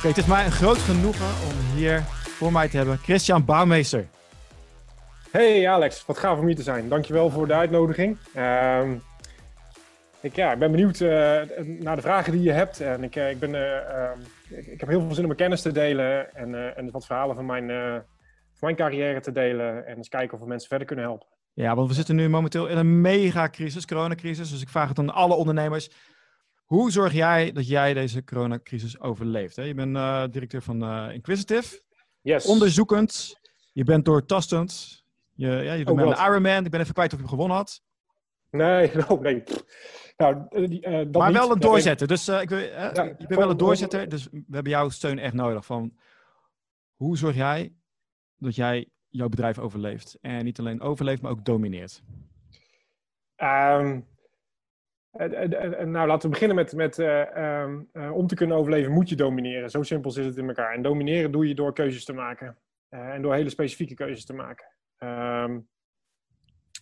Oké, 0.00 0.08
het 0.08 0.18
is 0.18 0.26
mij 0.26 0.44
een 0.44 0.50
groot 0.50 0.78
genoegen 0.78 1.26
om 1.26 1.76
hier 1.76 2.02
voor 2.06 2.52
mij 2.52 2.68
te 2.68 2.76
hebben 2.76 2.96
Christian 2.96 3.44
Bouwmeester. 3.44 4.06
Hey 5.30 5.68
Alex, 5.68 6.06
wat 6.06 6.18
gaaf 6.18 6.38
om 6.38 6.46
hier 6.46 6.56
te 6.56 6.62
zijn. 6.62 6.88
Dankjewel 6.88 7.30
voor 7.30 7.46
de 7.46 7.54
uitnodiging. 7.54 8.16
Ehm, 8.34 8.94
ik, 10.20 10.36
ja, 10.36 10.52
ik 10.52 10.58
ben 10.58 10.70
benieuwd 10.70 11.00
uh, 11.00 11.10
naar 11.78 11.96
de 11.96 12.02
vragen 12.02 12.32
die 12.32 12.42
je 12.42 12.52
hebt. 12.52 12.80
En 12.80 13.02
ik, 13.02 13.16
uh, 13.16 13.30
ik, 13.30 13.38
ben, 13.38 13.50
uh, 13.50 14.58
ik, 14.58 14.66
ik, 14.66 14.80
heb 14.80 14.88
heel 14.88 15.00
veel 15.00 15.10
zin 15.10 15.20
om 15.20 15.26
mijn 15.26 15.36
kennis 15.36 15.62
te 15.62 15.72
delen 15.72 16.34
en, 16.34 16.76
en 16.76 16.90
wat 16.90 17.06
verhalen 17.06 17.36
van 17.36 17.46
mijn, 17.46 17.68
van 17.68 18.60
mijn 18.60 18.76
carrière 18.76 19.20
te 19.20 19.32
delen. 19.32 19.86
En 19.86 19.96
eens 19.96 20.08
kijken 20.08 20.34
of 20.34 20.42
we 20.42 20.48
mensen 20.48 20.68
verder 20.68 20.86
kunnen 20.86 21.04
helpen. 21.04 21.26
Ja, 21.52 21.74
want 21.74 21.88
we 21.88 21.94
zitten 21.94 22.16
nu 22.16 22.28
momenteel 22.28 22.66
in 22.66 22.76
een 22.76 23.00
mega 23.00 23.48
crisis, 23.48 23.86
coronacrisis. 23.86 24.50
Dus 24.50 24.62
ik 24.62 24.68
vraag 24.68 24.88
het 24.88 24.98
aan 24.98 25.14
alle 25.14 25.34
ondernemers. 25.34 25.90
Hoe 26.70 26.90
zorg 26.90 27.12
jij 27.12 27.52
dat 27.52 27.68
jij 27.68 27.94
deze 27.94 28.24
coronacrisis 28.24 29.00
overleeft? 29.00 29.56
Hè? 29.56 29.62
Je 29.62 29.74
bent 29.74 29.96
uh, 29.96 30.24
directeur 30.30 30.62
van 30.62 30.82
uh, 30.82 31.14
Inquisitive. 31.14 31.82
Yes. 32.20 32.46
Onderzoekend. 32.46 33.40
Je 33.72 33.84
bent 33.84 34.04
doortastend. 34.04 35.02
Je, 35.32 35.46
ja, 35.46 35.72
je 35.72 35.84
doet 35.84 36.00
oh, 36.00 36.06
een 36.06 36.26
Ironman. 36.26 36.64
Ik 36.64 36.70
ben 36.70 36.80
even 36.80 36.94
kwijt 36.94 37.12
of 37.12 37.18
je 37.18 37.24
hem 37.24 37.32
gewonnen 37.32 37.56
had. 37.56 37.82
Nee, 38.50 38.90
oh, 39.10 39.20
nee. 39.20 39.42
Nou, 40.16 40.46
uh, 40.50 40.96
dat 40.96 41.22
maar 41.22 41.32
wel 41.32 41.50
een 41.50 41.60
doorzetter. 41.60 42.06
Dus 42.06 42.28
ik 42.28 42.48
wil, 42.48 42.58
ja, 42.58 42.92
je 42.94 43.26
bent 43.26 43.40
wel 43.40 43.50
een 43.50 43.56
doorzetter. 43.56 44.08
Dus 44.08 44.28
we 44.30 44.44
hebben 44.50 44.72
jouw 44.72 44.88
steun 44.88 45.18
echt 45.18 45.34
nodig. 45.34 45.64
Van, 45.64 45.98
hoe 46.94 47.16
zorg 47.16 47.36
jij 47.36 47.74
dat 48.36 48.54
jij 48.54 48.88
jouw 49.08 49.28
bedrijf 49.28 49.58
overleeft? 49.58 50.18
En 50.20 50.44
niet 50.44 50.58
alleen 50.58 50.80
overleeft, 50.80 51.22
maar 51.22 51.30
ook 51.30 51.44
domineert. 51.44 52.02
Um, 53.36 54.06
nou, 55.10 56.06
laten 56.06 56.20
we 56.20 56.28
beginnen 56.28 56.56
met, 56.56 56.72
met 56.72 56.98
uh, 56.98 57.62
um, 57.62 57.88
uh, 57.92 58.16
om 58.16 58.26
te 58.26 58.34
kunnen 58.34 58.56
overleven 58.56 58.92
moet 58.92 59.08
je 59.08 59.16
domineren. 59.16 59.70
Zo 59.70 59.82
simpel 59.82 60.10
zit 60.10 60.24
het 60.24 60.36
in 60.36 60.48
elkaar. 60.48 60.74
En 60.74 60.82
domineren 60.82 61.32
doe 61.32 61.48
je 61.48 61.54
door 61.54 61.72
keuzes 61.72 62.04
te 62.04 62.12
maken. 62.12 62.58
Uh, 62.90 63.08
en 63.08 63.22
door 63.22 63.34
hele 63.34 63.50
specifieke 63.50 63.94
keuzes 63.94 64.24
te 64.24 64.32
maken. 64.32 64.66
Um, 64.98 65.68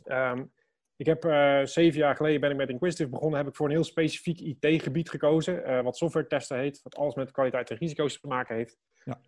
um, 0.05 0.53
ik 0.97 1.07
heb 1.07 1.23
zeven 1.69 1.99
jaar 1.99 2.17
geleden 2.17 2.41
ben 2.41 2.51
ik 2.51 2.57
met 2.57 2.69
Inquisitive 2.69 3.11
begonnen. 3.11 3.39
Heb 3.39 3.49
ik 3.49 3.57
voor 3.57 3.67
een 3.67 3.73
heel 3.73 3.85
specifiek 3.85 4.41
IT-gebied 4.41 5.11
gekozen. 5.11 5.83
wat 5.85 5.97
software 5.97 6.27
testen 6.27 6.59
heet. 6.59 6.83
Wat 6.83 6.97
alles 6.97 7.15
met 7.15 7.31
kwaliteit 7.31 7.71
en 7.71 7.77
risico's 7.77 8.21
te 8.21 8.27
maken 8.27 8.57
heeft. 8.57 8.79
Ja. 9.05 9.21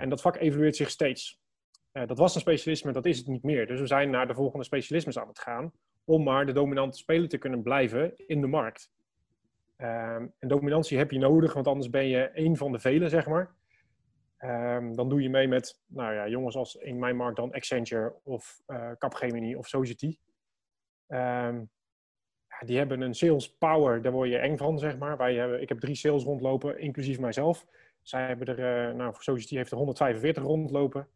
en 0.00 0.08
dat 0.08 0.20
vak 0.20 0.36
evolueert 0.36 0.76
zich 0.76 0.90
steeds. 0.90 1.40
dat 1.92 2.18
was 2.18 2.34
een 2.34 2.40
specialisme, 2.40 2.92
dat 2.92 3.06
is 3.06 3.18
het 3.18 3.26
niet 3.26 3.42
meer. 3.42 3.66
Dus 3.66 3.80
we 3.80 3.86
zijn 3.86 4.10
naar 4.10 4.26
de 4.26 4.34
volgende 4.34 4.64
specialismes 4.64 5.18
aan 5.18 5.28
het 5.28 5.38
gaan 5.38 5.72
om 6.08 6.22
maar 6.22 6.46
de 6.46 6.52
dominante 6.52 6.98
speler 6.98 7.28
te 7.28 7.38
kunnen 7.38 7.62
blijven 7.62 8.12
in 8.16 8.40
de 8.40 8.46
markt. 8.46 8.90
Um, 9.76 10.32
en 10.38 10.48
dominantie 10.48 10.98
heb 10.98 11.10
je 11.10 11.18
nodig, 11.18 11.52
want 11.52 11.66
anders 11.66 11.90
ben 11.90 12.08
je 12.08 12.18
één 12.18 12.56
van 12.56 12.72
de 12.72 12.78
velen, 12.78 13.10
zeg 13.10 13.26
maar. 13.26 13.54
Um, 14.38 14.96
dan 14.96 15.08
doe 15.08 15.22
je 15.22 15.30
mee 15.30 15.48
met, 15.48 15.80
nou 15.86 16.14
ja, 16.14 16.28
jongens 16.28 16.56
als 16.56 16.74
in 16.74 16.98
mijn 16.98 17.16
markt 17.16 17.36
dan 17.36 17.52
Accenture 17.52 18.14
of 18.22 18.62
uh, 18.66 18.90
Capgemini 18.98 19.54
of 19.54 19.66
Society. 19.66 20.18
Ja, 22.60 22.66
die 22.66 22.76
hebben 22.78 23.00
een 23.00 23.14
sales 23.14 23.56
power, 23.56 24.02
daar 24.02 24.12
word 24.12 24.28
je 24.28 24.38
eng 24.38 24.56
van, 24.56 24.78
zeg 24.78 24.98
maar. 24.98 25.16
Wij 25.16 25.34
hebben, 25.34 25.60
ik 25.60 25.68
heb 25.68 25.80
drie 25.80 25.94
sales 25.94 26.24
rondlopen, 26.24 26.78
inclusief 26.78 27.18
mijzelf. 27.18 27.66
Zij 28.02 28.26
hebben 28.26 28.46
er, 28.46 28.88
uh, 28.88 28.94
nou, 28.94 29.14
voor 29.14 29.22
Society 29.22 29.56
heeft 29.56 29.70
er 29.70 29.76
145 29.76 30.42
rondlopen. 30.42 31.08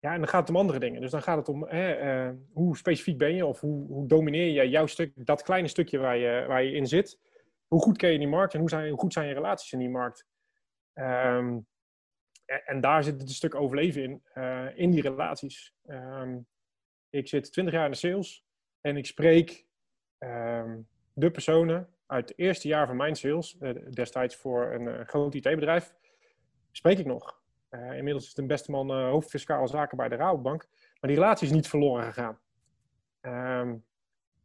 Ja, 0.00 0.12
en 0.12 0.18
dan 0.18 0.28
gaat 0.28 0.40
het 0.40 0.50
om 0.50 0.56
andere 0.56 0.78
dingen. 0.78 1.00
Dus 1.00 1.10
dan 1.10 1.22
gaat 1.22 1.36
het 1.36 1.48
om 1.48 1.66
hè, 1.68 2.26
uh, 2.28 2.34
hoe 2.52 2.76
specifiek 2.76 3.18
ben 3.18 3.34
je 3.34 3.46
of 3.46 3.60
hoe, 3.60 3.86
hoe 3.86 4.06
domineer 4.08 4.62
je 4.62 4.68
jouw 4.68 4.86
stuk, 4.86 5.12
dat 5.14 5.42
kleine 5.42 5.68
stukje 5.68 5.98
waar 5.98 6.16
je, 6.16 6.44
waar 6.46 6.62
je 6.62 6.72
in 6.72 6.86
zit. 6.86 7.18
Hoe 7.66 7.80
goed 7.80 7.96
ken 7.96 8.12
je 8.12 8.18
die 8.18 8.28
markt 8.28 8.54
en 8.54 8.60
hoe, 8.60 8.68
zijn, 8.68 8.98
goed 8.98 9.12
zijn 9.12 9.28
je 9.28 9.34
relaties 9.34 9.72
in 9.72 9.78
die 9.78 9.88
markt? 9.88 10.26
Um, 10.94 11.66
en, 12.44 12.80
daar 12.80 13.04
zit 13.04 13.12
het 13.12 13.22
een 13.22 13.28
stuk 13.28 13.54
overleven 13.54 14.02
in, 14.02 14.22
uh, 14.34 14.78
in 14.78 14.90
die 14.90 15.02
relaties. 15.02 15.74
Um, 15.86 16.46
ik 17.10 17.28
zit 17.28 17.52
20 17.52 17.74
jaar 17.74 17.84
in 17.84 17.90
de 17.90 17.96
sales 17.96 18.46
en 18.80 18.96
ik 18.96 19.06
spreek 19.06 19.66
um, 20.18 20.88
de 21.12 21.30
personen 21.30 21.94
uit 22.06 22.28
het 22.28 22.38
eerste 22.38 22.68
jaar 22.68 22.86
van 22.86 22.96
mijn 22.96 23.16
sales, 23.16 23.56
uh, 23.60 23.90
destijds 23.90 24.36
voor 24.36 24.72
een 24.72 25.06
groot 25.06 25.34
IT-bedrijf, 25.34 25.94
spreek 26.70 26.98
ik 26.98 27.06
nog. 27.06 27.37
Uh, 27.70 27.96
inmiddels 27.96 28.22
is 28.22 28.28
het 28.28 28.38
een 28.38 28.46
beste 28.46 28.70
man 28.70 28.90
uh, 28.90 29.08
hoofdfiscale 29.08 29.66
zaken 29.66 29.96
bij 29.96 30.08
de 30.08 30.16
Rabobank. 30.16 30.66
Maar 31.00 31.10
die 31.10 31.20
relatie 31.20 31.46
is 31.46 31.52
niet 31.52 31.68
verloren 31.68 32.04
gegaan. 32.04 32.38
Um, 33.20 33.84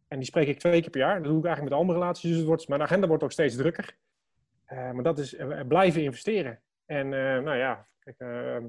en 0.07 0.17
die 0.19 0.28
spreek 0.28 0.47
ik 0.47 0.59
twee 0.59 0.81
keer 0.81 0.89
per 0.89 1.00
jaar. 1.00 1.16
Dat 1.16 1.23
doe 1.23 1.38
ik 1.38 1.45
eigenlijk 1.45 1.75
met 1.75 1.81
andere 1.81 2.00
relaties. 2.00 2.29
Dus 2.29 2.38
het 2.38 2.47
wordt, 2.47 2.67
mijn 2.67 2.81
agenda 2.81 3.07
wordt 3.07 3.23
ook 3.23 3.31
steeds 3.31 3.56
drukker. 3.56 3.97
Uh, 4.67 4.91
maar 4.91 5.03
dat 5.03 5.19
is 5.19 5.35
blijven 5.67 6.03
investeren. 6.03 6.61
En 6.85 7.09
nou 7.09 7.56
ja, 7.56 7.88
ik, 8.03 8.16
ehm, 8.17 8.66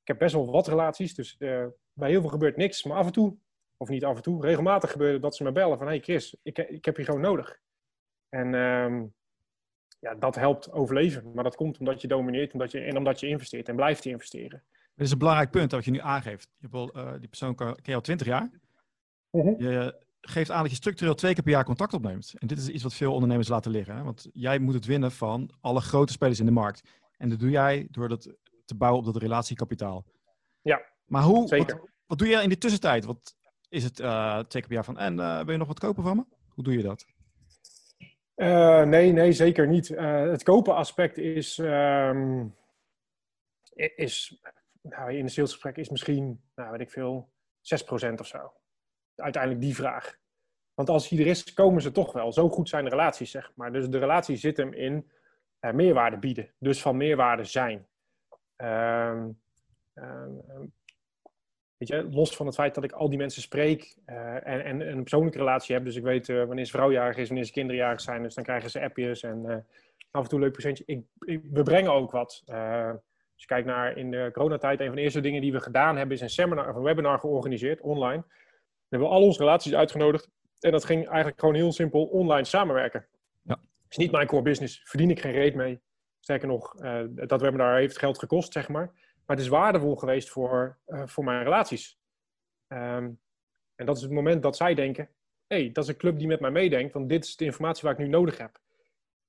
ik, 0.00 0.06
heb 0.08 0.18
best 0.18 0.34
wel 0.34 0.50
wat 0.50 0.68
relaties. 0.68 1.14
Dus 1.14 1.36
bij 1.92 2.10
heel 2.10 2.20
veel 2.20 2.30
gebeurt 2.30 2.56
niks. 2.56 2.84
Maar 2.84 2.96
af 2.96 3.06
en 3.06 3.12
toe, 3.12 3.36
of 3.76 3.88
niet 3.88 4.04
af 4.04 4.16
en 4.16 4.22
toe, 4.22 4.42
regelmatig 4.42 4.90
gebeurt 4.90 5.22
dat 5.22 5.36
ze 5.36 5.42
me 5.42 5.52
bellen 5.52 5.78
van... 5.78 5.86
Hey 5.86 6.00
Chris, 6.00 6.36
ik, 6.42 6.58
ik 6.58 6.84
heb 6.84 6.96
je 6.96 7.04
gewoon 7.04 7.20
nodig. 7.20 7.60
En 8.28 8.54
um, 8.54 9.14
ja, 10.04 10.14
dat 10.14 10.34
helpt 10.34 10.72
overleven. 10.72 11.32
Maar 11.34 11.44
dat 11.44 11.56
komt 11.56 11.78
omdat 11.78 12.00
je 12.00 12.08
domineert 12.08 12.52
omdat 12.52 12.70
je, 12.70 12.80
en 12.80 12.96
omdat 12.96 13.20
je 13.20 13.26
investeert 13.26 13.68
en 13.68 13.76
blijft 13.76 14.04
investeren. 14.04 14.62
Dit 14.94 15.06
is 15.06 15.12
een 15.12 15.18
belangrijk 15.18 15.50
punt 15.50 15.72
wat 15.72 15.84
je 15.84 15.90
nu 15.90 15.98
aangeeft. 15.98 16.48
Je 16.56 16.68
hebt 16.70 16.74
al, 16.74 16.96
uh, 16.96 17.12
die 17.18 17.28
persoon 17.28 17.54
ken 17.54 17.76
je 17.82 17.94
al 17.94 18.00
twintig 18.00 18.26
jaar. 18.26 18.50
Uh 19.30 19.42
mhm. 19.42 19.46
-huh. 19.46 19.58
Je 19.60 20.02
geeft 20.20 20.50
aan 20.50 20.62
dat 20.62 20.70
je 20.70 20.76
structureel 20.76 21.14
twee 21.14 21.34
keer 21.34 21.42
per 21.42 21.52
jaar 21.52 21.64
contact 21.64 21.94
opneemt. 21.94 22.34
En 22.38 22.46
dit 22.46 22.58
is 22.58 22.68
iets 22.68 22.82
wat 22.82 22.94
veel 22.94 23.12
ondernemers 23.12 23.48
laten 23.48 23.70
liggen. 23.70 23.96
Hè? 23.96 24.02
Want 24.02 24.28
jij 24.32 24.58
moet 24.58 24.74
het 24.74 24.84
winnen 24.84 25.12
van 25.12 25.50
alle 25.60 25.80
grote 25.80 26.12
spelers 26.12 26.40
in 26.40 26.46
de 26.46 26.52
markt. 26.52 26.82
En 27.16 27.28
dat 27.28 27.38
doe 27.38 27.50
jij 27.50 27.86
door 27.90 28.08
dat 28.08 28.34
te 28.64 28.74
bouwen 28.74 29.00
op 29.00 29.12
dat 29.12 29.22
relatiekapitaal. 29.22 30.04
Ja, 30.62 30.82
maar 31.04 31.22
hoe, 31.22 31.48
zeker. 31.48 31.76
Wat, 31.76 31.88
wat 32.06 32.18
doe 32.18 32.28
je 32.28 32.42
in 32.42 32.48
die 32.48 32.58
tussentijd? 32.58 33.04
Wat 33.04 33.36
is 33.68 33.84
het 33.84 34.00
uh, 34.00 34.32
twee 34.32 34.46
keer 34.48 34.62
per 34.62 34.72
jaar 34.72 34.84
van, 34.84 34.98
en 34.98 35.18
uh, 35.18 35.40
wil 35.40 35.52
je 35.52 35.58
nog 35.58 35.68
wat 35.68 35.78
kopen 35.78 36.02
van 36.02 36.16
me? 36.16 36.24
Hoe 36.48 36.64
doe 36.64 36.76
je 36.76 36.82
dat? 36.82 37.06
Uh, 38.36 38.82
nee, 38.82 39.12
nee, 39.12 39.32
zeker 39.32 39.66
niet. 39.66 39.88
Uh, 39.88 40.30
het 40.30 40.42
kopen 40.42 40.74
aspect 40.74 41.18
is, 41.18 41.58
um, 41.58 42.56
is 43.74 44.40
nou, 44.80 45.12
in 45.12 45.22
een 45.22 45.30
salesgesprek 45.30 45.76
is 45.76 45.88
misschien, 45.88 46.42
nou 46.54 46.70
weet 46.70 46.80
ik 46.80 46.90
veel, 46.90 47.32
6% 47.60 48.14
of 48.18 48.26
zo. 48.26 48.52
Uiteindelijk 49.14 49.62
die 49.62 49.74
vraag. 49.74 50.18
Want 50.74 50.88
als 50.88 51.08
hij 51.08 51.18
er 51.18 51.26
is, 51.26 51.52
komen 51.52 51.82
ze 51.82 51.92
toch 51.92 52.12
wel. 52.12 52.32
Zo 52.32 52.48
goed 52.48 52.68
zijn 52.68 52.84
de 52.84 52.90
relaties, 52.90 53.30
zeg 53.30 53.52
maar. 53.54 53.72
Dus 53.72 53.88
de 53.88 53.98
relatie 53.98 54.36
zit 54.36 54.56
hem 54.56 54.72
in 54.72 55.10
uh, 55.60 55.72
meerwaarde 55.72 56.18
bieden. 56.18 56.54
Dus 56.58 56.82
van 56.82 56.96
meerwaarde 56.96 57.44
zijn. 57.44 57.88
Um, 58.56 59.42
Weet 61.88 62.02
je, 62.02 62.10
los 62.10 62.36
van 62.36 62.46
het 62.46 62.54
feit 62.54 62.74
dat 62.74 62.84
ik 62.84 62.92
al 62.92 63.08
die 63.08 63.18
mensen 63.18 63.42
spreek 63.42 63.96
uh, 64.06 64.46
en, 64.46 64.64
en, 64.64 64.80
een 64.80 65.00
persoonlijke 65.00 65.38
relatie 65.38 65.74
heb. 65.74 65.84
Dus 65.84 65.96
ik 65.96 66.02
weet 66.02 66.28
uh, 66.28 66.44
wanneer 66.44 66.64
ze 66.64 66.70
vrouwjarig 66.70 67.16
is, 67.16 67.26
wanneer 67.26 67.46
ze 67.46 67.52
kinderjarig 67.52 68.00
zijn. 68.00 68.22
Dus 68.22 68.34
dan 68.34 68.44
krijgen 68.44 68.70
ze 68.70 68.80
appjes 68.80 69.22
en 69.22 69.42
uh, 69.46 69.56
af 70.10 70.22
en 70.22 70.28
toe 70.28 70.38
een 70.38 70.44
leuk 70.44 70.52
presentje. 70.52 70.84
Ik, 70.86 71.04
ik, 71.18 71.40
we 71.52 71.62
brengen 71.62 71.92
ook 71.92 72.10
wat. 72.10 72.42
als 72.46 73.42
je 73.42 73.46
kijkt 73.46 73.66
naar 73.66 73.96
in 73.96 74.10
de 74.10 74.30
coronatijd, 74.32 74.80
een 74.80 74.86
van 74.86 74.96
de 74.96 75.02
eerste 75.02 75.20
dingen 75.20 75.40
die 75.40 75.52
we 75.52 75.60
gedaan 75.60 75.96
hebben, 75.96 76.16
is 76.16 76.22
een 76.22 76.30
seminar 76.30 76.68
of 76.68 76.76
een 76.76 76.82
webinar 76.82 77.18
georganiseerd, 77.18 77.80
online. 77.80 78.24
We 78.88 78.96
hebben 78.96 79.08
al 79.08 79.22
onze 79.22 79.38
relaties 79.38 79.74
uitgenodigd. 79.74 80.30
En 80.60 80.70
dat 80.70 80.84
ging 80.84 81.06
eigenlijk 81.06 81.40
gewoon 81.40 81.54
heel 81.54 81.72
simpel 81.72 82.04
online 82.04 82.44
samenwerken. 82.44 83.06
Ja. 83.42 83.58
is 83.88 83.96
niet 83.96 84.10
mijn 84.10 84.26
core 84.26 84.42
business, 84.42 84.80
verdien 84.84 85.10
ik 85.10 85.20
geen 85.20 85.32
reet 85.32 85.54
mee. 85.54 85.80
Sterker 86.20 86.48
nog, 86.48 86.74
dat 87.14 87.40
webinar 87.40 87.76
heeft 87.76 87.98
geld 87.98 88.18
gekost, 88.18 88.52
zeg 88.52 88.68
maar. 88.68 88.92
Maar 89.26 89.36
het 89.36 89.44
is 89.44 89.48
waardevol 89.48 89.96
geweest 89.96 90.30
voor, 90.30 90.78
uh, 90.86 91.02
voor 91.06 91.24
mijn 91.24 91.42
relaties. 91.42 91.98
Um, 92.68 93.20
en 93.74 93.86
dat 93.86 93.96
is 93.96 94.02
het 94.02 94.10
moment 94.10 94.42
dat 94.42 94.56
zij 94.56 94.74
denken: 94.74 95.08
hé, 95.46 95.56
hey, 95.56 95.72
dat 95.72 95.84
is 95.84 95.90
een 95.90 95.96
club 95.96 96.18
die 96.18 96.26
met 96.26 96.40
mij 96.40 96.50
meedenkt, 96.50 96.92
want 96.92 97.08
dit 97.08 97.24
is 97.24 97.36
de 97.36 97.44
informatie 97.44 97.82
waar 97.82 97.92
ik 97.92 97.98
nu 97.98 98.08
nodig 98.08 98.38
heb. 98.38 98.60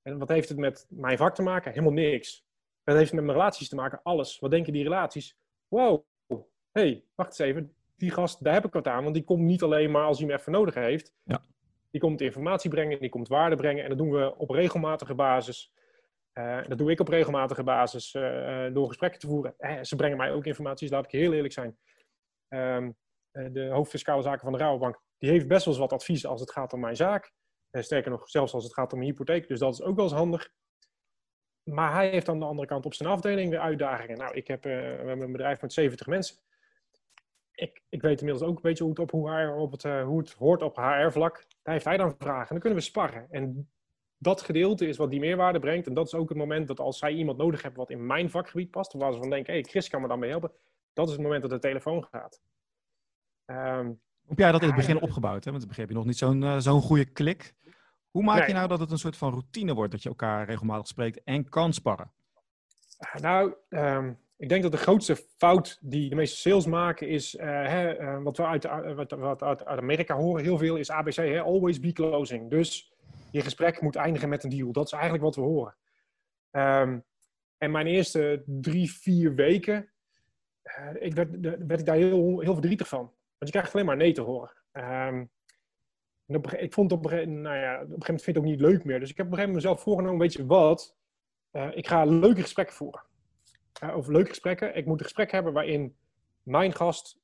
En 0.02 0.18
wat 0.18 0.28
heeft 0.28 0.48
het 0.48 0.58
met 0.58 0.86
mijn 0.88 1.16
vak 1.16 1.34
te 1.34 1.42
maken? 1.42 1.70
Helemaal 1.70 1.92
niks. 1.92 2.46
Wat 2.84 2.96
heeft 2.96 3.10
het 3.10 3.16
met 3.16 3.24
mijn 3.24 3.38
relaties 3.38 3.68
te 3.68 3.74
maken? 3.74 4.00
Alles. 4.02 4.38
Wat 4.38 4.50
denken 4.50 4.72
die 4.72 4.82
relaties? 4.82 5.38
Wow, 5.68 6.04
hey, 6.72 7.04
wacht 7.14 7.28
eens 7.28 7.38
even. 7.38 7.74
Die 7.96 8.10
gast, 8.10 8.44
daar 8.44 8.54
heb 8.54 8.64
ik 8.64 8.72
wat 8.72 8.86
aan, 8.86 9.02
want 9.02 9.14
die 9.14 9.24
komt 9.24 9.42
niet 9.42 9.62
alleen 9.62 9.90
maar 9.90 10.04
als 10.04 10.18
hij 10.18 10.26
me 10.26 10.32
even 10.32 10.52
nodig 10.52 10.74
heeft. 10.74 11.14
Ja. 11.22 11.42
Die 11.90 12.00
komt 12.00 12.20
informatie 12.20 12.70
brengen, 12.70 13.00
die 13.00 13.08
komt 13.08 13.28
waarde 13.28 13.56
brengen. 13.56 13.82
En 13.82 13.88
dat 13.88 13.98
doen 13.98 14.10
we 14.10 14.36
op 14.36 14.50
regelmatige 14.50 15.14
basis. 15.14 15.72
Uh, 16.38 16.62
dat 16.68 16.78
doe 16.78 16.90
ik 16.90 17.00
op 17.00 17.08
regelmatige 17.08 17.62
basis 17.62 18.14
uh, 18.14 18.74
door 18.74 18.86
gesprekken 18.86 19.20
te 19.20 19.26
voeren. 19.26 19.54
Eh, 19.58 19.82
ze 19.82 19.96
brengen 19.96 20.16
mij 20.16 20.32
ook 20.32 20.44
informatie, 20.44 20.88
dus 20.88 20.96
laat 20.96 21.04
ik 21.04 21.20
heel 21.20 21.32
eerlijk 21.32 21.52
zijn. 21.52 21.78
Um, 22.48 22.96
de 23.30 23.68
hoofdfiscale 23.70 24.22
zaken 24.22 24.40
van 24.40 24.52
de 24.52 24.58
Rabobank, 24.58 25.02
die 25.18 25.30
heeft 25.30 25.48
best 25.48 25.64
wel 25.64 25.74
eens 25.74 25.82
wat 25.82 25.92
advies 25.92 26.26
als 26.26 26.40
het 26.40 26.50
gaat 26.50 26.72
om 26.72 26.80
mijn 26.80 26.96
zaak. 26.96 27.32
sterker 27.70 28.10
nog, 28.10 28.28
zelfs 28.28 28.52
als 28.52 28.64
het 28.64 28.74
gaat 28.74 28.92
om 28.92 28.98
mijn 28.98 29.10
hypotheek. 29.10 29.48
Dus 29.48 29.58
dat 29.58 29.72
is 29.72 29.82
ook 29.82 29.96
wel 29.96 30.04
eens 30.04 30.14
handig. 30.14 30.50
Maar 31.62 31.92
hij 31.92 32.10
heeft 32.10 32.28
aan 32.28 32.38
de 32.38 32.44
andere 32.44 32.68
kant 32.68 32.86
op 32.86 32.94
zijn 32.94 33.08
afdeling 33.08 33.50
weer 33.50 33.60
uitdagingen. 33.60 34.18
Nou, 34.18 34.34
ik 34.34 34.46
heb, 34.46 34.64
hebben 34.64 35.20
een 35.20 35.32
bedrijf 35.32 35.60
met 35.60 35.72
70 35.72 36.06
mensen. 36.06 36.36
Ik, 37.52 37.82
ik 37.88 38.02
weet 38.02 38.20
inmiddels 38.20 38.48
ook 38.48 38.56
een 38.56 38.62
beetje 38.62 38.84
hoe 38.84 38.92
het, 38.92 39.02
op, 39.02 39.10
hoe, 39.10 39.30
HR, 39.30 39.52
op 39.52 39.70
het, 39.72 39.82
hoe 39.82 40.18
het 40.18 40.32
hoort 40.32 40.62
op 40.62 40.76
HR-vlak. 40.76 41.44
Daar 41.62 41.74
heeft 41.74 41.84
hij 41.84 41.96
dan 41.96 42.14
vragen. 42.18 42.40
En 42.40 42.46
dan 42.48 42.58
kunnen 42.58 42.78
we 42.78 42.84
sparren. 42.84 43.26
En 43.30 43.70
dat 44.18 44.42
gedeelte 44.42 44.86
is 44.86 44.96
wat 44.96 45.10
die 45.10 45.20
meerwaarde 45.20 45.58
brengt. 45.58 45.86
En 45.86 45.94
dat 45.94 46.06
is 46.06 46.14
ook 46.14 46.28
het 46.28 46.38
moment 46.38 46.68
dat 46.68 46.80
als 46.80 46.98
zij 46.98 47.12
iemand 47.12 47.38
nodig 47.38 47.62
hebben 47.62 47.80
wat 47.80 47.90
in 47.90 48.06
mijn 48.06 48.30
vakgebied 48.30 48.70
past, 48.70 48.92
waar 48.92 49.12
ze 49.12 49.18
van 49.18 49.30
denken, 49.30 49.52
hé, 49.52 49.60
hey, 49.60 49.68
Chris 49.68 49.88
kan 49.88 50.02
me 50.02 50.08
dan 50.08 50.18
mee 50.18 50.30
helpen. 50.30 50.52
Dat 50.92 51.06
is 51.06 51.12
het 51.12 51.22
moment 51.22 51.42
dat 51.42 51.50
de 51.50 51.58
telefoon 51.58 52.04
gaat. 52.10 52.40
Um, 53.46 54.00
Heb 54.28 54.38
jij 54.38 54.52
dat 54.52 54.60
in 54.60 54.66
het 54.66 54.76
begin 54.76 55.00
opgebouwd? 55.00 55.44
Hè? 55.44 55.50
Want 55.50 55.66
begin 55.66 55.82
heb 55.82 55.90
je 55.90 55.96
nog 55.96 56.06
niet 56.06 56.18
zo'n 56.18 56.42
uh, 56.42 56.58
zo'n 56.58 56.82
goede 56.82 57.04
klik. 57.04 57.54
Hoe 58.10 58.22
maak 58.22 58.46
je 58.46 58.52
nou 58.52 58.68
dat 58.68 58.80
het 58.80 58.90
een 58.90 58.98
soort 58.98 59.16
van 59.16 59.30
routine 59.30 59.74
wordt, 59.74 59.92
dat 59.92 60.02
je 60.02 60.08
elkaar 60.08 60.46
regelmatig 60.46 60.86
spreekt 60.86 61.22
en 61.24 61.48
kan 61.48 61.72
sparren? 61.72 62.10
Nou, 63.20 63.54
um, 63.68 64.18
ik 64.36 64.48
denk 64.48 64.62
dat 64.62 64.72
de 64.72 64.78
grootste 64.78 65.16
fout 65.36 65.78
die 65.80 66.08
de 66.08 66.14
meeste 66.14 66.36
sales 66.36 66.66
maken 66.66 67.08
is, 67.08 67.34
uh, 67.34 67.44
hè, 67.44 68.00
uh, 68.00 68.22
wat 68.22 68.36
we 68.36 68.46
uit, 68.46 68.64
wat, 68.94 69.10
wat 69.10 69.42
uit, 69.42 69.64
Amerika 69.64 70.14
horen 70.14 70.42
heel 70.42 70.58
veel, 70.58 70.76
is 70.76 70.90
ABC, 70.90 71.16
hè, 71.16 71.40
always 71.40 71.80
be 71.80 71.92
closing. 71.92 72.50
Dus 72.50 72.92
je 73.30 73.40
gesprek 73.40 73.80
moet 73.80 73.96
eindigen 73.96 74.28
met 74.28 74.44
een 74.44 74.50
deal. 74.50 74.72
Dat 74.72 74.86
is 74.86 74.92
eigenlijk 74.92 75.22
wat 75.22 75.36
we 75.36 75.40
horen. 75.40 75.76
Um, 76.50 77.04
en 77.58 77.70
mijn 77.70 77.86
eerste 77.86 78.42
drie, 78.46 78.92
vier 78.92 79.34
weken, 79.34 79.90
ik 80.98 81.14
werd, 81.14 81.40
werd, 81.40 81.80
ik 81.80 81.86
daar 81.86 81.96
heel, 81.96 82.40
heel 82.40 82.52
verdrietig 82.52 82.88
van. 82.88 83.00
Want 83.00 83.12
je 83.38 83.50
krijgt 83.50 83.74
alleen 83.74 83.86
maar 83.86 83.96
nee 83.96 84.12
te 84.12 84.20
horen. 84.20 84.52
Um, 84.72 85.30
op, 86.26 86.52
ik 86.52 86.72
vond 86.72 86.92
op 86.92 87.04
een, 87.04 87.10
gegeven, 87.10 87.40
nou 87.40 87.56
ja, 87.56 87.74
op 87.74 87.80
een 87.80 87.86
gegeven 87.86 87.98
moment 87.98 88.22
vind 88.22 88.26
ik 88.26 88.34
het 88.34 88.36
ook 88.36 88.50
niet 88.50 88.60
leuk 88.60 88.84
meer. 88.84 89.00
Dus 89.00 89.10
ik 89.10 89.16
heb 89.16 89.26
op 89.26 89.32
een 89.32 89.38
gegeven 89.38 89.54
moment 89.56 89.74
mezelf 89.74 89.82
voorgenomen, 89.82 90.20
weet 90.20 90.32
je 90.32 90.46
wat, 90.46 90.96
ik 91.74 91.88
ga 91.88 92.04
leuke 92.04 92.40
gesprekken 92.40 92.74
voeren 92.74 93.04
uh, 93.82 93.96
over 93.96 94.12
leuke 94.12 94.28
gesprekken. 94.28 94.76
Ik 94.76 94.86
moet 94.86 94.98
een 94.98 95.04
gesprek 95.04 95.30
hebben 95.30 95.52
waarin 95.52 95.96
mijn 96.42 96.74
gast, 96.74 97.18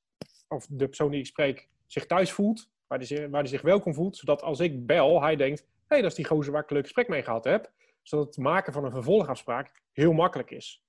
of 0.48 0.66
de 0.66 0.86
persoon 0.86 1.10
die 1.10 1.20
ik 1.20 1.26
spreek, 1.26 1.68
zich 1.86 2.06
thuis 2.06 2.32
voelt. 2.32 2.70
Waar 2.92 3.00
hij 3.00 3.06
zich, 3.42 3.48
zich 3.48 3.62
welkom 3.62 3.94
voelt. 3.94 4.16
Zodat 4.16 4.42
als 4.42 4.60
ik 4.60 4.86
bel, 4.86 5.22
hij 5.22 5.36
denkt, 5.36 5.60
hé, 5.60 5.66
hey, 5.86 6.00
dat 6.00 6.10
is 6.10 6.16
die 6.16 6.26
gozer 6.26 6.52
waar 6.52 6.62
ik 6.62 6.68
een 6.68 6.76
leuk 6.76 6.84
gesprek 6.84 7.08
mee 7.08 7.22
gehad 7.22 7.44
heb. 7.44 7.72
Zodat 8.02 8.26
het 8.26 8.36
maken 8.36 8.72
van 8.72 8.84
een 8.84 8.90
vervolgafspraak 8.90 9.82
heel 9.92 10.12
makkelijk 10.12 10.50
is. 10.50 10.84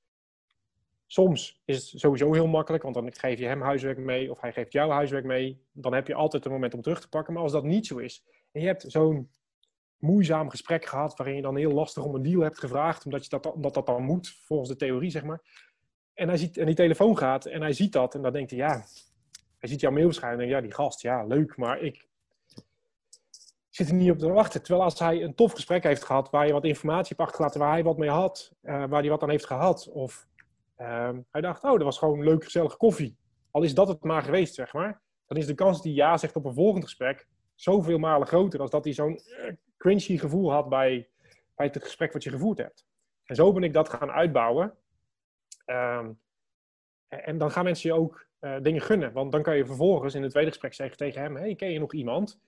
Soms 1.05 1.61
is 1.65 1.91
het 1.91 1.99
sowieso 1.99 2.33
heel 2.33 2.47
makkelijk, 2.47 2.83
want 2.83 2.95
dan 2.95 3.13
geef 3.13 3.39
je 3.39 3.45
hem 3.45 3.61
huiswerk 3.61 3.97
mee 3.97 4.31
of 4.31 4.41
hij 4.41 4.53
geeft 4.53 4.71
jou 4.71 4.91
huiswerk 4.91 5.25
mee. 5.25 5.61
Dan 5.71 5.93
heb 5.93 6.07
je 6.07 6.13
altijd 6.13 6.45
een 6.45 6.51
moment 6.51 6.73
om 6.73 6.81
terug 6.81 7.01
te 7.01 7.09
pakken. 7.09 7.33
Maar 7.33 7.43
als 7.43 7.51
dat 7.51 7.63
niet 7.63 7.87
zo 7.87 7.97
is 7.97 8.25
en 8.51 8.61
je 8.61 8.67
hebt 8.67 8.85
zo'n 8.87 9.29
moeizaam 9.97 10.49
gesprek 10.49 10.85
gehad 10.85 11.17
waarin 11.17 11.35
je 11.35 11.41
dan 11.41 11.57
heel 11.57 11.71
lastig 11.71 12.03
om 12.03 12.15
een 12.15 12.23
deal 12.23 12.41
hebt 12.41 12.59
gevraagd, 12.59 13.05
omdat, 13.05 13.23
je 13.23 13.29
dat, 13.29 13.53
omdat 13.53 13.73
dat 13.73 13.85
dan 13.85 14.03
moet, 14.03 14.29
volgens 14.29 14.69
de 14.69 14.75
theorie, 14.75 15.09
zeg 15.09 15.23
maar. 15.23 15.41
En, 16.13 16.27
hij 16.27 16.37
ziet, 16.37 16.57
en 16.57 16.65
die 16.65 16.75
telefoon 16.75 17.17
gaat 17.17 17.45
en 17.45 17.61
hij 17.61 17.73
ziet 17.73 17.91
dat 17.91 18.15
en 18.15 18.21
dan 18.21 18.33
denkt 18.33 18.49
hij, 18.49 18.59
ja, 18.59 18.85
hij 19.63 19.71
ziet 19.71 19.81
jouw 19.81 19.93
verschijnen 19.93 20.39
en 20.39 20.47
ja, 20.47 20.61
die 20.61 20.73
gast, 20.73 21.01
ja, 21.01 21.23
leuk, 21.23 21.57
maar 21.57 21.79
ik 21.79 22.07
zit 23.69 23.87
er 23.87 23.93
niet 23.93 24.11
op 24.11 24.17
te 24.17 24.31
wachten. 24.31 24.63
Terwijl 24.63 24.83
als 24.83 24.99
hij 24.99 25.23
een 25.23 25.35
tof 25.35 25.51
gesprek 25.51 25.83
heeft 25.83 26.03
gehad, 26.03 26.29
waar 26.29 26.47
je 26.47 26.53
wat 26.53 26.65
informatie 26.65 27.07
hebt 27.07 27.19
achtergelaten, 27.19 27.59
waar 27.59 27.71
hij 27.71 27.83
wat 27.83 27.97
mee 27.97 28.09
had, 28.09 28.51
uh, 28.61 28.85
waar 28.85 28.99
hij 29.01 29.09
wat 29.09 29.23
aan 29.23 29.29
heeft 29.29 29.45
gehad, 29.45 29.89
of 29.89 30.27
uh, 30.77 31.09
hij 31.31 31.41
dacht, 31.41 31.63
oh, 31.63 31.71
dat 31.71 31.81
was 31.81 31.97
gewoon 31.97 32.23
leuk, 32.23 32.43
gezellige 32.43 32.77
koffie. 32.77 33.17
Al 33.51 33.63
is 33.63 33.73
dat 33.73 33.87
het 33.87 34.03
maar 34.03 34.21
geweest, 34.21 34.53
zeg 34.53 34.73
maar. 34.73 35.01
Dan 35.27 35.37
is 35.37 35.45
de 35.45 35.53
kans 35.53 35.83
hij 35.83 35.91
ja 35.91 36.17
zegt 36.17 36.35
op 36.35 36.45
een 36.45 36.53
volgend 36.53 36.83
gesprek 36.83 37.27
zoveel 37.55 37.97
malen 37.97 38.27
groter 38.27 38.59
dan 38.59 38.67
dat 38.69 38.83
hij 38.83 38.93
zo'n 38.93 39.17
eh, 39.17 39.53
cringy 39.77 40.17
gevoel 40.17 40.51
had 40.51 40.69
bij, 40.69 41.09
bij 41.55 41.65
het 41.65 41.83
gesprek 41.83 42.13
wat 42.13 42.23
je 42.23 42.29
gevoerd 42.29 42.57
hebt. 42.57 42.85
En 43.23 43.35
zo 43.35 43.53
ben 43.53 43.63
ik 43.63 43.73
dat 43.73 43.89
gaan 43.89 44.11
uitbouwen. 44.11 44.77
Um, 45.65 46.21
en 47.07 47.37
dan 47.37 47.51
gaan 47.51 47.63
mensen 47.63 47.89
je 47.89 47.95
ook 47.95 48.31
uh, 48.43 48.55
dingen 48.61 48.81
gunnen. 48.81 49.13
Want 49.13 49.31
dan 49.31 49.41
kan 49.41 49.57
je 49.57 49.65
vervolgens 49.65 50.15
in 50.15 50.21
het 50.21 50.31
tweede 50.31 50.49
gesprek 50.49 50.73
zeggen 50.73 50.97
tegen 50.97 51.21
hem: 51.21 51.35
Hey, 51.35 51.55
ken 51.55 51.71
je 51.71 51.79
nog 51.79 51.93
iemand 51.93 52.41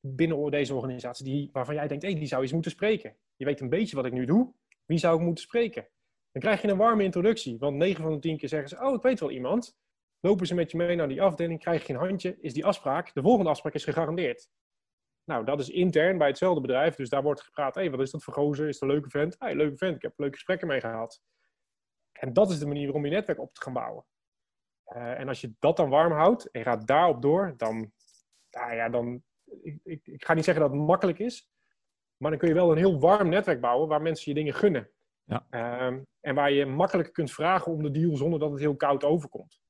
binnen 0.00 0.50
deze 0.50 0.74
organisatie 0.74 1.24
die, 1.24 1.50
waarvan 1.52 1.74
jij 1.74 1.88
denkt: 1.88 2.04
hey, 2.04 2.14
die 2.14 2.26
zou 2.26 2.42
eens 2.42 2.52
moeten 2.52 2.70
spreken? 2.70 3.16
Je 3.36 3.44
weet 3.44 3.60
een 3.60 3.68
beetje 3.68 3.96
wat 3.96 4.04
ik 4.04 4.12
nu 4.12 4.24
doe. 4.24 4.52
Wie 4.84 4.98
zou 4.98 5.18
ik 5.18 5.24
moeten 5.24 5.44
spreken? 5.44 5.88
Dan 6.32 6.42
krijg 6.42 6.62
je 6.62 6.68
een 6.68 6.76
warme 6.76 7.02
introductie. 7.02 7.58
Want 7.58 7.76
9 7.76 8.02
van 8.02 8.12
de 8.12 8.18
10 8.18 8.36
keer 8.36 8.48
zeggen 8.48 8.68
ze: 8.68 8.84
Oh, 8.84 8.94
ik 8.94 9.02
weet 9.02 9.20
wel 9.20 9.30
iemand. 9.30 9.76
Lopen 10.20 10.46
ze 10.46 10.54
met 10.54 10.70
je 10.70 10.76
mee 10.76 10.96
naar 10.96 11.08
die 11.08 11.22
afdeling, 11.22 11.60
krijg 11.60 11.86
je 11.86 11.92
een 11.92 11.98
handje, 11.98 12.36
is 12.40 12.52
die 12.52 12.64
afspraak. 12.64 13.14
De 13.14 13.22
volgende 13.22 13.50
afspraak 13.50 13.74
is 13.74 13.84
gegarandeerd. 13.84 14.48
Nou, 15.24 15.44
dat 15.44 15.60
is 15.60 15.68
intern 15.68 16.18
bij 16.18 16.28
hetzelfde 16.28 16.60
bedrijf. 16.60 16.94
Dus 16.94 17.08
daar 17.08 17.22
wordt 17.22 17.42
gepraat, 17.42 17.74
hé, 17.74 17.80
hey, 17.80 17.90
wat 17.90 18.00
is 18.00 18.10
dat 18.10 18.22
voor? 18.22 18.50
Is 18.52 18.58
het 18.58 18.80
een 18.80 18.88
leuke 18.88 19.10
vent? 19.10 19.36
Hey, 19.38 19.54
leuke 19.54 19.76
vent, 19.76 19.96
ik 19.96 20.02
heb 20.02 20.12
leuke 20.16 20.34
gesprekken 20.34 20.68
mee 20.68 20.80
gehad. 20.80 21.22
En 22.12 22.32
dat 22.32 22.50
is 22.50 22.58
de 22.58 22.66
manier 22.66 22.94
om 22.94 23.04
je 23.04 23.10
netwerk 23.10 23.40
op 23.40 23.54
te 23.54 23.62
gaan 23.62 23.72
bouwen. 23.72 24.04
Uh, 24.96 25.20
en 25.20 25.28
als 25.28 25.40
je 25.40 25.52
dat 25.58 25.76
dan 25.76 25.88
warm 25.88 26.12
houdt 26.12 26.50
en 26.50 26.60
je 26.60 26.66
gaat 26.66 26.86
daarop 26.86 27.22
door, 27.22 27.54
dan, 27.56 27.92
nou 28.50 28.74
ja, 28.74 28.88
dan 28.88 29.22
ik, 29.62 29.80
ik, 29.84 30.06
ik, 30.06 30.24
ga 30.24 30.34
niet 30.34 30.44
zeggen 30.44 30.62
dat 30.62 30.72
het 30.72 30.82
makkelijk 30.82 31.18
is, 31.18 31.50
maar 32.16 32.30
dan 32.30 32.40
kun 32.40 32.48
je 32.48 32.54
wel 32.54 32.70
een 32.70 32.78
heel 32.78 33.00
warm 33.00 33.28
netwerk 33.28 33.60
bouwen 33.60 33.88
waar 33.88 34.02
mensen 34.02 34.32
je 34.32 34.38
dingen 34.38 34.54
gunnen. 34.54 34.90
Ja. 35.24 35.46
Uh, 35.50 35.98
en 36.20 36.34
waar 36.34 36.52
je 36.52 36.66
makkelijk 36.66 37.12
kunt 37.12 37.30
vragen 37.30 37.72
om 37.72 37.82
de 37.82 37.90
deal 37.90 38.16
zonder 38.16 38.38
dat 38.38 38.50
het 38.50 38.60
heel 38.60 38.76
koud 38.76 39.04
overkomt. 39.04 39.60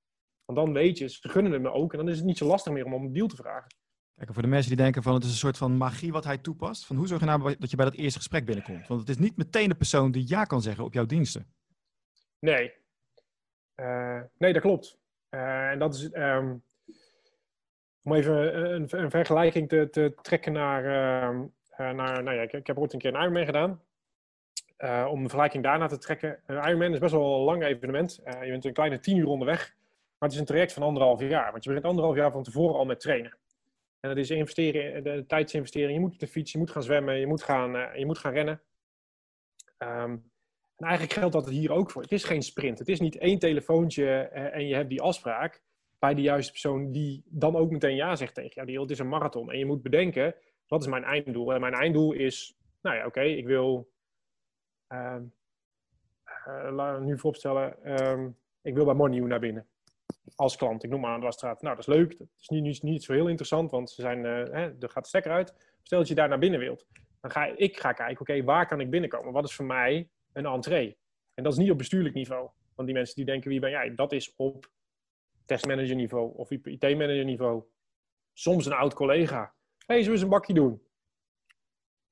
Want 0.44 0.58
dan 0.58 0.72
weet 0.72 0.98
je, 0.98 1.08
ze 1.08 1.28
gunnen 1.28 1.52
het 1.52 1.62
me 1.62 1.70
ook 1.70 1.92
en 1.92 1.98
dan 1.98 2.08
is 2.08 2.16
het 2.16 2.26
niet 2.26 2.38
zo 2.38 2.46
lastig 2.46 2.72
meer 2.72 2.84
om 2.84 2.94
om 2.94 3.04
een 3.04 3.12
deal 3.12 3.26
te 3.26 3.36
vragen. 3.36 3.76
Kijk, 4.14 4.32
voor 4.32 4.42
de 4.42 4.48
mensen 4.48 4.68
die 4.68 4.82
denken 4.84 5.02
van 5.02 5.14
het 5.14 5.24
is 5.24 5.30
een 5.30 5.36
soort 5.36 5.56
van 5.56 5.76
magie 5.76 6.12
wat 6.12 6.24
hij 6.24 6.38
toepast. 6.38 6.86
Van 6.86 6.96
hoe 6.96 7.06
zorg 7.06 7.20
je 7.20 7.26
nou 7.26 7.56
dat 7.58 7.70
je 7.70 7.76
bij 7.76 7.84
dat 7.84 7.94
eerste 7.94 8.18
gesprek 8.18 8.44
binnenkomt? 8.44 8.86
Want 8.86 9.00
het 9.00 9.08
is 9.08 9.18
niet 9.18 9.36
meteen 9.36 9.68
de 9.68 9.74
persoon 9.74 10.10
die 10.10 10.28
ja 10.28 10.44
kan 10.44 10.62
zeggen 10.62 10.84
op 10.84 10.92
jouw 10.92 11.06
diensten. 11.06 11.52
Nee. 12.38 12.72
Uh, 13.76 14.22
nee, 14.38 14.52
dat 14.52 14.62
klopt. 14.62 14.98
Uh, 15.30 15.70
en 15.70 15.78
dat 15.78 15.94
is... 15.94 16.14
Um, 16.14 16.62
om 18.02 18.14
even 18.14 18.72
een, 18.74 18.88
een 18.90 19.10
vergelijking 19.10 19.68
te, 19.68 19.88
te, 19.90 20.14
trekken 20.22 20.52
naar... 20.52 20.84
Uh, 20.84 21.46
naar 21.76 22.22
nou 22.22 22.36
ja, 22.36 22.42
ik, 22.42 22.52
ik, 22.52 22.66
heb 22.66 22.78
ooit 22.78 22.92
een 22.92 22.98
keer 22.98 23.14
een 23.14 23.20
Ironman 23.20 23.44
gedaan. 23.44 23.82
om 25.08 25.20
een 25.20 25.28
vergelijking 25.28 25.62
daarna 25.62 25.86
te 25.86 25.98
trekken. 25.98 26.40
Een 26.46 26.56
Ironman 26.56 26.92
is 26.92 26.98
best 26.98 27.12
wel 27.12 27.34
een 27.34 27.44
lang 27.44 27.64
evenement. 27.64 28.20
je 28.24 28.50
bent 28.50 28.64
een 28.64 28.72
kleine 28.72 28.98
tien 28.98 29.16
uur 29.16 29.26
onderweg. 29.26 29.74
Maar 30.18 30.28
het 30.28 30.32
is 30.32 30.38
een 30.38 30.46
traject 30.46 30.72
van 30.72 30.82
anderhalf 30.82 31.20
jaar. 31.20 31.50
Want 31.50 31.64
je 31.64 31.68
begint 31.68 31.88
anderhalf 31.88 32.16
jaar 32.16 32.30
van 32.30 32.42
tevoren 32.42 32.74
al 32.74 32.84
met 32.84 33.00
trainen. 33.00 33.36
En 34.00 34.08
dat 34.08 34.18
is 34.18 34.30
investeren, 34.30 35.04
de 35.04 35.24
tijdsinvestering. 35.26 35.92
Je 35.92 36.00
moet 36.00 36.12
op 36.12 36.18
de 36.18 36.26
fiets, 36.26 36.52
je 36.52 36.58
moet 36.58 36.70
gaan 36.70 36.82
zwemmen, 36.82 37.18
je 37.18 37.26
moet 37.26 37.42
gaan, 37.42 37.98
je 37.98 38.06
moet 38.06 38.18
gaan 38.18 38.32
rennen. 38.32 38.60
Um, 39.78 40.30
en 40.78 40.86
eigenlijk 40.86 41.18
geldt 41.18 41.34
dat 41.34 41.48
hier 41.48 41.72
ook 41.72 41.90
voor. 41.90 42.02
Het 42.02 42.12
is 42.12 42.24
geen 42.24 42.42
sprint. 42.42 42.78
Het 42.78 42.88
is 42.88 43.00
niet 43.00 43.18
één 43.18 43.38
telefoontje 43.38 44.30
uh, 44.32 44.54
en 44.54 44.66
je 44.66 44.74
hebt 44.74 44.88
die 44.88 45.02
afspraak 45.02 45.62
bij 45.98 46.14
de 46.14 46.22
juiste 46.22 46.50
persoon 46.50 46.92
die 46.92 47.22
dan 47.24 47.56
ook 47.56 47.70
meteen 47.70 47.94
ja 47.94 48.16
zegt 48.16 48.34
tegen 48.34 48.66
jou. 48.66 48.80
Het 48.80 48.90
is 48.90 48.98
een 48.98 49.08
marathon. 49.08 49.50
En 49.50 49.58
je 49.58 49.66
moet 49.66 49.82
bedenken, 49.82 50.34
wat 50.66 50.80
is 50.80 50.86
mijn 50.86 51.04
einddoel? 51.04 51.54
En 51.54 51.60
mijn 51.60 51.74
einddoel 51.74 52.12
is, 52.12 52.56
nou 52.80 52.96
ja, 52.96 53.06
oké, 53.06 53.20
ik 53.20 53.46
wil, 53.46 53.90
uh, 54.92 55.16
uh, 56.48 56.68
laat 56.70 57.00
nu 57.00 57.18
vooropstellen, 57.18 58.00
um, 58.02 58.36
ik 58.62 58.74
wil 58.74 58.84
bij 58.84 58.94
Money 58.94 59.20
naar 59.20 59.40
binnen 59.40 59.66
als 60.34 60.56
klant. 60.56 60.84
Ik 60.84 60.90
noem 60.90 61.00
maar 61.00 61.10
aan 61.10 61.20
de 61.20 61.24
wasstraat. 61.24 61.62
Nou, 61.62 61.76
dat 61.76 61.88
is 61.88 61.94
leuk. 61.94 62.18
Dat 62.18 62.28
is 62.40 62.48
niet, 62.48 62.62
niet, 62.62 62.82
niet 62.82 63.04
zo 63.04 63.12
heel 63.12 63.28
interessant, 63.28 63.70
want 63.70 63.90
ze 63.90 64.00
zijn, 64.00 64.18
uh, 64.18 64.32
hè, 64.32 64.78
er 64.80 64.90
gaat 64.90 65.06
stekker 65.06 65.32
uit. 65.32 65.54
Stel 65.82 65.98
dat 65.98 66.08
je 66.08 66.14
daar 66.14 66.28
naar 66.28 66.38
binnen 66.38 66.60
wilt. 66.60 66.86
Dan 67.20 67.30
ga 67.30 67.44
ik 67.56 67.80
ga 67.80 67.92
kijken, 67.92 68.20
oké, 68.20 68.44
waar 68.44 68.66
kan 68.66 68.80
ik 68.80 68.90
binnenkomen? 68.90 69.32
Wat 69.32 69.44
is 69.44 69.54
voor 69.54 69.64
mij 69.64 70.08
een 70.38 70.46
entree? 70.46 70.98
En 71.34 71.42
dat 71.42 71.52
is 71.52 71.58
niet 71.58 71.70
op 71.70 71.78
bestuurlijk 71.78 72.14
niveau. 72.14 72.50
Want 72.74 72.88
die 72.88 72.96
mensen 72.96 73.16
die 73.16 73.24
denken, 73.24 73.50
wie 73.50 73.60
ben 73.60 73.70
jij? 73.70 73.94
Dat 73.94 74.12
is 74.12 74.34
op 74.36 74.70
testmanager 75.44 75.94
niveau 75.94 76.34
of 76.36 76.50
IT-manager 76.50 77.24
niveau. 77.24 77.64
Soms 78.32 78.66
een 78.66 78.72
oud 78.72 78.94
collega. 78.94 79.54
Hé, 79.78 79.94
hey, 79.94 79.96
zullen 79.96 80.06
we 80.06 80.12
eens 80.12 80.22
een 80.22 80.28
bakje 80.28 80.54
doen? 80.54 80.82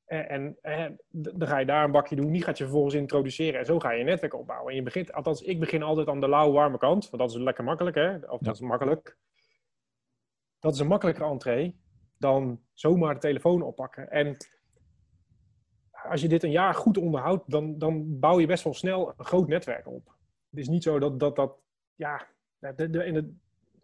En, 0.05 0.57
en, 0.63 0.99
dan 1.11 1.49
ga 1.49 1.59
je 1.59 1.67
daar 1.67 1.85
een 1.85 1.91
bakje 1.91 2.17
doen, 2.17 2.33
die 2.33 2.43
gaat 2.43 2.59
je 2.59 2.65
vervolgens 2.65 2.95
introduceren. 2.95 3.61
En 3.61 3.67
zo 3.67 3.79
ga 3.79 3.91
je 3.91 3.99
je 3.99 4.05
netwerk 4.05 4.35
opbouwen. 4.35 4.71
En 4.71 4.77
je 4.77 4.83
begint, 4.83 5.13
althans, 5.13 5.43
ik 5.43 5.61
begin 5.61 5.83
altijd 5.83 6.09
aan 6.09 6.21
de 6.21 6.29
lauw 6.29 6.53
warme 6.53 6.79
kant, 6.79 7.11
want 7.11 7.23
dat 7.23 7.31
is 7.31 7.37
lekker 7.37 7.65
makkelijk, 7.65 7.97
hè? 7.97 8.17
Of 8.17 8.41
dat 8.41 8.55
is 8.55 8.61
makkelijk. 8.61 9.17
Dat 10.59 10.75
is 10.75 10.81
een 10.81 10.87
makkelijkere 10.87 11.29
entree 11.29 11.81
dan 12.19 12.63
zomaar 12.73 13.15
de 13.15 13.21
telefoon 13.21 13.63
oppakken. 13.63 14.11
En 14.11 14.37
als 16.09 16.21
je 16.21 16.29
dit 16.29 16.43
een 16.43 16.51
jaar 16.51 16.75
goed 16.75 16.99
onderhoudt, 16.99 17.51
dan, 17.51 17.79
dan 17.79 18.19
bouw 18.19 18.41
je 18.41 18.47
best 18.47 18.65
wel 18.65 18.75
snel 18.75 19.13
een 19.17 19.25
groot 19.25 19.49
netwerk 19.49 19.87
op. 19.87 20.15
Het 20.51 20.59
is 20.59 20.69
niet 20.69 20.83
zo 20.83 20.99
dat 20.99 21.21
dat, 21.21 21.37
dat 21.37 21.57
ja, 21.95 22.27
de, 22.59 22.91
de, 22.91 23.05
in 23.05 23.15
het, 23.15 23.27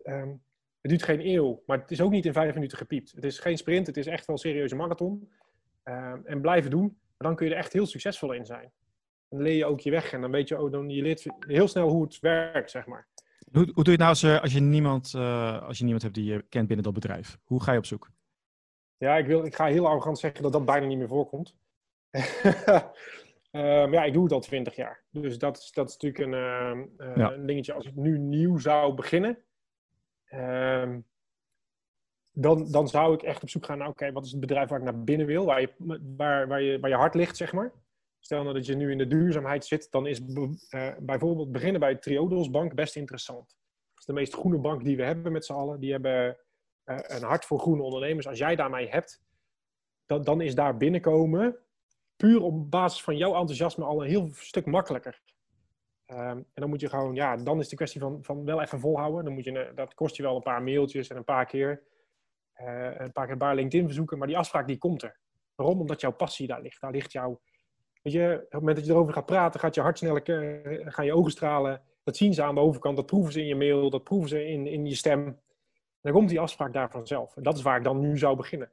um, 0.04 0.42
het 0.80 0.90
duurt 0.90 1.02
geen 1.02 1.26
eeuw, 1.26 1.62
maar 1.66 1.78
het 1.78 1.90
is 1.90 2.00
ook 2.00 2.10
niet 2.10 2.26
in 2.26 2.32
vijf 2.32 2.54
minuten 2.54 2.78
gepiept. 2.78 3.12
Het 3.12 3.24
is 3.24 3.38
geen 3.38 3.58
sprint, 3.58 3.86
het 3.86 3.96
is 3.96 4.06
echt 4.06 4.26
wel 4.26 4.36
een 4.36 4.42
serieuze 4.42 4.76
marathon. 4.76 5.30
Uh, 5.84 6.14
en 6.24 6.40
blijven 6.40 6.70
doen. 6.70 6.82
Maar 6.82 7.28
dan 7.28 7.36
kun 7.36 7.46
je 7.46 7.52
er 7.52 7.58
echt 7.58 7.72
heel 7.72 7.86
succesvol 7.86 8.32
in 8.32 8.46
zijn. 8.46 8.62
En 8.62 9.38
dan 9.38 9.42
leer 9.42 9.56
je 9.56 9.64
ook 9.64 9.80
je 9.80 9.90
weg 9.90 10.12
en 10.12 10.20
dan 10.20 10.30
weet 10.30 10.48
je, 10.48 10.60
oh, 10.60 10.72
dan 10.72 10.90
je 10.90 11.02
leert 11.02 11.26
heel 11.38 11.68
snel 11.68 11.88
hoe 11.88 12.02
het 12.02 12.20
werkt, 12.20 12.70
zeg 12.70 12.86
maar. 12.86 13.08
Hoe, 13.52 13.70
hoe 13.74 13.84
doe 13.84 13.84
je 13.84 13.90
het 13.90 13.98
nou 13.98 14.10
als, 14.10 14.24
als, 14.24 14.52
je 14.52 14.60
niemand, 14.60 15.12
uh, 15.16 15.62
als 15.62 15.76
je 15.76 15.82
niemand 15.82 16.02
hebt 16.02 16.14
die 16.14 16.24
je 16.24 16.44
kent 16.48 16.66
binnen 16.66 16.84
dat 16.84 16.94
bedrijf? 16.94 17.38
Hoe 17.44 17.62
ga 17.62 17.72
je 17.72 17.78
op 17.78 17.86
zoek? 17.86 18.10
Ja, 18.96 19.16
ik, 19.16 19.26
wil, 19.26 19.44
ik 19.44 19.54
ga 19.54 19.66
heel 19.66 19.88
arrogant 19.88 20.18
zeggen 20.18 20.42
dat 20.42 20.52
dat 20.52 20.64
bijna 20.64 20.86
niet 20.86 20.98
meer 20.98 21.08
voorkomt. 21.08 21.56
Um, 22.12 23.92
ja, 23.96 24.04
ik 24.04 24.12
doe 24.12 24.22
het 24.22 24.32
al 24.32 24.40
twintig 24.40 24.76
jaar. 24.76 25.04
Dus 25.10 25.38
dat 25.38 25.58
is, 25.58 25.72
dat 25.72 25.88
is 25.88 25.96
natuurlijk 25.96 26.24
een, 26.24 26.40
uh, 26.98 27.16
ja. 27.16 27.32
een 27.32 27.46
dingetje. 27.46 27.72
Als 27.72 27.86
ik 27.86 27.94
nu 27.94 28.18
nieuw 28.18 28.58
zou 28.58 28.94
beginnen, 28.94 29.38
um, 30.34 31.06
dan, 32.32 32.70
dan 32.70 32.88
zou 32.88 33.14
ik 33.14 33.22
echt 33.22 33.42
op 33.42 33.48
zoek 33.48 33.64
gaan 33.64 33.78
naar, 33.78 33.88
oké, 33.88 34.12
wat 34.12 34.24
is 34.24 34.30
het 34.30 34.40
bedrijf 34.40 34.68
waar 34.68 34.78
ik 34.78 34.84
naar 34.84 35.04
binnen 35.04 35.26
wil, 35.26 35.44
waar 35.44 35.60
je, 35.60 35.72
waar, 36.16 36.48
waar, 36.48 36.62
je, 36.62 36.80
waar 36.80 36.90
je 36.90 36.96
hart 36.96 37.14
ligt, 37.14 37.36
zeg 37.36 37.52
maar. 37.52 37.72
Stel 38.20 38.42
nou 38.42 38.54
dat 38.54 38.66
je 38.66 38.74
nu 38.74 38.90
in 38.90 38.98
de 38.98 39.06
duurzaamheid 39.06 39.64
zit, 39.64 39.90
dan 39.90 40.06
is 40.06 40.20
uh, 40.20 40.88
bijvoorbeeld 40.98 41.52
beginnen 41.52 41.80
bij 41.80 41.96
Triodos 41.96 42.50
Bank 42.50 42.74
best 42.74 42.96
interessant. 42.96 43.46
Dat 43.46 43.98
is 43.98 44.04
de 44.04 44.12
meest 44.12 44.34
groene 44.34 44.58
bank 44.58 44.84
die 44.84 44.96
we 44.96 45.02
hebben 45.02 45.32
met 45.32 45.44
z'n 45.44 45.52
allen. 45.52 45.80
Die 45.80 45.92
hebben 45.92 46.38
uh, 46.84 46.98
een 47.02 47.22
hart 47.22 47.44
voor 47.44 47.58
groene 47.58 47.82
ondernemers. 47.82 48.28
Als 48.28 48.38
jij 48.38 48.56
daarmee 48.56 48.88
hebt, 48.88 49.22
dan, 50.06 50.22
dan 50.22 50.40
is 50.40 50.54
daar 50.54 50.76
binnenkomen 50.76 51.58
puur 52.22 52.42
op 52.42 52.70
basis 52.70 53.02
van 53.02 53.16
jouw 53.16 53.34
enthousiasme 53.34 53.84
al 53.84 54.02
een 54.02 54.08
heel 54.08 54.28
stuk 54.32 54.66
makkelijker. 54.66 55.20
Um, 56.06 56.18
en 56.18 56.46
dan 56.54 56.68
moet 56.68 56.80
je 56.80 56.88
gewoon, 56.88 57.14
ja, 57.14 57.36
dan 57.36 57.58
is 57.58 57.68
de 57.68 57.76
kwestie 57.76 58.00
van, 58.00 58.18
van 58.22 58.44
wel 58.44 58.60
even 58.60 58.80
volhouden. 58.80 59.24
Dan 59.24 59.34
moet 59.34 59.44
je, 59.44 59.72
dat 59.74 59.94
kost 59.94 60.16
je 60.16 60.22
wel 60.22 60.36
een 60.36 60.42
paar 60.42 60.62
mailtjes 60.62 61.08
en 61.08 61.16
een 61.16 61.24
paar 61.24 61.46
keer, 61.46 61.82
uh, 62.60 62.90
een 62.98 63.12
paar 63.12 63.26
keer 63.26 63.42
een 63.42 63.54
LinkedIn 63.54 63.84
verzoeken. 63.84 64.18
Maar 64.18 64.26
die 64.26 64.38
afspraak 64.38 64.66
die 64.66 64.78
komt 64.78 65.02
er. 65.02 65.18
Waarom? 65.54 65.80
Omdat 65.80 66.00
jouw 66.00 66.12
passie 66.12 66.46
daar 66.46 66.62
ligt. 66.62 66.80
Daar 66.80 66.90
ligt 66.90 67.12
jouw, 67.12 67.40
weet 68.02 68.12
je, 68.12 68.34
op 68.34 68.40
het 68.40 68.52
moment 68.52 68.76
dat 68.76 68.86
je 68.86 68.92
erover 68.92 69.12
gaat 69.12 69.26
praten, 69.26 69.60
gaat 69.60 69.74
je 69.74 69.80
hart 69.80 69.98
sneller, 69.98 70.28
uh, 70.28 70.86
gaan 70.92 71.04
je 71.04 71.14
ogen 71.14 71.30
stralen. 71.30 71.82
Dat 72.04 72.16
zien 72.16 72.34
ze 72.34 72.42
aan 72.42 72.54
de 72.54 72.60
overkant, 72.60 72.96
dat 72.96 73.06
proeven 73.06 73.32
ze 73.32 73.40
in 73.40 73.46
je 73.46 73.56
mail, 73.56 73.90
dat 73.90 74.04
proeven 74.04 74.28
ze 74.28 74.46
in, 74.46 74.66
in 74.66 74.86
je 74.86 74.94
stem. 74.94 75.40
Dan 76.00 76.12
komt 76.12 76.28
die 76.28 76.40
afspraak 76.40 76.72
daar 76.72 76.90
vanzelf. 76.90 77.36
En 77.36 77.42
dat 77.42 77.56
is 77.56 77.62
waar 77.62 77.76
ik 77.76 77.84
dan 77.84 78.00
nu 78.00 78.18
zou 78.18 78.36
beginnen. 78.36 78.72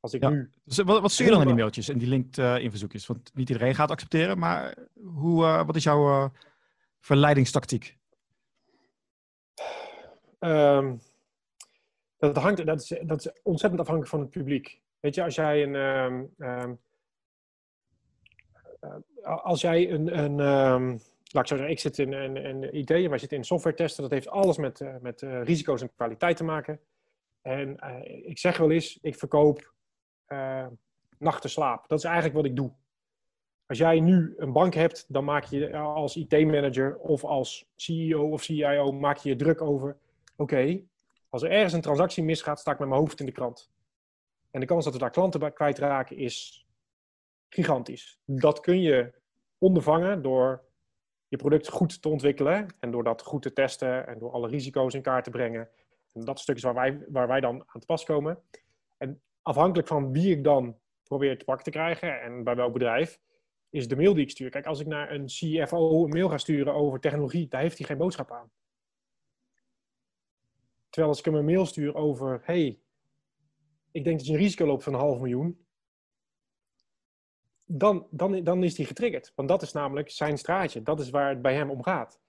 Als 0.00 0.12
ik 0.12 0.28
nu... 0.28 0.50
Dus 0.64 0.78
wat, 0.78 1.00
wat 1.00 1.10
stuur 1.10 1.26
je 1.26 1.32
dan 1.32 1.40
in 1.40 1.46
die 1.46 1.56
mailtjes 1.56 1.88
en 1.88 1.98
die 1.98 2.08
LinkedIn-verzoekjes? 2.08 3.06
Want 3.06 3.30
niet 3.34 3.48
iedereen 3.48 3.74
gaat 3.74 3.90
accepteren, 3.90 4.38
maar 4.38 4.76
hoe, 4.94 5.44
uh, 5.44 5.66
wat 5.66 5.76
is 5.76 5.82
jouw 5.82 6.32
verleidingstactiek? 7.00 7.96
Um, 10.40 11.00
dat, 12.18 12.36
hangt, 12.36 12.66
dat, 12.66 12.80
is, 12.80 12.98
dat 13.02 13.18
is 13.18 13.32
ontzettend 13.42 13.80
afhankelijk 13.80 14.14
van 14.14 14.20
het 14.20 14.30
publiek. 14.30 14.80
Weet 15.00 15.14
je, 15.14 15.22
als 15.22 15.34
jij 15.34 15.62
een. 15.62 15.74
Um, 15.74 16.34
um, 16.38 16.80
als 19.22 19.60
jij 19.60 19.90
een. 19.90 20.18
een 20.18 21.00
laat 21.32 21.42
ik 21.42 21.48
zo 21.48 21.56
zeggen, 21.56 21.70
ik 21.70 21.80
zit 21.80 21.98
in, 21.98 22.12
in, 22.12 22.36
in 22.36 22.74
IT 22.74 22.90
en 22.90 23.08
wij 23.08 23.18
zitten 23.18 23.38
in 23.38 23.44
software 23.44 23.76
testen. 23.76 24.02
Dat 24.02 24.12
heeft 24.12 24.28
alles 24.28 24.56
met, 24.56 24.80
uh, 24.80 24.96
met 25.00 25.22
uh, 25.22 25.42
risico's 25.42 25.82
en 25.82 25.94
kwaliteit 25.94 26.36
te 26.36 26.44
maken. 26.44 26.80
En 27.42 27.76
uh, 27.84 28.26
ik 28.28 28.38
zeg 28.38 28.56
wel 28.56 28.70
eens, 28.70 28.98
ik 29.02 29.16
verkoop 29.16 29.74
nachten 31.18 31.50
slaap. 31.50 31.88
Dat 31.88 31.98
is 31.98 32.04
eigenlijk 32.04 32.34
wat 32.34 32.44
ik 32.44 32.56
doe. 32.56 32.72
Als 33.66 33.78
jij 33.78 34.00
nu 34.00 34.34
een 34.36 34.52
bank 34.52 34.74
hebt, 34.74 35.04
dan 35.08 35.24
maak 35.24 35.44
je 35.44 35.76
als 35.76 36.16
IT-manager 36.16 36.96
of 36.96 37.24
als 37.24 37.70
CEO 37.76 38.30
of 38.30 38.42
CIO 38.42 38.92
maak 38.92 39.16
je 39.16 39.28
je 39.28 39.36
druk 39.36 39.60
over. 39.60 39.98
Oké, 40.36 40.80
als 41.28 41.42
er 41.42 41.50
ergens 41.50 41.72
een 41.72 41.80
transactie 41.80 42.24
misgaat, 42.24 42.60
sta 42.60 42.72
ik 42.72 42.78
met 42.78 42.88
mijn 42.88 43.00
hoofd 43.00 43.20
in 43.20 43.26
de 43.26 43.32
krant. 43.32 43.70
En 44.50 44.60
de 44.60 44.66
kans 44.66 44.84
dat 44.84 44.92
we 44.92 44.98
daar 44.98 45.10
klanten 45.10 45.40
bij 45.40 45.52
kwijtraken 45.52 46.16
is 46.16 46.66
gigantisch. 47.48 48.20
Dat 48.24 48.60
kun 48.60 48.80
je 48.80 49.12
ondervangen 49.58 50.22
door 50.22 50.64
je 51.28 51.36
product 51.36 51.68
goed 51.68 52.02
te 52.02 52.08
ontwikkelen 52.08 52.66
en 52.80 52.90
door 52.90 53.04
dat 53.04 53.22
goed 53.22 53.42
te 53.42 53.52
testen 53.52 54.06
en 54.06 54.18
door 54.18 54.32
alle 54.32 54.48
risico's 54.48 54.94
in 54.94 55.02
kaart 55.02 55.24
te 55.24 55.30
brengen. 55.30 55.68
En 56.12 56.24
dat 56.24 56.40
stuk 56.40 56.56
is 56.56 56.62
waar 56.62 56.74
wij, 56.74 57.04
waar 57.08 57.28
wij 57.28 57.40
dan 57.40 57.62
aan 57.66 57.80
te 57.80 57.86
pas 57.86 58.04
komen. 58.04 58.38
En 58.96 59.20
afhankelijk 59.48 59.88
van 59.88 60.12
wie 60.12 60.36
ik 60.36 60.44
dan 60.44 60.78
probeer 61.02 61.38
te 61.38 61.44
pakken 61.44 61.64
te 61.64 61.70
krijgen 61.70 62.20
en 62.22 62.44
bij 62.44 62.56
welk 62.56 62.72
bedrijf, 62.72 63.20
is 63.70 63.88
de 63.88 63.96
mail 63.96 64.14
die 64.14 64.22
ik 64.22 64.30
stuur. 64.30 64.50
Kijk, 64.50 64.66
als 64.66 64.80
ik 64.80 64.86
naar 64.86 65.10
een 65.10 65.26
CFO 65.26 66.04
een 66.04 66.08
mail 66.08 66.28
ga 66.28 66.38
sturen 66.38 66.74
over 66.74 67.00
technologie, 67.00 67.48
daar 67.48 67.60
heeft 67.60 67.78
hij 67.78 67.86
geen 67.86 67.98
boodschap 67.98 68.32
aan. 68.32 68.50
Terwijl 70.88 71.08
als 71.08 71.18
ik 71.18 71.24
hem 71.24 71.34
een 71.34 71.44
mail 71.44 71.66
stuur 71.66 71.94
over, 71.94 72.40
hey, 72.44 72.80
ik 73.90 74.04
denk 74.04 74.18
dat 74.18 74.26
je 74.26 74.32
een 74.32 74.38
risico 74.38 74.66
loopt 74.66 74.82
van 74.82 74.92
een 74.92 75.00
half 75.00 75.18
miljoen, 75.18 75.66
dan, 77.64 78.06
dan, 78.10 78.44
dan 78.44 78.62
is 78.62 78.76
hij 78.76 78.86
getriggerd. 78.86 79.32
Want 79.34 79.48
dat 79.48 79.62
is 79.62 79.72
namelijk 79.72 80.10
zijn 80.10 80.38
straatje. 80.38 80.82
Dat 80.82 81.00
is 81.00 81.10
waar 81.10 81.28
het 81.28 81.42
bij 81.42 81.54
hem 81.54 81.70
om 81.70 81.82
gaat. 81.82 82.20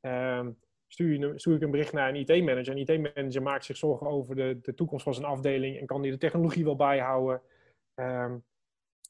Um, 0.00 0.58
stuur, 0.92 1.18
je, 1.18 1.54
ik 1.54 1.62
een 1.62 1.70
bericht 1.70 1.92
naar 1.92 2.08
een 2.08 2.28
IT-manager. 2.28 2.76
Een 2.76 2.88
IT-manager 2.88 3.42
maakt 3.42 3.64
zich 3.64 3.76
zorgen 3.76 4.06
over 4.06 4.34
de, 4.34 4.58
de 4.62 4.74
toekomst 4.74 5.04
van 5.04 5.14
zijn 5.14 5.26
afdeling 5.26 5.78
en 5.78 5.86
kan 5.86 6.02
die 6.02 6.10
de 6.10 6.18
technologie 6.18 6.64
wel 6.64 6.76
bijhouden. 6.76 7.42
Um, 7.94 8.44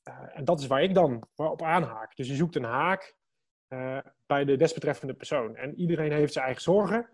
uh, 0.09 0.39
en 0.39 0.45
dat 0.45 0.61
is 0.61 0.67
waar 0.67 0.83
ik 0.83 0.95
dan 0.95 1.29
op 1.37 1.63
aanhaak. 1.63 2.17
Dus 2.17 2.29
je 2.29 2.35
zoekt 2.35 2.57
een 2.57 2.65
haak 2.65 3.17
uh, 3.69 3.99
bij 4.27 4.45
de 4.45 4.57
desbetreffende 4.57 5.15
persoon. 5.15 5.57
En 5.57 5.75
iedereen 5.75 6.13
heeft 6.13 6.33
zijn 6.33 6.45
eigen 6.45 6.63
zorgen. 6.63 7.09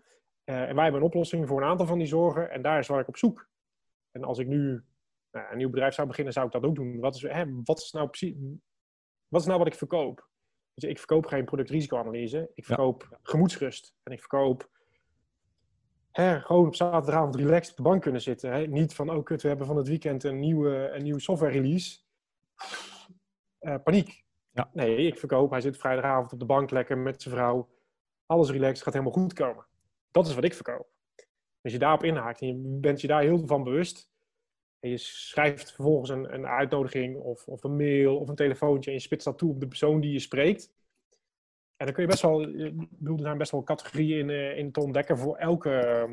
Uh, 0.45 0.61
en 0.61 0.75
wij 0.75 0.83
hebben 0.83 1.01
een 1.01 1.07
oplossing 1.07 1.47
voor 1.47 1.61
een 1.61 1.67
aantal 1.67 1.85
van 1.85 1.97
die 1.97 2.07
zorgen. 2.07 2.51
En 2.51 2.61
daar 2.61 2.79
is 2.79 2.87
waar 2.87 2.99
ik 2.99 3.07
op 3.07 3.17
zoek. 3.17 3.49
En 4.11 4.23
als 4.23 4.39
ik 4.39 4.47
nu 4.47 4.83
nou, 5.31 5.51
een 5.51 5.57
nieuw 5.57 5.69
bedrijf 5.69 5.93
zou 5.93 6.07
beginnen, 6.07 6.33
zou 6.33 6.45
ik 6.45 6.51
dat 6.51 6.63
ook 6.63 6.75
doen. 6.75 6.99
Wat 6.99 7.15
is, 7.15 7.21
hè, 7.21 7.45
wat 7.63 7.79
is 7.79 7.91
nou 7.91 8.07
precies... 8.07 8.35
Wat 9.27 9.41
is 9.41 9.47
nou 9.47 9.59
wat 9.59 9.67
ik 9.67 9.75
verkoop? 9.75 10.26
Dus 10.77 10.89
ik 10.89 10.97
verkoop 10.97 11.25
geen 11.25 11.45
productrisicoanalyse. 11.45 12.51
Ik 12.53 12.65
verkoop 12.65 13.07
ja. 13.09 13.19
gemoedsrust. 13.21 13.95
En 14.03 14.11
ik 14.11 14.19
verkoop 14.19 14.69
hè, 16.11 16.41
gewoon 16.41 16.67
op 16.67 16.75
zaterdagavond 16.75 17.35
relaxed 17.35 17.69
op 17.69 17.77
de 17.77 17.83
bank 17.83 18.01
kunnen 18.01 18.21
zitten. 18.21 18.51
Hè? 18.51 18.67
Niet 18.67 18.93
van, 18.93 19.09
oh 19.09 19.23
kut, 19.23 19.41
we 19.41 19.47
hebben 19.47 19.67
van 19.67 19.77
het 19.77 19.87
weekend 19.87 20.23
een 20.23 20.39
nieuwe, 20.39 20.89
een 20.89 21.03
nieuwe 21.03 21.19
software 21.19 21.51
release. 21.51 21.99
Uh, 23.61 23.75
paniek. 23.83 24.23
Ja. 24.51 24.69
Nee, 24.73 24.97
ik 24.97 25.17
verkoop. 25.17 25.51
Hij 25.51 25.61
zit 25.61 25.77
vrijdagavond 25.77 26.33
op 26.33 26.39
de 26.39 26.45
bank 26.45 26.71
lekker 26.71 26.97
met 26.97 27.21
zijn 27.21 27.35
vrouw. 27.35 27.69
Alles 28.25 28.49
relaxed, 28.49 28.83
gaat 28.83 28.93
helemaal 28.93 29.13
goed 29.13 29.33
komen. 29.33 29.65
Dat 30.11 30.27
is 30.27 30.35
wat 30.35 30.43
ik 30.43 30.53
verkoop. 30.53 30.87
Als 31.61 31.73
je 31.73 31.79
daarop 31.79 32.03
inhaakt 32.03 32.41
en 32.41 32.47
je 32.47 32.79
bent 32.79 33.01
je 33.01 33.07
daar 33.07 33.21
heel 33.21 33.47
van 33.47 33.63
bewust. 33.63 34.11
En 34.79 34.89
je 34.89 34.97
schrijft 34.97 35.73
vervolgens 35.73 36.09
een, 36.09 36.33
een 36.33 36.45
uitnodiging 36.45 37.17
of, 37.17 37.47
of 37.47 37.63
een 37.63 37.75
mail 37.75 38.17
of 38.17 38.29
een 38.29 38.35
telefoontje. 38.35 38.89
En 38.89 38.95
je 38.95 39.01
spitst 39.01 39.25
dat 39.25 39.37
toe 39.37 39.51
op 39.51 39.59
de 39.59 39.67
persoon 39.67 40.01
die 40.01 40.11
je 40.11 40.19
spreekt. 40.19 40.71
En 41.77 41.85
dan 41.85 41.93
kun 41.93 42.03
je 42.03 42.09
best 42.09 42.21
wel, 42.21 42.41
ik 42.41 42.89
bedoel, 42.89 43.17
er 43.17 43.23
zijn 43.23 43.37
best 43.37 43.51
wel 43.51 43.63
categorieën 43.63 44.19
in, 44.19 44.29
uh, 44.29 44.57
in 44.57 44.71
te 44.71 44.79
ontdekken 44.79 45.17
voor 45.17 45.35
elke, 45.35 46.07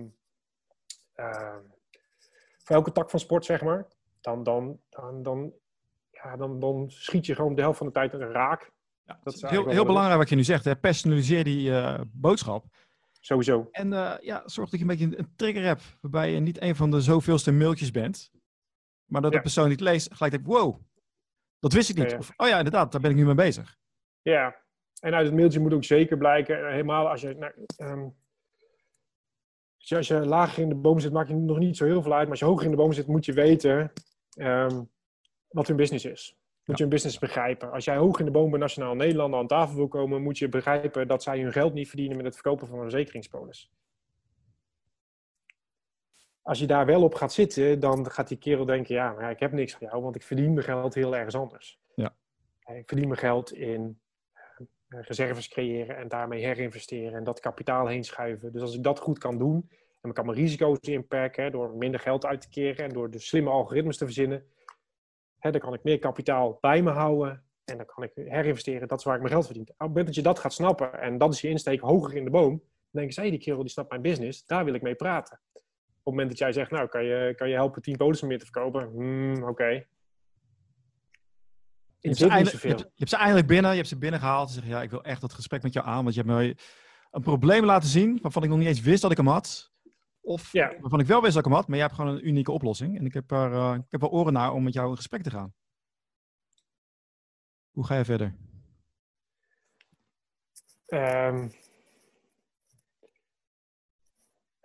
uh, 1.17 1.57
voor 2.59 2.77
elke 2.77 2.93
tak 2.93 3.11
van 3.11 3.21
sport, 3.21 3.45
zeg 3.45 3.63
maar. 3.63 3.87
Dan, 4.21 4.43
dan, 4.43 4.81
dan, 4.91 5.23
dan 5.23 5.53
ja, 6.11 6.37
dan, 6.37 6.61
dan 6.61 6.91
schiet 6.91 7.27
je 7.27 7.35
gewoon 7.35 7.55
de 7.55 7.61
helft 7.61 7.79
van 7.79 7.87
de 7.87 7.93
tijd 7.93 8.13
een 8.13 8.33
raak. 8.33 8.73
Ja, 9.07 9.21
dat 9.23 9.35
is 9.35 9.43
heel, 9.43 9.69
heel 9.69 9.85
belangrijk 9.85 10.19
wat 10.19 10.29
je 10.29 10.37
nu 10.37 10.45
zegt. 10.45 10.65
Hè? 10.65 10.77
Personaliseer 10.77 11.45
die 11.45 11.71
uh, 11.71 12.01
boodschap. 12.13 12.65
Sowieso. 13.21 13.69
En 13.71 13.93
uh, 13.93 14.15
ja, 14.21 14.43
zorg 14.47 14.71
dat 14.71 14.81
je 14.81 14.87
een 14.87 14.97
beetje 14.97 15.19
een, 15.19 15.33
trigger 15.37 15.63
hebt. 15.63 15.97
Waarbij 16.01 16.33
je 16.33 16.41
niet 16.41 16.63
een 16.63 16.77
van 16.77 16.91
de 16.91 17.01
zoveelste 17.01 17.53
mailtjes 17.53 17.91
bent. 17.91 18.31
Maar 19.05 19.23
dat 19.23 19.33
de 19.33 19.41
persoon 19.41 19.65
die 19.65 19.73
het 19.73 19.81
leest 19.81 20.15
gelijk 20.15 20.33
denkt, 20.33 20.49
wow, 20.49 20.81
dat 21.61 21.73
wist 21.73 21.91
ik 21.91 21.97
niet. 21.97 22.17
Of, 22.19 22.33
oh 22.37 22.49
ja, 22.49 22.57
inderdaad, 22.57 22.93
daar 22.93 23.01
ben 23.01 23.11
ik 23.11 23.17
nu 23.17 23.25
mee 23.25 23.35
bezig. 23.35 23.77
Ja, 24.23 24.57
en 25.01 25.15
uit 25.15 25.27
het 25.27 25.35
mailtje 25.35 25.61
moet 25.61 25.73
ook 25.73 25.85
zeker 25.85 26.17
blijken, 26.17 26.59
eh, 26.59 26.71
helemaal 26.71 27.09
als 27.09 27.21
je, 27.21 27.35
nou, 27.35 27.53
um, 27.93 28.15
als 29.89 30.09
je, 30.09 30.27
lager 30.27 30.63
in 30.63 30.69
de 30.69 30.75
boom 30.75 31.01
zit, 31.01 31.13
maakt 31.13 31.29
je 31.29 31.35
nog 31.35 31.59
niet 31.59 31.77
zo 31.77 31.85
heel 31.85 32.03
veel 32.03 32.13
uit. 32.13 32.23
Maar 32.23 32.31
als 32.31 32.39
je 32.39 32.45
hoger 32.45 32.65
in 32.65 32.71
de 32.71 32.77
boom 32.77 32.93
zit, 32.93 33.07
moet 33.07 33.25
je 33.25 33.33
weten 33.33 33.93
um, 34.37 34.91
wat 35.49 35.67
hun 35.67 35.77
business 35.77 36.05
is. 36.05 36.37
Moet 36.65 36.77
je 36.77 36.83
hun 36.83 36.93
business 36.93 37.19
begrijpen. 37.19 37.73
Als 37.73 37.85
jij 37.85 37.97
hoog 37.97 38.19
in 38.19 38.25
de 38.25 38.31
boom 38.31 38.51
bij 38.51 38.59
Nationaal 38.59 38.95
Nederlanden 38.95 39.41
aan 39.41 39.47
tafel 39.47 39.77
wil 39.77 39.89
komen, 39.89 40.23
moet 40.23 40.39
je 40.39 40.49
begrijpen 40.49 41.09
dat 41.09 41.23
zij 41.23 41.41
hun 41.41 41.53
geld 41.53 41.75
niet 41.75 41.89
verdienen 41.89 42.17
met 42.17 42.27
het 42.27 42.35
verkopen 42.35 42.67
van 42.67 42.77
een 42.77 42.91
verzekeringspolis. 42.91 43.71
Als 46.45 46.59
je 46.59 46.67
daar 46.67 46.87
wel 46.87 47.03
op 47.03 47.15
gaat 47.15 47.33
zitten, 47.33 47.81
dan 47.81 48.11
gaat 48.11 48.29
die 48.29 48.39
kerel 48.39 48.65
denken: 48.65 48.95
ja, 48.95 49.13
maar 49.13 49.31
ik 49.31 49.41
heb 49.41 49.53
niks 49.53 49.73
van 49.73 49.87
jou, 49.87 50.03
want 50.03 50.15
ik 50.15 50.23
verdien 50.23 50.53
mijn 50.53 50.67
geld 50.67 50.95
heel 50.95 51.17
ergens 51.17 51.35
anders. 51.35 51.79
Ja. 51.95 52.15
Ik 52.67 52.89
verdien 52.89 53.09
mijn 53.09 53.21
geld 53.21 53.53
in 53.53 54.01
uh, 54.89 55.01
reserves 55.03 55.49
creëren 55.49 55.97
en 55.97 56.09
daarmee 56.09 56.45
herinvesteren 56.45 57.15
en 57.15 57.25
dat 57.25 57.41
kapitaal 57.41 57.87
heen 57.87 58.05
schuiven. 58.05 58.53
Dus 58.53 58.63
als 58.63 58.75
ik 58.75 58.83
dat 58.83 58.99
goed 58.99 59.19
kan 59.19 59.39
doen 59.39 59.71
en 60.01 60.09
ik 60.09 60.15
kan 60.15 60.27
mijn 60.27 60.39
risico's 60.39 60.79
inperken 60.81 61.53
door 61.53 61.77
minder 61.77 62.01
geld 62.01 62.27
uit 62.27 62.41
te 62.41 62.49
keren 62.49 62.85
en 62.85 62.91
door 62.91 63.11
de 63.11 63.19
slimme 63.19 63.51
algoritmes 63.51 63.97
te 63.97 64.05
verzinnen, 64.05 64.45
dan 65.41 65.59
kan 65.59 65.75
ik 65.75 65.83
meer 65.83 65.99
kapitaal 65.99 66.59
bij 66.61 66.83
me 66.83 66.91
houden 66.91 67.45
en 67.65 67.77
dan 67.77 67.87
kan 67.87 68.03
ik 68.05 68.11
herinvesteren. 68.15 68.89
Dat 68.89 68.99
is 68.99 69.05
waar 69.05 69.15
ik 69.15 69.21
mijn 69.21 69.33
geld 69.33 69.47
verdien. 69.47 69.63
Op 69.63 69.69
het 69.69 69.89
moment 69.89 70.07
dat 70.07 70.15
je 70.15 70.23
dat 70.23 70.39
gaat 70.39 70.53
snappen 70.53 71.01
en 71.01 71.19
dat 71.19 71.33
is 71.33 71.41
je 71.41 71.49
insteek 71.49 71.81
hoger 71.81 72.17
in 72.17 72.25
de 72.25 72.31
boom, 72.31 72.51
dan 72.51 73.03
denk 73.03 73.11
je, 73.13 73.21
hey, 73.21 73.31
die 73.31 73.39
kerel 73.39 73.61
die 73.61 73.71
snapt 73.71 73.91
mijn 73.91 74.03
business, 74.03 74.47
daar 74.47 74.65
wil 74.65 74.75
ik 74.75 74.83
mee 74.83 74.95
praten. 74.95 75.41
Op 76.05 76.13
het 76.13 76.21
moment 76.21 76.29
dat 76.29 76.39
jij 76.39 76.53
zegt, 76.53 76.71
nou, 76.71 76.89
kan 76.89 77.05
je, 77.05 77.35
kan 77.37 77.49
je 77.49 77.55
helpen 77.55 77.83
10 77.83 77.97
polissen 77.97 78.29
meer 78.29 78.39
te 78.39 78.45
verkopen? 78.45 78.89
Hmm, 78.89 79.37
oké. 79.37 79.51
Okay. 79.51 79.87
Je, 81.99 82.09
hebt 82.09 82.19
je, 82.19 82.69
hebt, 82.69 82.81
je 82.81 82.91
hebt 82.95 83.11
ze 83.11 83.17
eigenlijk 83.17 83.47
binnen, 83.47 83.71
je 83.71 83.77
hebt 83.77 83.89
ze 83.89 83.99
binnengehaald. 83.99 84.49
En 84.49 84.55
zeg 84.55 84.67
ja, 84.67 84.83
ik 84.83 84.91
wil 84.91 85.05
echt 85.05 85.21
dat 85.21 85.33
gesprek 85.33 85.63
met 85.63 85.73
jou 85.73 85.87
aan, 85.87 86.03
want 86.03 86.15
je 86.15 86.23
hebt 86.23 86.33
me 86.33 86.57
een 87.11 87.23
probleem 87.23 87.65
laten 87.65 87.89
zien 87.89 88.19
waarvan 88.23 88.43
ik 88.43 88.49
nog 88.49 88.59
niet 88.59 88.67
eens 88.67 88.81
wist 88.81 89.03
dat 89.03 89.11
ik 89.11 89.17
hem 89.17 89.27
had. 89.27 89.73
Of 90.21 90.53
ja. 90.53 90.75
waarvan 90.81 91.01
ik 91.01 91.07
wel 91.07 91.21
wist 91.21 91.35
dat 91.35 91.45
ik 91.45 91.51
hem 91.51 91.59
had, 91.59 91.69
maar 91.69 91.77
jij 91.77 91.87
hebt 91.87 91.99
gewoon 91.99 92.15
een 92.15 92.29
unieke 92.29 92.53
oplossing. 92.53 92.99
En 92.99 93.05
ik 93.05 93.15
heb 93.15 93.31
er 93.31 93.53
uh, 93.53 93.75
ik 93.75 93.91
heb 93.91 94.03
er 94.03 94.09
oren 94.09 94.33
naar 94.33 94.53
om 94.53 94.63
met 94.63 94.73
jou 94.73 94.91
in 94.91 94.97
gesprek 94.97 95.23
te 95.23 95.31
gaan. 95.31 95.55
Hoe 97.71 97.87
ga 97.87 97.97
je 97.97 98.05
verder? 98.05 98.35
Um, 100.87 101.53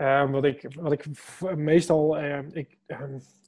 Uh, 0.01 0.31
wat, 0.31 0.43
ik, 0.43 0.67
wat 0.75 0.91
ik 0.91 1.05
meestal. 1.55 2.21
Uh, 2.23 2.39
ik, 2.51 2.77
uh, 2.87 3.01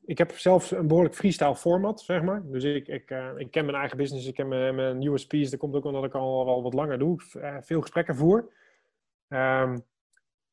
ik 0.05 0.17
heb 0.17 0.31
zelf 0.31 0.71
een 0.71 0.87
behoorlijk 0.87 1.15
freestyle 1.15 1.55
format, 1.55 2.01
zeg 2.01 2.21
maar. 2.21 2.41
Dus 2.45 2.63
ik, 2.63 2.87
ik, 2.87 3.13
ik 3.37 3.51
ken 3.51 3.65
mijn 3.65 3.77
eigen 3.77 3.97
business, 3.97 4.27
ik 4.27 4.33
ken 4.33 4.47
mijn, 4.47 4.75
mijn 4.75 5.01
USP's. 5.01 5.49
Dat 5.49 5.59
komt 5.59 5.75
ook 5.75 5.85
omdat 5.85 6.03
ik 6.03 6.13
al 6.13 6.45
wel 6.45 6.63
wat 6.63 6.73
langer 6.73 6.99
doe. 6.99 7.21
veel 7.61 7.81
gesprekken 7.81 8.15
voer. 8.15 8.49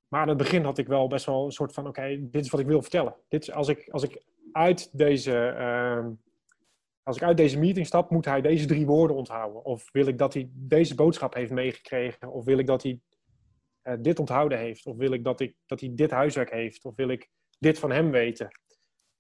Maar 0.09 0.21
aan 0.21 0.29
het 0.29 0.37
begin 0.37 0.65
had 0.65 0.79
ik 0.79 0.87
wel 0.87 1.09
best 1.09 1.27
wel 1.27 1.45
een 1.45 1.53
soort 1.53 1.73
van: 1.73 1.87
oké, 1.87 2.29
dit 2.31 2.45
is 2.45 2.51
wat 2.51 2.61
ik 2.61 2.67
wil 2.67 2.83
vertellen. 2.83 3.15
Dit 3.29 3.43
is, 3.43 3.53
als, 3.53 3.69
ik, 3.69 3.89
als, 3.91 4.03
ik 4.03 4.23
uit 4.53 4.99
deze, 4.99 5.39
ehm, 5.39 6.11
als 7.03 7.17
ik 7.17 7.23
uit 7.23 7.37
deze 7.37 7.59
meeting 7.59 7.87
stap, 7.87 8.11
moet 8.11 8.25
hij 8.25 8.41
deze 8.41 8.67
drie 8.67 8.87
woorden 8.87 9.17
onthouden. 9.17 9.65
Of 9.65 9.89
wil 9.93 10.07
ik 10.07 10.19
dat 10.19 10.35
hij 10.35 10.51
deze 10.53 10.95
boodschap 10.95 11.35
heeft 11.35 11.51
meegekregen? 11.51 12.33
Of 12.33 12.45
wil 12.45 12.59
ik 12.59 12.67
dat 12.67 12.83
hij 12.83 13.01
uh, 13.89 13.95
dit 14.01 14.19
onthouden 14.19 14.59
heeft? 14.59 14.87
Of 14.87 14.97
wil 14.97 15.13
ik 15.13 15.25
dat, 15.25 15.41
ik 15.41 15.55
dat 15.67 15.81
hij 15.81 15.91
dit 15.95 16.11
huiswerk 16.11 16.51
heeft? 16.51 16.85
Of 16.85 16.97
wil 16.97 17.09
ik 17.09 17.29
dit 17.59 17.79
van 17.79 17.91
hem 17.91 18.11
weten? 18.11 18.49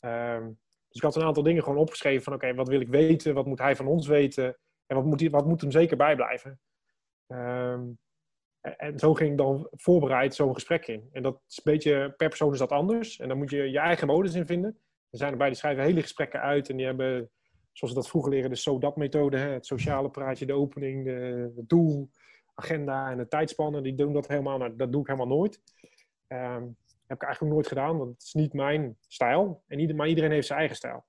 Um, 0.00 0.58
dus 0.88 0.96
ik 0.96 1.02
had 1.02 1.16
een 1.16 1.22
aantal 1.22 1.42
dingen 1.42 1.62
gewoon 1.62 1.78
opgeschreven 1.78 2.22
van 2.22 2.32
oké, 2.32 2.54
wat 2.54 2.68
wil 2.68 2.80
ik 2.80 2.88
weten? 2.88 3.34
Wat 3.34 3.46
moet 3.46 3.58
hij 3.58 3.76
van 3.76 3.86
ons 3.86 4.06
weten? 4.06 4.58
En 4.86 4.96
wat 4.96 5.04
moet, 5.04 5.20
hij, 5.20 5.30
wat 5.30 5.46
moet 5.46 5.60
hem 5.60 5.70
zeker 5.70 5.96
bijblijven? 5.96 6.60
Um, 7.26 7.98
en 8.60 8.98
zo 8.98 9.14
ging 9.14 9.30
ik 9.30 9.36
dan 9.36 9.68
voorbereid 9.70 10.34
zo'n 10.34 10.54
gesprek 10.54 10.86
in. 10.86 11.08
En 11.12 11.22
dat 11.22 11.42
is 11.48 11.56
een 11.56 11.72
beetje, 11.72 12.14
per 12.16 12.28
persoon 12.28 12.52
is 12.52 12.58
dat 12.58 12.72
anders. 12.72 13.18
En 13.18 13.28
dan 13.28 13.38
moet 13.38 13.50
je 13.50 13.70
je 13.70 13.78
eigen 13.78 14.06
modus 14.06 14.34
in 14.34 14.46
vinden. 14.46 14.78
Er 15.10 15.18
zijn 15.18 15.32
erbij 15.32 15.48
die 15.48 15.56
schrijven 15.56 15.84
hele 15.84 16.00
gesprekken 16.00 16.40
uit 16.40 16.68
en 16.68 16.76
die 16.76 16.86
hebben, 16.86 17.30
zoals 17.72 17.94
we 17.94 18.00
dat 18.00 18.08
vroeger 18.08 18.32
leren, 18.32 18.50
de 18.50 18.56
SO-DAT-methode. 18.56 19.36
Het 19.36 19.66
sociale 19.66 20.10
praatje, 20.10 20.46
de 20.46 20.52
opening, 20.52 21.04
de, 21.04 21.52
het 21.56 21.68
doel, 21.68 22.10
agenda 22.58 23.10
en 23.10 23.16
de 23.16 23.28
tijdspannen. 23.28 23.82
Die 23.82 23.94
doen 23.94 24.12
dat 24.12 24.28
helemaal, 24.28 24.58
nou, 24.58 24.76
dat 24.76 24.92
doe 24.92 25.00
ik 25.00 25.06
helemaal 25.06 25.36
nooit. 25.36 25.62
Um, 26.28 26.76
heb 27.06 27.16
ik 27.16 27.22
eigenlijk 27.22 27.54
nooit 27.54 27.66
gedaan, 27.66 27.98
want 27.98 28.10
het 28.10 28.22
is 28.22 28.32
niet 28.32 28.52
mijn 28.52 28.96
stijl. 29.06 29.62
En 29.66 29.78
ieder, 29.78 29.96
maar 29.96 30.08
iedereen 30.08 30.30
heeft 30.30 30.46
zijn 30.46 30.58
eigen 30.58 30.76
stijl. 30.76 31.04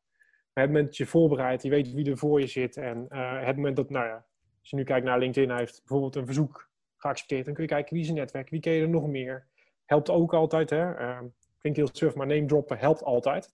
Maar 0.53 0.63
het 0.63 0.74
moment 0.74 0.86
dat 0.86 0.98
je 0.98 1.06
voorbereidt, 1.06 1.63
je 1.63 1.70
weet 1.70 1.94
wie 1.94 2.10
er 2.10 2.18
voor 2.18 2.39
je 2.39 2.48
zit. 2.48 2.77
En 2.77 3.06
uh, 3.10 3.46
het 3.46 3.56
moment 3.56 3.75
dat, 3.75 3.89
nou 3.89 4.06
ja, 4.06 4.25
als 4.60 4.70
je 4.70 4.75
nu 4.75 4.84
kijkt 4.84 5.06
naar 5.06 5.20
LinkedIn, 5.20 5.50
hij 5.50 5.60
heeft 5.60 5.79
bijvoorbeeld 5.79 6.15
een 6.15 6.25
verzoek 6.25 6.70
geaccepteerd. 6.98 7.46
Dan 7.46 7.53
kun 7.53 7.63
je 7.63 7.70
kijken 7.70 7.94
wie 7.94 8.03
is 8.03 8.12
netwerk, 8.12 8.50
wie 8.50 8.60
ken 8.60 8.74
je 8.74 8.82
er 8.82 8.89
nog 8.89 9.08
meer. 9.08 9.48
Helpt 9.86 10.10
ook 10.10 10.34
altijd, 10.34 10.70
hè. 10.70 11.00
Uh, 11.00 11.20
klinkt 11.58 11.79
heel 11.79 11.89
surf, 11.91 12.15
maar 12.15 12.27
name 12.27 12.46
droppen 12.46 12.77
helpt 12.77 13.03
altijd. 13.03 13.53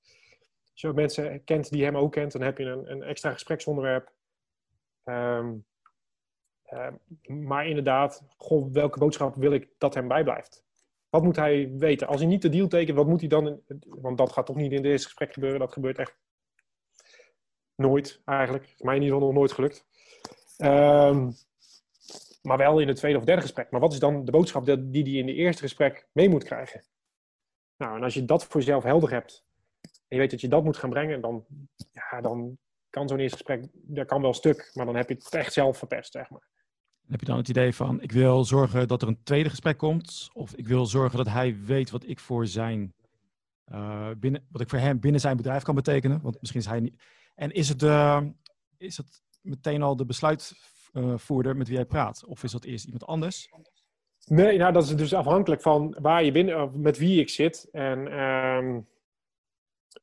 Als 0.71 0.81
je 0.81 0.93
mensen 0.93 1.43
kent 1.43 1.69
die 1.69 1.83
hem 1.83 1.97
ook 1.97 2.11
kent, 2.11 2.31
dan 2.31 2.41
heb 2.41 2.57
je 2.57 2.63
een, 2.63 2.91
een 2.91 3.03
extra 3.03 3.31
gespreksonderwerp. 3.31 4.13
Um, 5.03 5.65
uh, 6.69 6.87
maar 7.45 7.67
inderdaad, 7.67 8.23
welke 8.71 8.99
boodschap 8.99 9.35
wil 9.35 9.51
ik 9.51 9.69
dat 9.77 9.93
hem 9.93 10.07
bijblijft? 10.07 10.63
Wat 11.09 11.23
moet 11.23 11.35
hij 11.35 11.71
weten? 11.77 12.07
Als 12.07 12.19
hij 12.19 12.29
niet 12.29 12.41
de 12.41 12.49
deal 12.49 12.67
tekent, 12.67 12.97
wat 12.97 13.07
moet 13.07 13.19
hij 13.19 13.29
dan... 13.29 13.61
Want 13.79 14.17
dat 14.17 14.31
gaat 14.31 14.45
toch 14.45 14.55
niet 14.55 14.71
in 14.71 14.81
dit 14.81 15.03
gesprek 15.03 15.33
gebeuren. 15.33 15.59
Dat 15.59 15.73
gebeurt 15.73 15.97
echt 15.97 16.17
nooit, 17.75 18.21
eigenlijk. 18.25 18.63
Is 18.63 18.81
mij 18.81 18.95
in 18.95 19.01
ieder 19.01 19.17
geval 19.17 19.31
nog 19.31 19.39
nooit 19.39 19.51
gelukt. 19.51 19.85
Um, 20.57 21.33
maar 22.41 22.57
wel 22.57 22.79
in 22.79 22.87
het 22.87 22.97
tweede 22.97 23.17
of 23.17 23.23
derde 23.23 23.41
gesprek. 23.41 23.71
Maar 23.71 23.81
wat 23.81 23.93
is 23.93 23.99
dan 23.99 24.25
de 24.25 24.31
boodschap 24.31 24.65
die 24.65 25.03
hij 25.03 25.11
in 25.11 25.25
de 25.25 25.33
eerste 25.33 25.61
gesprek 25.61 26.07
mee 26.11 26.29
moet 26.29 26.43
krijgen? 26.43 26.83
Nou, 27.77 27.95
en 27.95 28.03
als 28.03 28.13
je 28.13 28.25
dat 28.25 28.45
voor 28.45 28.59
jezelf 28.59 28.83
helder 28.83 29.11
hebt, 29.11 29.45
en 29.81 29.91
je 30.07 30.17
weet 30.17 30.31
dat 30.31 30.41
je 30.41 30.47
dat 30.47 30.63
moet 30.63 30.77
gaan 30.77 30.89
brengen, 30.89 31.21
dan, 31.21 31.45
ja, 31.91 32.21
dan 32.21 32.57
kan 32.89 33.07
zo'n 33.07 33.19
eerste 33.19 33.37
gesprek, 33.37 33.67
dat 33.73 34.07
kan 34.07 34.21
wel 34.21 34.33
stuk, 34.33 34.71
maar 34.73 34.85
dan 34.85 34.95
heb 34.95 35.09
je 35.09 35.15
het 35.15 35.33
echt 35.33 35.53
zelf 35.53 35.77
verpest, 35.77 36.11
zeg 36.11 36.29
maar. 36.29 36.47
Heb 37.09 37.19
je 37.19 37.25
dan 37.25 37.37
het 37.37 37.49
idee 37.49 37.73
van, 37.73 38.01
ik 38.01 38.11
wil 38.11 38.45
zorgen 38.45 38.87
dat 38.87 39.01
er 39.01 39.07
een 39.07 39.23
tweede 39.23 39.49
gesprek 39.49 39.77
komt, 39.77 40.29
of 40.33 40.53
ik 40.53 40.67
wil 40.67 40.85
zorgen 40.85 41.17
dat 41.17 41.27
hij 41.27 41.57
weet 41.65 41.89
wat 41.89 42.07
ik 42.07 42.19
voor 42.19 42.47
zijn, 42.47 42.93
uh, 43.71 44.09
binnen, 44.17 44.45
wat 44.51 44.61
ik 44.61 44.69
voor 44.69 44.79
hem 44.79 44.99
binnen 44.99 45.21
zijn 45.21 45.37
bedrijf 45.37 45.63
kan 45.63 45.75
betekenen? 45.75 46.21
Want 46.21 46.37
misschien 46.39 46.61
is 46.61 46.67
hij 46.67 46.79
niet. 46.79 47.03
En 47.35 47.51
is 47.51 47.69
het, 47.69 47.83
uh, 47.83 48.21
is 48.77 48.97
het 48.97 49.21
meteen 49.41 49.81
al 49.81 49.95
de 49.95 50.05
besluit 50.05 50.53
uh, 50.93 51.17
voerder 51.17 51.55
met 51.55 51.67
wie 51.67 51.75
jij 51.75 51.85
praat? 51.85 52.25
Of 52.25 52.43
is 52.43 52.51
dat 52.51 52.63
eerst 52.63 52.85
iemand 52.85 53.05
anders? 53.05 53.49
Nee, 54.25 54.57
nou, 54.57 54.73
dat 54.73 54.83
is 54.83 54.95
dus 54.95 55.13
afhankelijk 55.13 55.61
van 55.61 55.97
waar 55.99 56.23
je 56.23 56.31
binnen, 56.31 56.81
met 56.81 56.97
wie 56.97 57.19
ik 57.19 57.29
zit 57.29 57.67
en, 57.71 58.07
uh, 58.07 58.77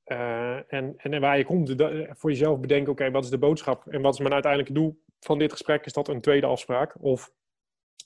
uh, 0.06 0.72
en, 0.72 0.94
en 0.96 1.20
waar 1.20 1.38
je 1.38 1.44
komt. 1.44 1.74
voor 2.08 2.30
jezelf 2.30 2.60
bedenken, 2.60 2.92
oké, 2.92 3.10
wat 3.10 3.24
is 3.24 3.30
de 3.30 3.38
boodschap 3.38 3.86
en 3.86 4.02
wat 4.02 4.12
is 4.12 4.20
mijn 4.20 4.32
uiteindelijke 4.32 4.74
doel 4.74 5.00
van 5.24 5.38
dit 5.38 5.52
gesprek? 5.52 5.84
Is 5.86 5.92
dat 5.92 6.08
een 6.08 6.20
tweede 6.20 6.46
afspraak 6.46 6.94
of 7.00 7.32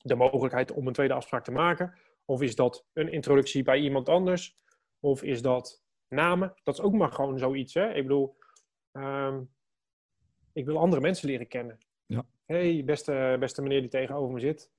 de 0.02 0.14
mogelijkheid 0.14 0.72
om 0.72 0.86
een 0.86 0.92
tweede 0.92 1.14
afspraak 1.14 1.44
te 1.44 1.52
maken? 1.52 1.94
Of 2.24 2.42
is 2.42 2.54
dat 2.54 2.86
een 2.92 3.12
introductie 3.12 3.62
bij 3.62 3.78
iemand 3.78 4.08
anders? 4.08 4.58
Of 5.00 5.22
is 5.22 5.42
dat 5.42 5.82
namen? 6.08 6.54
Dat 6.62 6.74
is 6.74 6.80
ook 6.80 6.92
maar 6.92 7.12
gewoon 7.12 7.38
zoiets. 7.38 7.74
Hè? 7.74 7.94
Ik 7.94 8.02
bedoel, 8.02 8.36
um, 8.92 9.50
ik 10.52 10.64
wil 10.64 10.78
andere 10.78 11.02
mensen 11.02 11.28
leren 11.28 11.48
kennen. 11.48 11.78
Ja 12.06 12.24
hey, 12.46 12.82
beste, 12.84 13.36
beste 13.40 13.62
meneer 13.62 13.80
die 13.80 13.90
tegenover 13.90 14.34
me 14.34 14.40
zit, 14.40 14.70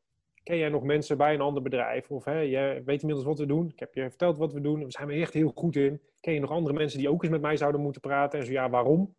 ken 0.43 0.57
jij 0.57 0.69
nog 0.69 0.83
mensen 0.83 1.17
bij 1.17 1.33
een 1.33 1.41
ander 1.41 1.63
bedrijf? 1.63 2.11
Of 2.11 2.25
hey, 2.25 2.49
je 2.49 2.81
weet 2.85 3.01
inmiddels 3.01 3.27
wat 3.27 3.39
we 3.39 3.45
doen. 3.45 3.69
Ik 3.69 3.79
heb 3.79 3.93
je 3.93 4.09
verteld 4.09 4.37
wat 4.37 4.53
we 4.53 4.61
doen. 4.61 4.83
We 4.83 4.91
zijn 4.91 5.09
er 5.09 5.21
echt 5.21 5.33
heel 5.33 5.51
goed 5.55 5.75
in. 5.75 6.01
Ken 6.19 6.33
je 6.33 6.39
nog 6.39 6.51
andere 6.51 6.75
mensen 6.75 6.99
die 6.99 7.09
ook 7.09 7.23
eens 7.23 7.31
met 7.31 7.41
mij 7.41 7.57
zouden 7.57 7.81
moeten 7.81 8.01
praten? 8.01 8.39
En 8.39 8.45
zo 8.45 8.51
ja, 8.51 8.69
waarom? 8.69 9.15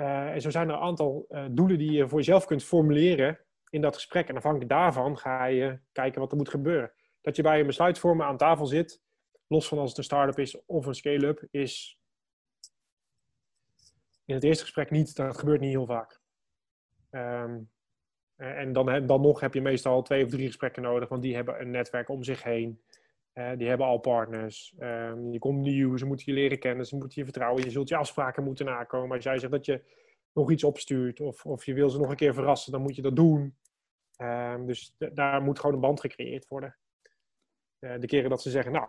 Uh, 0.00 0.32
en 0.32 0.40
zo 0.40 0.50
zijn 0.50 0.68
er 0.68 0.74
een 0.74 0.80
aantal 0.80 1.26
uh, 1.28 1.44
doelen 1.50 1.78
die 1.78 1.92
je 1.92 2.08
voor 2.08 2.18
jezelf 2.18 2.44
kunt 2.44 2.64
formuleren 2.64 3.38
in 3.70 3.80
dat 3.80 3.94
gesprek. 3.94 4.28
En 4.28 4.36
afhankelijk 4.36 4.70
daarvan 4.70 5.18
ga 5.18 5.44
je 5.44 5.78
kijken 5.92 6.20
wat 6.20 6.30
er 6.30 6.36
moet 6.36 6.48
gebeuren. 6.48 6.92
Dat 7.20 7.36
je 7.36 7.42
bij 7.42 7.60
een 7.60 7.66
besluitvormer 7.66 8.26
aan 8.26 8.36
tafel 8.36 8.66
zit, 8.66 9.02
los 9.46 9.68
van 9.68 9.78
als 9.78 9.88
het 9.88 9.98
een 9.98 10.04
start-up 10.04 10.38
is 10.38 10.64
of 10.66 10.86
een 10.86 10.94
scale-up, 10.94 11.46
is 11.50 11.98
in 14.24 14.34
het 14.34 14.44
eerste 14.44 14.64
gesprek 14.64 14.90
niet. 14.90 15.16
Dat 15.16 15.38
gebeurt 15.38 15.60
niet 15.60 15.70
heel 15.70 15.86
vaak. 15.86 16.20
Um, 17.10 17.70
en 18.36 18.72
dan, 18.72 19.06
dan 19.06 19.20
nog 19.20 19.40
heb 19.40 19.54
je 19.54 19.60
meestal 19.60 20.02
twee 20.02 20.24
of 20.24 20.30
drie 20.30 20.46
gesprekken 20.46 20.82
nodig, 20.82 21.08
want 21.08 21.22
die 21.22 21.34
hebben 21.34 21.60
een 21.60 21.70
netwerk 21.70 22.08
om 22.08 22.22
zich 22.22 22.42
heen. 22.42 22.82
Uh, 23.34 23.56
die 23.56 23.68
hebben 23.68 23.86
al 23.86 23.98
partners. 23.98 24.74
Um, 24.78 25.32
je 25.32 25.38
komt 25.38 25.60
nieuw, 25.60 25.96
ze 25.96 26.06
moeten 26.06 26.26
je 26.26 26.40
leren 26.40 26.58
kennen, 26.58 26.86
ze 26.86 26.96
moeten 26.96 27.18
je 27.18 27.24
vertrouwen. 27.24 27.64
Je 27.64 27.70
zult 27.70 27.88
je 27.88 27.96
afspraken 27.96 28.44
moeten 28.44 28.66
nakomen. 28.66 29.16
Als 29.16 29.24
jij 29.24 29.38
zegt 29.38 29.52
dat 29.52 29.64
je 29.64 29.82
nog 30.32 30.50
iets 30.50 30.64
opstuurt 30.64 31.20
of, 31.20 31.46
of 31.46 31.64
je 31.64 31.74
wil 31.74 31.90
ze 31.90 31.98
nog 31.98 32.10
een 32.10 32.16
keer 32.16 32.34
verrassen, 32.34 32.72
dan 32.72 32.82
moet 32.82 32.96
je 32.96 33.02
dat 33.02 33.16
doen. 33.16 33.56
Um, 34.16 34.66
dus 34.66 34.94
daar 34.96 35.42
moet 35.42 35.58
gewoon 35.58 35.74
een 35.74 35.80
band 35.80 36.00
gecreëerd 36.00 36.48
worden. 36.48 36.76
Uh, 37.80 37.98
de 37.98 38.06
keren 38.06 38.30
dat 38.30 38.42
ze 38.42 38.50
zeggen, 38.50 38.72
nou, 38.72 38.88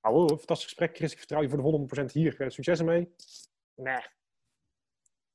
nou, 0.00 0.28
fantastisch 0.28 0.64
gesprek, 0.64 0.96
Chris, 0.96 1.12
ik 1.12 1.18
vertrouw 1.18 1.42
je 1.42 1.48
voor 1.48 1.86
de 1.88 2.02
100% 2.02 2.12
hier. 2.12 2.40
Uh, 2.40 2.48
succes 2.48 2.78
ermee. 2.78 3.14
Nee, 3.74 4.00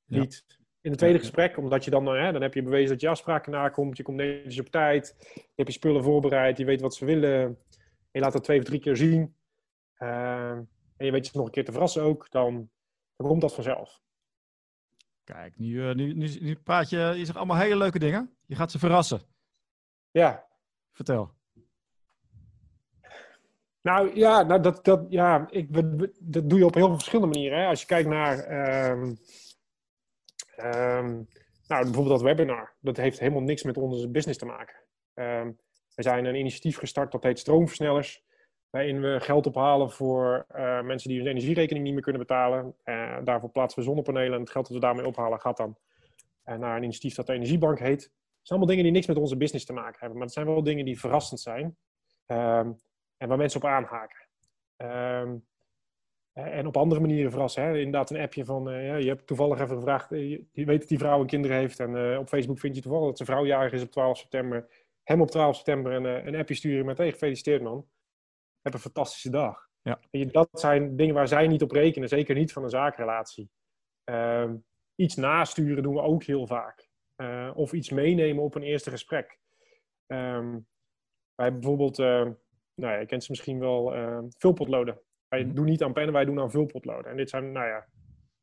niet. 0.06 0.44
In 0.80 0.92
het 0.92 1.00
tweede 1.00 1.18
gesprek, 1.18 1.56
omdat 1.56 1.84
je 1.84 1.90
dan, 1.90 2.06
hè, 2.06 2.32
dan 2.32 2.42
heb 2.42 2.54
je 2.54 2.62
bewezen 2.62 2.88
dat 2.88 3.00
je 3.00 3.08
afspraken 3.08 3.52
nakomt, 3.52 3.96
je 3.96 4.02
komt 4.02 4.16
netjes 4.16 4.60
op 4.60 4.66
tijd, 4.66 5.16
je 5.34 5.52
hebt 5.54 5.68
je 5.68 5.74
spullen 5.74 6.02
voorbereid, 6.02 6.58
je 6.58 6.64
weet 6.64 6.80
wat 6.80 6.94
ze 6.94 7.04
willen, 7.04 7.58
je 8.16 8.22
laat 8.22 8.32
dat 8.32 8.44
twee 8.44 8.58
of 8.58 8.64
drie 8.64 8.80
keer 8.80 8.96
zien, 8.96 9.36
uh, 9.98 10.50
en 10.50 10.68
je 10.96 11.10
weet 11.10 11.26
je 11.26 11.32
nog 11.34 11.46
een 11.46 11.52
keer 11.52 11.64
te 11.64 11.72
verrassen 11.72 12.02
ook, 12.02 12.30
dan, 12.30 12.70
dan 13.16 13.26
komt 13.26 13.40
dat 13.40 13.54
vanzelf. 13.54 14.00
Kijk, 15.24 15.58
nu, 15.58 15.66
uh, 15.66 15.94
nu, 15.94 16.14
nu, 16.14 16.28
nu, 16.40 16.56
praat 16.56 16.90
je, 16.90 16.98
je 17.16 17.24
zegt 17.24 17.36
allemaal 17.36 17.56
hele 17.56 17.76
leuke 17.76 17.98
dingen. 17.98 18.36
Je 18.46 18.54
gaat 18.54 18.70
ze 18.70 18.78
verrassen. 18.78 19.20
Ja. 20.10 20.46
Vertel. 20.92 21.34
Nou 23.80 24.16
ja, 24.16 24.42
nou, 24.42 24.62
dat, 24.62 24.84
dat, 24.84 25.06
ja 25.08 25.46
ik, 25.50 25.74
dat 26.20 26.50
doe 26.50 26.58
je 26.58 26.66
op 26.66 26.74
heel 26.74 26.86
veel 26.86 26.94
verschillende 26.94 27.34
manieren. 27.34 27.58
Hè. 27.58 27.66
Als 27.66 27.80
je 27.80 27.86
kijkt 27.86 28.08
naar... 28.08 28.50
Uh, 28.50 29.12
Um, 30.58 31.28
nou, 31.66 31.84
bijvoorbeeld 31.84 32.08
dat 32.08 32.22
webinar, 32.22 32.74
dat 32.80 32.96
heeft 32.96 33.18
helemaal 33.18 33.42
niks 33.42 33.62
met 33.62 33.76
onze 33.76 34.10
business 34.10 34.38
te 34.38 34.46
maken. 34.46 34.76
Um, 35.14 35.58
we 35.96 36.02
zijn 36.02 36.24
een 36.24 36.34
initiatief 36.34 36.78
gestart 36.78 37.12
dat 37.12 37.22
heet 37.22 37.38
Stroomversnellers, 37.38 38.24
waarin 38.70 39.00
we 39.00 39.20
geld 39.20 39.46
ophalen 39.46 39.90
voor 39.90 40.46
uh, 40.56 40.82
mensen 40.82 41.08
die 41.08 41.18
hun 41.18 41.28
energierekening 41.28 41.84
niet 41.84 41.94
meer 41.94 42.02
kunnen 42.02 42.20
betalen. 42.20 42.74
Uh, 42.84 43.16
daarvoor 43.24 43.50
plaatsen 43.50 43.78
we 43.78 43.84
zonnepanelen 43.84 44.32
en 44.32 44.40
het 44.40 44.50
geld 44.50 44.66
dat 44.66 44.74
we 44.74 44.82
daarmee 44.82 45.06
ophalen 45.06 45.40
gaat 45.40 45.56
dan 45.56 45.76
uh, 46.44 46.56
naar 46.56 46.76
een 46.76 46.82
initiatief 46.82 47.14
dat 47.14 47.26
de 47.26 47.32
Energiebank 47.32 47.78
heet. 47.78 48.02
Het 48.02 48.54
zijn 48.54 48.58
allemaal 48.58 48.66
dingen 48.66 48.84
die 48.84 48.92
niks 48.92 49.06
met 49.06 49.16
onze 49.16 49.36
business 49.36 49.64
te 49.64 49.72
maken 49.72 49.98
hebben, 49.98 50.16
maar 50.16 50.26
het 50.26 50.34
zijn 50.34 50.46
wel 50.46 50.62
dingen 50.62 50.84
die 50.84 51.00
verrassend 51.00 51.40
zijn 51.40 51.64
um, 52.26 52.80
en 53.16 53.28
waar 53.28 53.36
mensen 53.36 53.62
op 53.62 53.68
aanhaken. 53.68 54.26
Eh, 54.76 56.58
en 56.58 56.66
op 56.66 56.76
andere 56.76 57.00
manieren 57.00 57.30
verrassen. 57.30 57.62
Hè? 57.62 57.76
Inderdaad, 57.76 58.10
een 58.10 58.20
appje 58.20 58.44
van, 58.44 58.64
je 58.72 59.08
hebt 59.08 59.26
toevallig 59.26 59.60
even 59.60 59.76
gevraagd, 59.76 60.10
je, 60.10 60.44
weet 60.52 60.80
dat 60.80 60.88
die 60.88 60.98
vrouw 60.98 61.20
een 61.20 61.26
kinderen 61.26 61.56
heeft. 61.56 61.80
En 61.80 62.18
op 62.18 62.28
Facebook 62.28 62.58
vind 62.58 62.74
je 62.74 62.82
toevallig 62.82 63.06
dat 63.06 63.16
zijn 63.16 63.28
vrouw 63.28 63.46
jarig 63.46 63.72
is 63.72 63.82
op 63.82 63.90
12 63.90 64.18
september. 64.18 64.68
Hem 65.06 65.20
op 65.20 65.30
12 65.30 65.56
september 65.56 65.92
een, 65.92 66.26
een 66.26 66.34
appje 66.34 66.54
sturen 66.54 66.86
met, 66.86 66.98
hey, 66.98 67.12
gefeliciteerd 67.12 67.62
man. 67.62 67.88
Heb 68.62 68.74
een 68.74 68.80
fantastische 68.80 69.30
dag. 69.30 69.68
Ja. 69.82 70.00
Je, 70.10 70.26
dat 70.26 70.48
zijn 70.52 70.96
dingen 70.96 71.14
waar 71.14 71.28
zij 71.28 71.46
niet 71.46 71.62
op 71.62 71.70
rekenen, 71.70 72.08
zeker 72.08 72.34
niet 72.34 72.52
van 72.52 72.62
een 72.62 72.70
zakenrelatie. 72.70 73.50
Ehm, 74.04 74.56
iets 74.94 75.14
nasturen 75.14 75.82
doen 75.82 75.94
we 75.94 76.00
ook 76.00 76.22
heel 76.22 76.46
vaak. 76.46 76.88
of 77.54 77.72
iets 77.72 77.90
meenemen 77.90 78.42
op 78.42 78.54
een 78.54 78.62
eerste 78.62 78.90
gesprek. 78.90 79.38
Um, 80.06 80.66
wij 81.34 81.44
hebben 81.44 81.60
bijvoorbeeld 81.60 81.98
nou 82.76 82.92
ja, 82.92 82.98
je 82.98 83.06
kent 83.06 83.24
ze 83.24 83.30
misschien 83.30 83.58
wel, 83.58 83.96
uh, 83.96 84.18
vulpotloden. 84.38 85.00
Wij 85.28 85.44
mhm. 85.44 85.54
doen 85.54 85.64
niet 85.64 85.82
aan 85.82 85.92
pennen, 85.92 86.12
wij 86.12 86.24
doen 86.24 86.40
aan 86.40 86.50
vulpotloden. 86.50 87.10
En 87.10 87.16
dit 87.16 87.30
zijn, 87.30 87.52
nou 87.52 87.66
ja, 87.66 87.86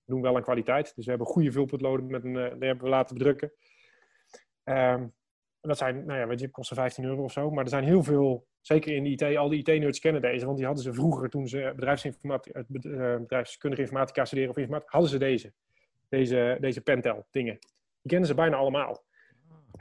doen 0.05 0.21
wel 0.21 0.35
een 0.35 0.43
kwaliteit. 0.43 0.95
Dus 0.95 1.03
we 1.03 1.09
hebben 1.09 1.27
goede 1.27 1.51
vulpotloden, 1.51 2.07
met 2.07 2.23
een, 2.23 2.33
die 2.33 2.67
hebben 2.67 2.83
we 2.83 2.89
laten 2.89 3.17
bedrukken. 3.17 3.53
Um, 4.63 5.13
dat 5.69 5.77
zijn, 5.77 6.05
nou 6.05 6.19
ja, 6.19 6.27
weet 6.27 6.39
je, 6.39 6.49
kosten 6.49 6.75
15 6.75 7.03
euro 7.03 7.23
of 7.23 7.31
zo. 7.31 7.51
Maar 7.51 7.63
er 7.63 7.69
zijn 7.69 7.83
heel 7.83 8.03
veel, 8.03 8.47
zeker 8.61 8.95
in 8.95 9.03
de 9.03 9.09
IT, 9.09 9.37
al 9.37 9.49
die 9.49 9.59
IT-nerds 9.59 9.99
kennen 9.99 10.21
deze. 10.21 10.45
Want 10.45 10.57
die 10.57 10.65
hadden 10.65 10.83
ze 10.83 10.93
vroeger, 10.93 11.29
toen 11.29 11.47
ze 11.47 11.73
bedrijfsinformatica, 11.75 12.63
uh, 12.69 13.15
bedrijfskundige 13.15 13.81
informatica 13.81 14.25
studeren 14.25 14.49
of 14.49 14.57
informatica, 14.57 14.91
hadden 14.91 15.11
ze 15.11 15.17
deze. 15.17 15.53
Deze, 16.09 16.57
deze 16.59 16.81
Pentel 16.81 17.25
dingen. 17.31 17.57
Die 18.01 18.11
kennen 18.11 18.27
ze 18.27 18.33
bijna 18.33 18.55
allemaal. 18.55 19.03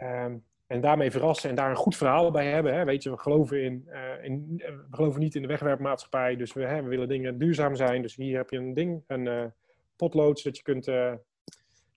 Um, 0.02 0.44
en 0.66 0.80
daarmee 0.80 1.10
verrassen 1.10 1.50
en 1.50 1.56
daar 1.56 1.70
een 1.70 1.76
goed 1.76 1.96
verhaal 1.96 2.30
bij 2.30 2.50
hebben. 2.50 2.74
Hè. 2.74 2.84
Weet 2.84 3.02
je, 3.02 3.10
we 3.10 3.18
geloven, 3.18 3.62
in, 3.62 3.88
uh, 3.88 4.24
in, 4.24 4.54
we 4.56 4.86
geloven 4.90 5.20
niet 5.20 5.34
in 5.34 5.42
de 5.42 5.48
wegwerpmaatschappij. 5.48 6.36
Dus 6.36 6.52
we, 6.52 6.64
hè, 6.64 6.82
we 6.82 6.88
willen 6.88 7.08
dingen 7.08 7.38
duurzaam 7.38 7.76
zijn. 7.76 8.02
Dus 8.02 8.16
hier 8.16 8.36
heb 8.36 8.50
je 8.50 8.56
een 8.56 8.74
ding, 8.74 9.02
een 9.06 9.26
uh, 9.26 9.44
potlood, 9.96 10.40
zodat 10.40 10.56
je 10.56 10.62
kunt, 10.62 10.90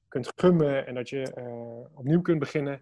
kunt 0.07 0.31
gummen 0.35 0.87
en 0.87 0.95
dat 0.95 1.09
je 1.09 1.31
opnieuw 1.93 2.21
kunt 2.21 2.39
beginnen 2.39 2.81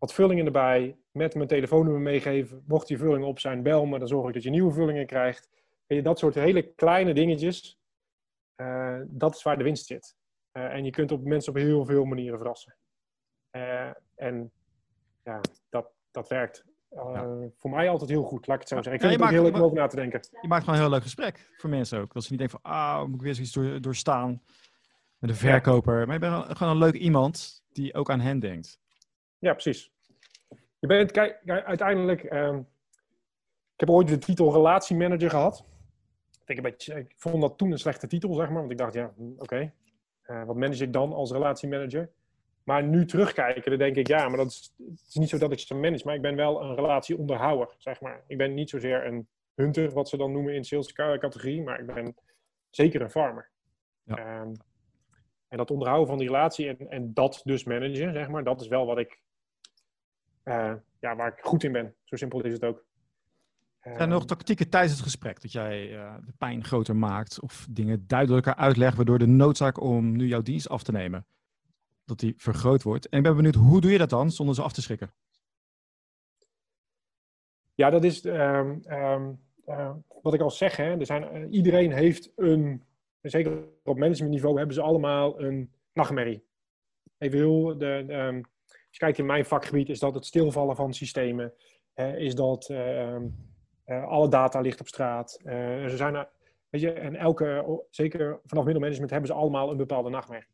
wat 0.00 0.12
vullingen 0.12 0.46
erbij, 0.46 0.98
met 1.10 1.34
mijn 1.34 1.48
telefoonnummer 1.48 2.02
meegeven. 2.02 2.64
Mocht 2.66 2.88
die 2.88 2.98
vullingen 2.98 3.28
op 3.28 3.38
zijn, 3.38 3.62
bel 3.62 3.86
me, 3.86 3.98
dan 3.98 4.08
zorg 4.08 4.28
ik 4.28 4.34
dat 4.34 4.42
je 4.42 4.50
nieuwe 4.50 4.72
vullingen 4.72 5.06
krijgt. 5.06 5.48
En 5.86 5.96
je, 5.96 6.02
dat 6.02 6.18
soort 6.18 6.34
hele 6.34 6.62
kleine 6.62 7.14
dingetjes, 7.14 7.78
uh, 8.56 9.00
dat 9.06 9.34
is 9.34 9.42
waar 9.42 9.58
de 9.58 9.64
winst 9.64 9.86
zit. 9.86 10.16
Uh, 10.52 10.64
en 10.64 10.84
je 10.84 10.90
kunt 10.90 11.12
op 11.12 11.24
mensen 11.24 11.52
op 11.52 11.58
heel 11.58 11.84
veel 11.84 12.04
manieren 12.04 12.38
verrassen. 12.38 12.76
Uh, 13.56 13.90
en 14.14 14.52
ja, 15.24 15.40
dat, 15.68 15.90
dat 16.10 16.28
werkt 16.28 16.64
ja. 16.90 17.48
voor 17.56 17.70
mij 17.70 17.88
altijd 17.88 18.10
heel 18.10 18.22
goed, 18.22 18.46
laat 18.46 18.56
ik 18.56 18.60
het 18.60 18.68
zo 18.68 18.82
zeggen. 18.82 18.94
Ik 18.94 19.00
vind 19.00 19.12
ja, 19.12 19.26
het 19.26 19.34
heel 19.34 19.42
leuk 19.42 19.54
om 19.54 19.62
over 19.62 19.76
na 19.76 19.86
te 19.86 19.96
denken. 19.96 20.20
Je 20.40 20.48
maakt 20.48 20.64
gewoon 20.64 20.78
een 20.78 20.84
heel 20.84 20.92
leuk 20.94 21.02
gesprek 21.02 21.50
voor 21.56 21.70
mensen 21.70 22.00
ook. 22.00 22.12
Dat 22.12 22.22
ze 22.22 22.30
niet 22.30 22.38
denken 22.38 22.60
van, 22.62 22.72
ah, 22.72 23.04
moet 23.04 23.14
ik 23.14 23.22
weer 23.22 23.38
eens 23.38 23.52
door, 23.52 23.80
doorstaan 23.80 24.42
met 25.18 25.30
een 25.30 25.36
verkoper. 25.36 26.06
Maar 26.06 26.14
je 26.14 26.20
bent 26.20 26.56
gewoon 26.56 26.72
een 26.72 26.78
leuk 26.78 26.94
iemand 26.94 27.64
die 27.72 27.94
ook 27.94 28.10
aan 28.10 28.20
hen 28.20 28.38
denkt. 28.38 28.79
Ja, 29.40 29.52
precies. 29.52 29.92
Je 30.78 30.86
bent, 30.86 31.10
kijk, 31.10 31.40
uiteindelijk, 31.46 32.32
um, 32.32 32.58
ik 33.74 33.80
heb 33.80 33.90
ooit 33.90 34.08
de 34.08 34.18
titel 34.18 34.52
relatiemanager 34.52 35.30
gehad. 35.30 35.64
Ik, 36.44 36.56
een 36.56 36.62
beetje, 36.62 36.94
ik 36.94 37.14
vond 37.16 37.40
dat 37.40 37.58
toen 37.58 37.70
een 37.70 37.78
slechte 37.78 38.06
titel, 38.06 38.34
zeg 38.34 38.48
maar. 38.48 38.58
Want 38.58 38.70
ik 38.70 38.78
dacht, 38.78 38.94
ja, 38.94 39.12
hm, 39.16 39.30
oké, 39.32 39.42
okay. 39.42 39.72
uh, 40.26 40.44
wat 40.44 40.56
manage 40.56 40.84
ik 40.84 40.92
dan 40.92 41.12
als 41.12 41.32
relatiemanager? 41.32 42.10
Maar 42.64 42.84
nu 42.84 43.06
terugkijken, 43.06 43.70
dan 43.70 43.78
denk 43.78 43.96
ik, 43.96 44.06
ja, 44.06 44.28
maar 44.28 44.36
dat 44.36 44.46
is, 44.46 44.74
het 44.76 45.08
is 45.08 45.14
niet 45.14 45.28
zo 45.28 45.38
dat 45.38 45.52
ik 45.52 45.58
ze 45.58 45.74
manage, 45.74 46.04
maar 46.04 46.14
ik 46.14 46.22
ben 46.22 46.36
wel 46.36 46.62
een 46.62 46.74
relatieonderhouwer, 46.74 47.74
zeg 47.78 48.00
maar. 48.00 48.24
Ik 48.26 48.38
ben 48.38 48.54
niet 48.54 48.70
zozeer 48.70 49.06
een 49.06 49.28
hunter, 49.54 49.90
wat 49.90 50.08
ze 50.08 50.16
dan 50.16 50.32
noemen 50.32 50.54
in 50.54 50.64
sales 50.64 50.92
categorie, 50.92 51.62
maar 51.62 51.80
ik 51.80 51.86
ben 51.86 52.14
zeker 52.70 53.00
een 53.00 53.10
farmer. 53.10 53.50
Ja. 54.02 54.40
Um, 54.40 54.52
en 55.48 55.56
dat 55.56 55.70
onderhouden 55.70 56.08
van 56.08 56.18
die 56.18 56.26
relatie 56.26 56.68
en, 56.68 56.90
en 56.90 57.14
dat 57.14 57.40
dus 57.44 57.64
managen, 57.64 58.12
zeg 58.12 58.28
maar, 58.28 58.44
dat 58.44 58.60
is 58.60 58.68
wel 58.68 58.86
wat 58.86 58.98
ik 58.98 59.20
ja, 61.00 61.16
waar 61.16 61.28
ik 61.28 61.44
goed 61.44 61.64
in 61.64 61.72
ben. 61.72 61.94
Zo 62.04 62.16
simpel 62.16 62.44
is 62.44 62.52
het 62.52 62.64
ook. 62.64 62.84
Zijn 63.82 63.98
er 63.98 64.08
nog 64.08 64.26
tactieken 64.26 64.68
tijdens 64.68 64.92
het 64.92 65.02
gesprek 65.02 65.40
dat 65.40 65.52
jij 65.52 65.92
uh, 65.92 66.14
de 66.24 66.32
pijn 66.38 66.64
groter 66.64 66.96
maakt 66.96 67.40
of 67.40 67.66
dingen 67.70 68.04
duidelijker 68.06 68.54
uitlegt, 68.54 68.96
waardoor 68.96 69.18
de 69.18 69.26
noodzaak 69.26 69.80
om 69.80 70.16
nu 70.16 70.26
jouw 70.26 70.42
dienst 70.42 70.68
af 70.68 70.82
te 70.82 70.92
nemen, 70.92 71.26
dat 72.04 72.18
die 72.18 72.34
vergroot 72.36 72.82
wordt? 72.82 73.08
En 73.08 73.18
ik 73.18 73.24
ben 73.24 73.36
benieuwd, 73.36 73.54
hoe 73.54 73.80
doe 73.80 73.90
je 73.90 73.98
dat 73.98 74.10
dan 74.10 74.30
zonder 74.30 74.54
ze 74.54 74.62
af 74.62 74.72
te 74.72 74.82
schrikken? 74.82 75.12
Ja, 77.74 77.90
dat 77.90 78.04
is 78.04 78.24
um, 78.24 78.82
um, 78.88 79.40
uh, 79.66 79.94
wat 80.22 80.34
ik 80.34 80.40
al 80.40 80.50
zeg. 80.50 80.76
Hè, 80.76 80.98
er 80.98 81.06
zijn, 81.06 81.52
iedereen 81.52 81.92
heeft 81.92 82.32
een, 82.36 82.84
zeker 83.20 83.64
op 83.84 83.98
managementniveau, 83.98 84.56
hebben 84.56 84.74
ze 84.74 84.82
allemaal 84.82 85.40
een 85.40 85.72
nachtmerrie. 85.92 86.44
Even 87.18 87.38
heel, 87.38 87.78
de, 87.78 88.04
de 88.06 88.14
um, 88.14 88.44
als 88.90 88.98
je 88.98 89.04
kijkt 89.04 89.18
in 89.18 89.26
mijn 89.26 89.44
vakgebied, 89.44 89.88
is 89.88 89.98
dat 89.98 90.14
het 90.14 90.26
stilvallen 90.26 90.76
van 90.76 90.94
systemen. 90.94 91.54
is 91.94 92.34
dat 92.34 92.68
uh, 92.68 94.04
alle 94.04 94.28
data 94.28 94.60
ligt 94.60 94.80
op 94.80 94.88
straat. 94.88 95.40
Uh, 95.44 95.82
er 95.82 95.96
zijn, 95.96 96.26
weet 96.68 96.80
je, 96.80 96.92
en 96.92 97.16
elke, 97.16 97.80
zeker 97.90 98.40
vanaf 98.44 98.64
middelmanagement, 98.64 99.10
hebben 99.10 99.28
ze 99.28 99.34
allemaal 99.34 99.70
een 99.70 99.76
bepaalde 99.76 100.10
nachtmerrie. 100.10 100.48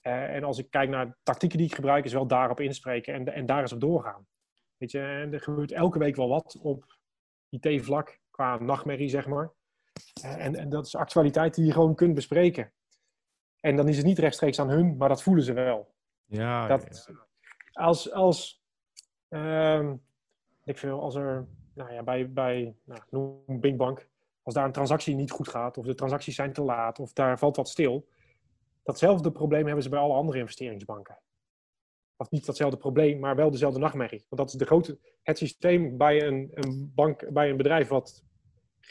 en 0.00 0.44
als 0.44 0.58
ik 0.58 0.70
kijk 0.70 0.88
naar 0.88 1.16
tactieken 1.22 1.58
die 1.58 1.66
ik 1.66 1.74
gebruik, 1.74 2.04
is 2.04 2.12
wel 2.12 2.26
daarop 2.26 2.60
inspreken 2.60 3.14
en, 3.14 3.34
en 3.34 3.46
daar 3.46 3.60
eens 3.60 3.72
op 3.72 3.80
doorgaan. 3.80 4.26
Weet 4.76 4.90
je, 4.90 5.00
en 5.00 5.32
er 5.32 5.40
gebeurt 5.40 5.72
elke 5.72 5.98
week 5.98 6.16
wel 6.16 6.28
wat 6.28 6.58
op 6.62 6.98
IT-vlak 7.48 8.20
qua 8.30 8.58
nachtmerrie, 8.58 9.08
zeg 9.08 9.26
maar. 9.26 9.52
en, 10.22 10.56
en 10.56 10.68
dat 10.68 10.86
is 10.86 10.96
actualiteit 10.96 11.54
die 11.54 11.64
je 11.64 11.72
gewoon 11.72 11.94
kunt 11.94 12.14
bespreken. 12.14 12.72
En 13.60 13.76
dan 13.76 13.88
is 13.88 13.96
het 13.96 14.06
niet 14.06 14.18
rechtstreeks 14.18 14.60
aan 14.60 14.70
hun, 14.70 14.96
maar 14.96 15.08
dat 15.08 15.22
voelen 15.22 15.44
ze 15.44 15.52
wel. 15.52 15.94
Ja, 16.26 16.66
dat, 16.66 17.06
ja 17.08 17.32
als, 17.74 18.12
als 18.12 18.62
um, 19.28 20.02
ik 20.64 20.78
veel, 20.78 21.00
als 21.00 21.14
er 21.14 21.46
nou 21.74 21.92
ja, 21.92 22.02
bij, 22.02 22.32
bij 22.32 22.76
nou, 22.84 23.00
noem 23.10 23.60
Big 23.60 23.76
Bank, 23.76 24.08
als 24.42 24.54
daar 24.54 24.64
een 24.64 24.72
transactie 24.72 25.14
niet 25.14 25.30
goed 25.30 25.48
gaat, 25.48 25.78
of 25.78 25.86
de 25.86 25.94
transacties 25.94 26.34
zijn 26.34 26.52
te 26.52 26.62
laat, 26.62 26.98
of 26.98 27.12
daar 27.12 27.38
valt 27.38 27.56
wat 27.56 27.68
stil, 27.68 28.08
datzelfde 28.82 29.32
probleem 29.32 29.66
hebben 29.66 29.82
ze 29.82 29.88
bij 29.88 29.98
alle 29.98 30.14
andere 30.14 30.38
investeringsbanken. 30.38 31.18
Of 32.16 32.30
niet 32.30 32.46
datzelfde 32.46 32.76
probleem, 32.76 33.18
maar 33.18 33.36
wel 33.36 33.50
dezelfde 33.50 33.78
nachtmerrie. 33.78 34.24
Want 34.28 34.40
dat 34.40 34.50
is 34.50 34.58
de 34.58 34.66
grote, 34.66 34.98
het 35.22 35.38
systeem 35.38 35.96
bij 35.96 36.22
een, 36.22 36.50
een 36.54 36.92
bank, 36.94 37.32
bij 37.32 37.50
een 37.50 37.56
bedrijf 37.56 37.88
wat 37.88 38.24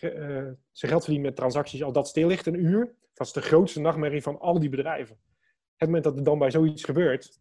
uh, 0.02 0.52
zijn 0.72 0.92
geld 0.92 1.04
verdient 1.04 1.26
met 1.26 1.36
transacties, 1.36 1.84
als 1.84 1.94
dat 1.94 2.08
stil 2.08 2.28
ligt 2.28 2.46
een 2.46 2.66
uur, 2.66 2.96
dat 3.14 3.28
is 3.28 3.34
de 3.34 3.42
grootste 3.42 3.82
nachtmerrie 3.82 4.22
van 4.22 4.40
al 4.40 4.60
die 4.60 4.70
bedrijven. 4.70 5.18
Het 5.76 5.88
moment 5.88 6.04
dat 6.04 6.18
er 6.18 6.24
dan 6.24 6.40
bij 6.40 6.52
zoiets 6.52 6.84
gebeurt, 6.84 7.40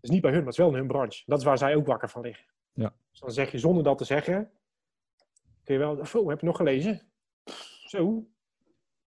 is 0.00 0.10
niet 0.10 0.20
bij 0.20 0.30
hun, 0.30 0.38
maar 0.38 0.48
het 0.48 0.58
is 0.58 0.64
wel 0.64 0.72
in 0.72 0.78
hun 0.78 0.86
branche. 0.86 1.22
Dat 1.26 1.38
is 1.38 1.44
waar 1.44 1.58
zij 1.58 1.74
ook 1.74 1.86
wakker 1.86 2.08
van 2.08 2.22
liggen. 2.22 2.46
Ja. 2.72 2.92
Dus 3.10 3.20
dan 3.20 3.30
zeg 3.30 3.50
je 3.50 3.58
zonder 3.58 3.84
dat 3.84 3.98
te 3.98 4.04
zeggen, 4.04 4.50
kun 5.64 5.74
je 5.74 5.80
wel, 5.80 5.96
oh, 6.14 6.28
heb 6.28 6.40
je 6.40 6.46
nog 6.46 6.56
gelezen? 6.56 7.10
zo. 7.90 8.26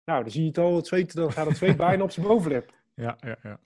Nou, 0.06 0.22
dan 0.22 0.32
zie 0.32 0.42
je 0.42 0.48
het 0.48 0.58
al, 0.58 0.76
het 0.76 0.88
zweet, 0.88 1.16
dan 1.16 1.32
gaat 1.32 1.48
het 1.48 1.58
zweet 1.58 1.78
bijna 1.88 2.04
op 2.04 2.12
zijn 2.12 2.28
bovenlip. 2.28 2.74
Ja, 2.94 3.18
ja, 3.20 3.38
ja. 3.44 3.60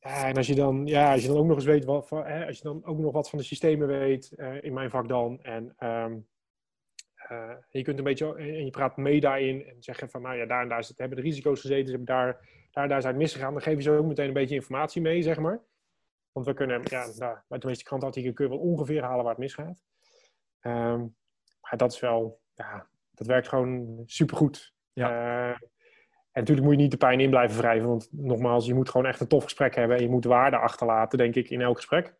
Ja, 0.00 0.28
en 0.28 0.36
als 0.36 0.46
je 0.46 0.54
dan, 0.54 0.86
ja, 0.86 1.12
als 1.12 1.22
je 1.22 1.28
dan 1.28 1.36
ook 1.36 1.46
nog 1.46 1.56
eens 1.56 1.64
weet 1.64 1.84
wat 1.84 2.08
van, 2.08 2.24
hè, 2.24 2.46
als 2.46 2.56
je 2.56 2.62
dan 2.62 2.84
ook 2.84 2.98
nog 2.98 3.12
wat 3.12 3.30
van 3.30 3.38
de 3.38 3.44
systemen 3.44 3.86
weet, 3.86 4.32
uh, 4.36 4.62
in 4.62 4.72
mijn 4.72 4.90
vak 4.90 5.08
dan, 5.08 5.42
en 5.42 5.74
um, 5.78 6.26
uh, 7.30 7.50
je 7.68 7.82
kunt 7.82 7.98
een 7.98 8.04
beetje, 8.04 8.34
en 8.34 8.64
je 8.64 8.70
praat 8.70 8.96
mee 8.96 9.20
daarin 9.20 9.66
en 9.66 9.82
zeggen 9.82 10.10
van, 10.10 10.22
nou 10.22 10.36
ja, 10.36 10.46
daar 10.46 10.62
en 10.62 10.68
daar 10.68 10.88
hebben 10.96 11.16
de 11.16 11.24
risico's 11.24 11.60
gezeten, 11.60 11.84
ze 11.84 11.90
hebben 11.90 12.14
daar, 12.14 12.48
daar 12.70 12.82
en 12.84 12.90
daar 12.90 13.02
zijn 13.02 13.16
misgegaan, 13.16 13.52
dan 13.52 13.62
geven 13.62 13.82
ze 13.82 13.90
ook 13.90 14.06
meteen 14.06 14.26
een 14.26 14.32
beetje 14.32 14.54
informatie 14.54 15.02
mee, 15.02 15.22
zeg 15.22 15.38
maar. 15.38 15.60
Want 16.32 16.46
we 16.46 16.54
kunnen, 16.54 16.80
ja, 16.84 17.06
nou, 17.16 17.38
bij 17.48 17.58
de 17.58 17.66
meeste 17.66 17.84
krantartikelen 17.84 18.34
kun 18.34 18.44
je 18.44 18.50
wel 18.50 18.60
ongeveer 18.60 19.02
halen 19.02 19.24
waar 19.24 19.32
het 19.32 19.42
misgaat. 19.42 19.82
Um, 20.60 21.16
maar 21.60 21.76
dat 21.76 21.92
is 21.92 22.00
wel, 22.00 22.40
ja, 22.54 22.86
dat 23.10 23.26
werkt 23.26 23.48
gewoon 23.48 24.02
supergoed. 24.06 24.74
Ja. 24.92 25.10
Uh, 25.10 25.56
en 26.32 26.40
natuurlijk 26.40 26.66
moet 26.66 26.76
je 26.76 26.82
niet 26.82 26.90
de 26.90 26.96
pijn 26.96 27.20
in 27.20 27.30
blijven 27.30 27.58
wrijven, 27.58 27.88
want 27.88 28.08
nogmaals, 28.10 28.66
je 28.66 28.74
moet 28.74 28.90
gewoon 28.90 29.06
echt 29.06 29.20
een 29.20 29.26
tof 29.26 29.44
gesprek 29.44 29.74
hebben 29.74 29.96
en 29.96 30.02
je 30.02 30.08
moet 30.08 30.24
waarde 30.24 30.56
achterlaten, 30.56 31.18
denk 31.18 31.34
ik, 31.34 31.50
in 31.50 31.60
elk 31.60 31.76
gesprek. 31.76 32.14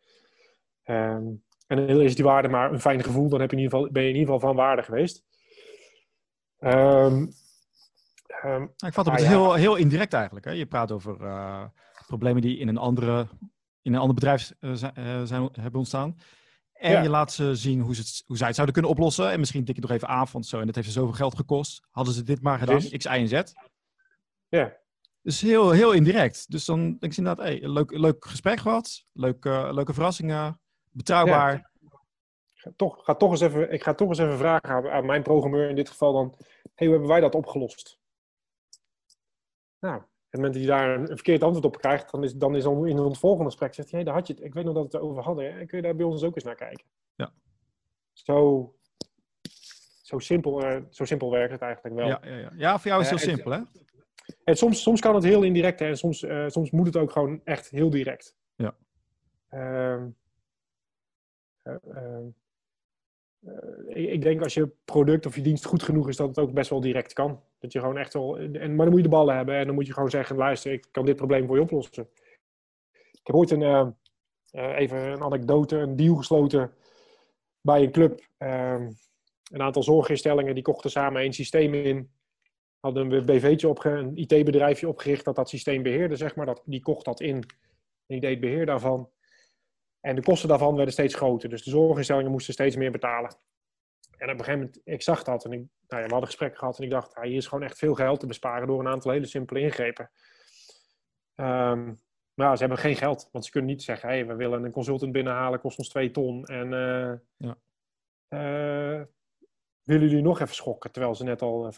Um, 0.85 1.43
en 1.67 1.87
dan 1.87 2.01
is 2.01 2.15
die 2.15 2.25
waarde 2.25 2.47
maar 2.47 2.71
een 2.71 2.79
fijn 2.79 3.03
gevoel, 3.03 3.29
dan 3.29 3.39
heb 3.39 3.49
je 3.51 3.55
in 3.55 3.63
ieder 3.63 3.77
geval, 3.77 3.91
ben 3.91 4.03
je 4.03 4.09
in 4.09 4.15
ieder 4.15 4.33
geval 4.33 4.49
van 4.49 4.57
waarde 4.57 4.83
geweest. 4.83 5.25
Um, 6.59 7.31
um, 8.45 8.73
ik 8.85 8.93
vat 8.93 9.05
het 9.05 9.19
ah, 9.19 9.27
heel, 9.27 9.53
heel 9.53 9.75
indirect 9.75 10.13
eigenlijk. 10.13 10.45
Hè? 10.45 10.51
Je 10.51 10.65
praat 10.65 10.91
over 10.91 11.21
uh, 11.21 11.65
problemen 12.07 12.41
die 12.41 12.57
in 12.57 12.67
een 12.67 12.77
andere 12.77 13.27
in 13.83 13.93
een 13.93 13.99
ander 13.99 14.15
bedrijf 14.15 14.53
uh, 14.59 14.73
zijn, 14.73 15.49
hebben 15.51 15.79
ontstaan. 15.79 16.17
En 16.73 17.03
je 17.03 17.09
laat 17.09 17.31
ze 17.31 17.55
zien 17.55 17.79
hoe, 17.79 17.95
ze 17.95 18.01
het, 18.01 18.23
hoe 18.25 18.37
zij 18.37 18.45
het 18.45 18.55
zouden 18.55 18.75
kunnen 18.75 18.91
oplossen. 18.91 19.31
En 19.31 19.39
misschien 19.39 19.65
tik 19.65 19.75
je 19.75 19.81
nog 19.81 19.91
even 19.91 20.07
aan 20.07 20.27
van 20.27 20.43
zo. 20.43 20.59
En 20.59 20.65
dat 20.65 20.75
heeft 20.75 20.87
ze 20.87 20.93
zoveel 20.93 21.13
geld 21.13 21.35
gekost. 21.35 21.87
Hadden 21.89 22.13
ze 22.13 22.23
dit 22.23 22.41
maar 22.41 22.59
gedaan, 22.59 22.77
X, 22.77 23.05
Y 23.05 23.07
en 23.07 23.27
Z. 23.27 23.41
Ja. 24.47 24.77
Dus 25.21 25.41
heel, 25.41 25.71
heel 25.71 25.91
indirect. 25.91 26.51
Dus 26.51 26.65
dan 26.65 26.81
denk 26.81 27.11
ik 27.11 27.17
inderdaad, 27.17 27.45
hey, 27.45 27.59
leuk, 27.61 27.91
leuk 27.91 28.25
gesprek 28.25 28.59
gehad. 28.59 29.05
Leuk, 29.11 29.45
uh, 29.45 29.69
leuke 29.71 29.93
verrassingen. 29.93 30.59
Betrouwbaar. 30.89 31.71
Ja. 32.53 32.71
Toch, 32.75 33.03
ga 33.03 33.15
toch 33.15 33.31
eens 33.31 33.41
even, 33.41 33.71
ik 33.71 33.83
ga 33.83 33.93
toch 33.93 34.09
eens 34.09 34.17
even 34.17 34.37
vragen 34.37 34.69
aan, 34.69 34.89
aan 34.89 35.05
mijn 35.05 35.23
programmeur 35.23 35.69
in 35.69 35.75
dit 35.75 35.89
geval 35.89 36.13
dan. 36.13 36.35
hey, 36.73 36.87
hoe 36.87 36.95
hebben 36.95 37.07
wij 37.07 37.19
dat 37.19 37.35
opgelost? 37.35 37.99
Nou, 39.79 40.03
het 40.33 40.41
moment 40.41 40.53
dat 40.53 40.63
je 40.63 40.69
daar 40.69 40.99
een, 40.99 41.07
verkeerd 41.07 41.43
antwoord 41.43 41.65
op 41.65 41.77
krijgt, 41.77 42.11
dan 42.11 42.23
is, 42.23 42.33
dan 42.33 42.55
is 42.55 42.65
in 42.65 42.97
het 42.97 43.17
volgende 43.17 43.49
gesprek 43.49 43.73
zegt 43.73 43.91
hij, 43.91 43.99
hey, 43.99 44.07
daar 44.07 44.17
had 44.17 44.27
je 44.27 44.33
het. 44.33 44.43
Ik 44.43 44.53
weet 44.53 44.63
nog 44.63 44.73
dat 44.73 44.83
we 44.83 44.89
het 44.89 45.03
erover 45.03 45.23
hadden. 45.23 45.53
Hè? 45.53 45.65
Kun 45.65 45.77
je 45.77 45.83
daar 45.83 45.95
bij 45.95 46.05
ons 46.05 46.23
ook 46.23 46.35
eens 46.35 46.43
naar 46.43 46.55
kijken? 46.55 46.85
Ja. 47.15 47.33
Zo, 48.13 48.75
zo, 50.01 50.19
simpel, 50.19 50.63
uh, 50.63 50.81
zo 50.89 51.05
simpel 51.05 51.31
werkt 51.31 51.51
het 51.51 51.61
eigenlijk 51.61 51.95
wel. 51.95 52.07
Ja, 52.07 52.19
ja, 52.23 52.35
ja. 52.35 52.51
ja 52.55 52.79
voor 52.79 52.87
jou 52.87 53.01
is 53.01 53.09
het 53.09 53.19
heel 53.19 53.29
uh, 53.29 53.35
simpel, 53.35 53.51
hè? 53.51 53.61
En 54.43 54.55
soms, 54.55 54.81
soms 54.81 55.01
kan 55.01 55.15
het 55.15 55.23
heel 55.23 55.43
indirect 55.43 55.79
hè? 55.79 55.85
en 55.85 55.97
soms, 55.97 56.21
uh, 56.21 56.47
soms 56.47 56.71
moet 56.71 56.85
het 56.85 56.97
ook 56.97 57.11
gewoon 57.11 57.41
echt 57.43 57.69
heel 57.69 57.89
direct. 57.89 58.35
Ja. 58.55 58.75
Ehm, 63.45 63.97
ik, 63.97 64.21
denk 64.21 64.41
als 64.41 64.53
je 64.53 64.71
product 64.85 65.25
of 65.25 65.35
je 65.35 65.41
dienst 65.41 65.65
goed 65.65 65.83
genoeg 65.83 66.09
is, 66.09 66.15
dat 66.15 66.27
het 66.27 66.39
ook 66.39 66.53
best 66.53 66.69
wel 66.69 66.81
direct 66.81 67.13
kan. 67.13 67.43
Dat 67.59 67.71
je 67.71 67.79
gewoon 67.79 67.97
echt 67.97 68.13
wel. 68.13 68.37
En, 68.37 68.51
maar 68.51 68.85
dan 68.85 68.89
moet 68.89 68.97
je 68.97 69.09
de 69.09 69.09
ballen 69.09 69.35
hebben 69.35 69.55
en 69.55 69.65
dan 69.65 69.75
moet 69.75 69.87
je 69.87 69.93
gewoon 69.93 70.09
zeggen: 70.09 70.35
luister, 70.35 70.71
ik 70.71 70.87
kan 70.91 71.05
dit 71.05 71.15
probleem 71.15 71.47
voor 71.47 71.55
je 71.55 71.61
oplossen. 71.61 72.09
Ik 72.91 73.29
heb 73.29 73.35
ooit 73.35 73.51
een, 73.51 73.95
even 74.51 74.97
een 74.97 75.23
anekdote, 75.23 75.77
een 75.77 75.95
deal 75.95 76.15
gesloten 76.15 76.73
bij 77.61 77.83
een 77.83 77.91
club. 77.91 78.21
Ehm, 78.37 78.91
een 79.51 79.61
aantal 79.61 79.83
zorginstellingen 79.83 80.53
die 80.53 80.63
kochten 80.63 80.91
samen 80.91 81.21
één 81.21 81.33
systeem 81.33 81.73
in. 81.73 82.11
Hadden 82.79 83.11
een 83.11 83.25
BV'tje 83.25 83.67
opge, 83.67 83.89
een 83.89 84.17
IT-bedrijfje 84.17 84.87
opgericht 84.87 85.25
dat 85.25 85.35
dat 85.35 85.49
systeem 85.49 85.83
beheerde, 85.83 86.15
zeg 86.15 86.35
maar. 86.35 86.45
Dat, 86.45 86.61
die 86.65 86.81
kocht 86.81 87.05
dat 87.05 87.19
in. 87.19 87.35
En 87.35 87.43
die 88.07 88.19
deed 88.19 88.39
beheer 88.39 88.65
daarvan. 88.65 89.09
En 90.05 90.15
de 90.15 90.21
kosten 90.21 90.49
daarvan 90.49 90.75
werden 90.75 90.93
steeds 90.93 91.15
groter. 91.15 91.49
Dus 91.49 91.63
de 91.63 91.69
zorginstellingen 91.69 92.31
moesten 92.31 92.53
steeds 92.53 92.75
meer 92.75 92.91
betalen. 92.91 93.35
En 94.17 94.29
op 94.29 94.39
een 94.39 94.45
gegeven 94.45 94.59
moment, 94.59 94.81
ik 94.83 95.01
zag 95.01 95.23
dat 95.23 95.45
en 95.45 95.51
ik, 95.51 95.59
nou 95.87 96.01
ja, 96.01 96.03
we 96.03 96.11
hadden 96.11 96.25
gesprekken 96.29 96.59
gehad 96.59 96.77
en 96.77 96.83
ik 96.83 96.89
dacht, 96.89 97.21
hier 97.21 97.35
is 97.35 97.47
gewoon 97.47 97.63
echt 97.63 97.77
veel 97.77 97.93
geld 97.93 98.19
te 98.19 98.27
besparen 98.27 98.67
door 98.67 98.79
een 98.79 98.87
aantal 98.87 99.11
hele 99.11 99.25
simpele 99.25 99.59
ingrepen. 99.59 100.11
Um, 101.35 101.97
maar 102.33 102.55
ze 102.55 102.59
hebben 102.59 102.81
geen 102.81 102.95
geld, 102.95 103.29
want 103.31 103.45
ze 103.45 103.51
kunnen 103.51 103.69
niet 103.69 103.83
zeggen, 103.83 104.09
hey, 104.09 104.25
we 104.25 104.35
willen 104.35 104.63
een 104.63 104.71
consultant 104.71 105.11
binnenhalen, 105.11 105.59
kost 105.59 105.77
ons 105.77 105.89
twee 105.89 106.11
ton. 106.11 106.45
En 106.45 106.71
uh, 106.71 107.13
ja. 107.37 107.57
uh, 108.29 109.05
willen 109.83 110.07
jullie 110.07 110.21
nog 110.21 110.39
even 110.39 110.55
schokken, 110.55 110.91
terwijl 110.91 111.15
ze 111.15 111.23
net 111.23 111.41
al 111.41 111.73
15% 111.73 111.77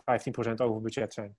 over 0.56 0.82
budget 0.82 1.14
zijn. 1.14 1.38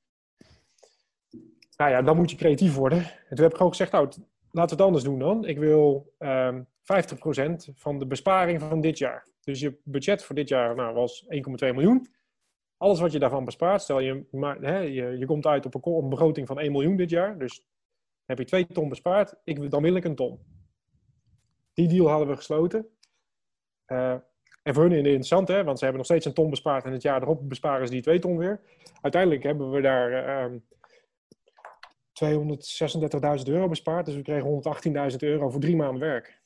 Nou 1.76 1.90
ja, 1.90 2.02
dan 2.02 2.16
moet 2.16 2.30
je 2.30 2.36
creatief 2.36 2.74
worden. 2.74 2.98
En 2.98 3.34
toen 3.34 3.42
heb 3.42 3.50
ik 3.50 3.56
gewoon 3.56 3.70
gezegd, 3.70 3.92
nou, 3.92 4.08
laten 4.50 4.76
we 4.76 4.82
het 4.82 4.92
anders 4.92 5.04
doen 5.04 5.18
dan. 5.18 5.44
Ik 5.44 5.58
wil 5.58 6.12
um, 6.18 6.28
ehm, 6.28 6.62
50% 6.82 7.68
van 7.74 7.98
de 7.98 8.06
besparing 8.06 8.60
van 8.60 8.80
dit 8.80 8.98
jaar. 8.98 9.28
Dus 9.40 9.60
je 9.60 9.78
budget 9.84 10.24
voor 10.24 10.34
dit 10.34 10.48
jaar 10.48 10.74
nou, 10.74 10.94
was 10.94 11.24
1,2 11.28 11.30
miljoen. 11.58 12.06
Alles 12.76 13.00
wat 13.00 13.12
je 13.12 13.18
daarvan 13.18 13.44
bespaart, 13.44 13.82
stel 13.82 14.00
je, 14.00 14.26
maar, 14.30 14.60
hè, 14.60 14.78
je, 14.78 15.18
je 15.18 15.26
komt 15.26 15.46
uit 15.46 15.66
op 15.66 15.86
een, 15.86 16.08
begroting 16.08 16.46
van 16.46 16.58
1 16.58 16.72
miljoen 16.72 16.96
dit 16.96 17.10
jaar. 17.10 17.38
Dus 17.38 17.66
heb 18.24 18.38
je 18.38 18.44
2 18.44 18.66
ton 18.66 18.88
bespaard, 18.88 19.34
ik, 19.44 19.70
dan 19.70 19.82
wil 19.82 19.94
ik 19.94 20.04
een 20.04 20.14
ton. 20.14 20.40
Die 21.72 21.88
deal 21.88 22.08
hadden 22.08 22.28
we 22.28 22.36
gesloten. 22.36 22.88
Uh, 23.86 24.14
en 24.62 24.74
voor 24.74 24.82
hun 24.82 24.92
interessant, 24.92 25.48
hè, 25.48 25.64
want 25.64 25.78
ze 25.78 25.84
hebben 25.84 26.02
nog 26.02 26.10
steeds 26.10 26.26
een 26.26 26.34
ton 26.34 26.50
bespaard 26.50 26.84
en 26.84 26.92
het 26.92 27.02
jaar 27.02 27.22
erop 27.22 27.48
besparen 27.48 27.86
ze 27.86 27.92
die 27.92 28.02
2 28.02 28.18
ton 28.18 28.36
weer. 28.36 28.60
Uiteindelijk 29.00 29.42
hebben 29.42 29.70
we 29.70 29.80
daar 29.80 30.10
uh, 30.50 30.58
236.000 32.24 33.52
euro 33.52 33.68
bespaard. 33.68 34.06
Dus 34.06 34.14
we 34.14 34.22
kregen 34.22 35.10
118.000 35.10 35.16
euro 35.18 35.50
voor 35.50 35.60
drie 35.60 35.76
maanden 35.76 36.00
werk. 36.00 36.42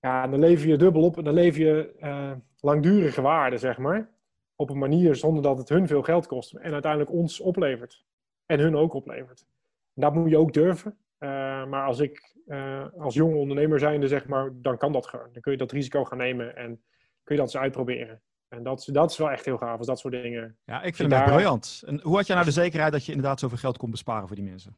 Ja, 0.00 0.26
dan 0.26 0.40
lever 0.40 0.68
je 0.68 0.76
dubbel 0.76 1.02
op 1.02 1.16
en 1.16 1.24
dan 1.24 1.34
lever 1.34 1.60
je 1.60 1.94
uh, 2.00 2.32
langdurige 2.60 3.20
waarde, 3.20 3.58
zeg 3.58 3.78
maar. 3.78 4.10
Op 4.56 4.70
een 4.70 4.78
manier 4.78 5.14
zonder 5.14 5.42
dat 5.42 5.58
het 5.58 5.68
hun 5.68 5.86
veel 5.86 6.02
geld 6.02 6.26
kost. 6.26 6.52
En 6.52 6.72
uiteindelijk 6.72 7.12
ons 7.12 7.40
oplevert. 7.40 8.04
En 8.46 8.58
hun 8.58 8.76
ook 8.76 8.94
oplevert. 8.94 9.46
Dat 9.94 10.14
moet 10.14 10.30
je 10.30 10.38
ook 10.38 10.52
durven. 10.52 10.98
Uh, 11.18 11.28
maar 11.66 11.86
als 11.86 11.98
ik 11.98 12.36
uh, 12.46 12.86
als 12.98 13.14
jonge 13.14 13.36
ondernemer 13.36 13.78
zijnde, 13.78 14.08
zeg 14.08 14.26
maar, 14.26 14.50
dan 14.54 14.78
kan 14.78 14.92
dat 14.92 15.06
gewoon. 15.06 15.28
Dan 15.32 15.42
kun 15.42 15.52
je 15.52 15.58
dat 15.58 15.72
risico 15.72 16.04
gaan 16.04 16.18
nemen 16.18 16.56
en 16.56 16.82
kun 17.22 17.34
je 17.34 17.40
dat 17.40 17.54
eens 17.54 17.62
uitproberen. 17.62 18.22
En 18.48 18.62
dat, 18.62 18.88
dat 18.92 19.10
is 19.10 19.16
wel 19.16 19.30
echt 19.30 19.44
heel 19.44 19.56
gaaf, 19.56 19.78
als 19.78 19.86
dat 19.86 19.98
soort 19.98 20.14
dingen. 20.14 20.56
Ja, 20.64 20.82
ik 20.82 20.96
vind 20.96 21.10
het 21.10 21.20
daar... 21.20 21.28
briljant. 21.28 21.82
En 21.86 22.00
hoe 22.02 22.16
had 22.16 22.26
jij 22.26 22.34
nou 22.34 22.48
de 22.48 22.54
zekerheid 22.54 22.92
dat 22.92 23.04
je 23.04 23.12
inderdaad 23.12 23.40
zoveel 23.40 23.58
geld 23.58 23.76
kon 23.76 23.90
besparen 23.90 24.26
voor 24.26 24.36
die 24.36 24.44
mensen? 24.44 24.76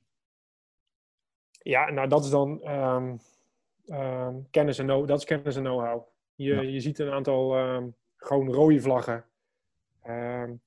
Ja, 1.62 1.90
nou 1.90 2.09
dat 2.09 2.24
is 2.24 2.30
dan 2.30 2.68
um, 2.68 3.20
um, 3.87 4.50
kennis 4.50 4.78
en 4.78 4.85
know, 4.85 5.09
dat 5.09 5.18
is 5.18 5.24
kennis 5.24 5.56
en 5.56 5.62
know-how. 5.62 6.02
Je, 6.35 6.54
ja. 6.54 6.61
je 6.61 6.80
ziet 6.80 6.98
een 6.98 7.11
aantal 7.11 7.59
um, 7.59 7.96
gewoon 8.16 8.52
rode 8.52 8.80
vlaggen. 8.80 9.24
een 10.02 10.61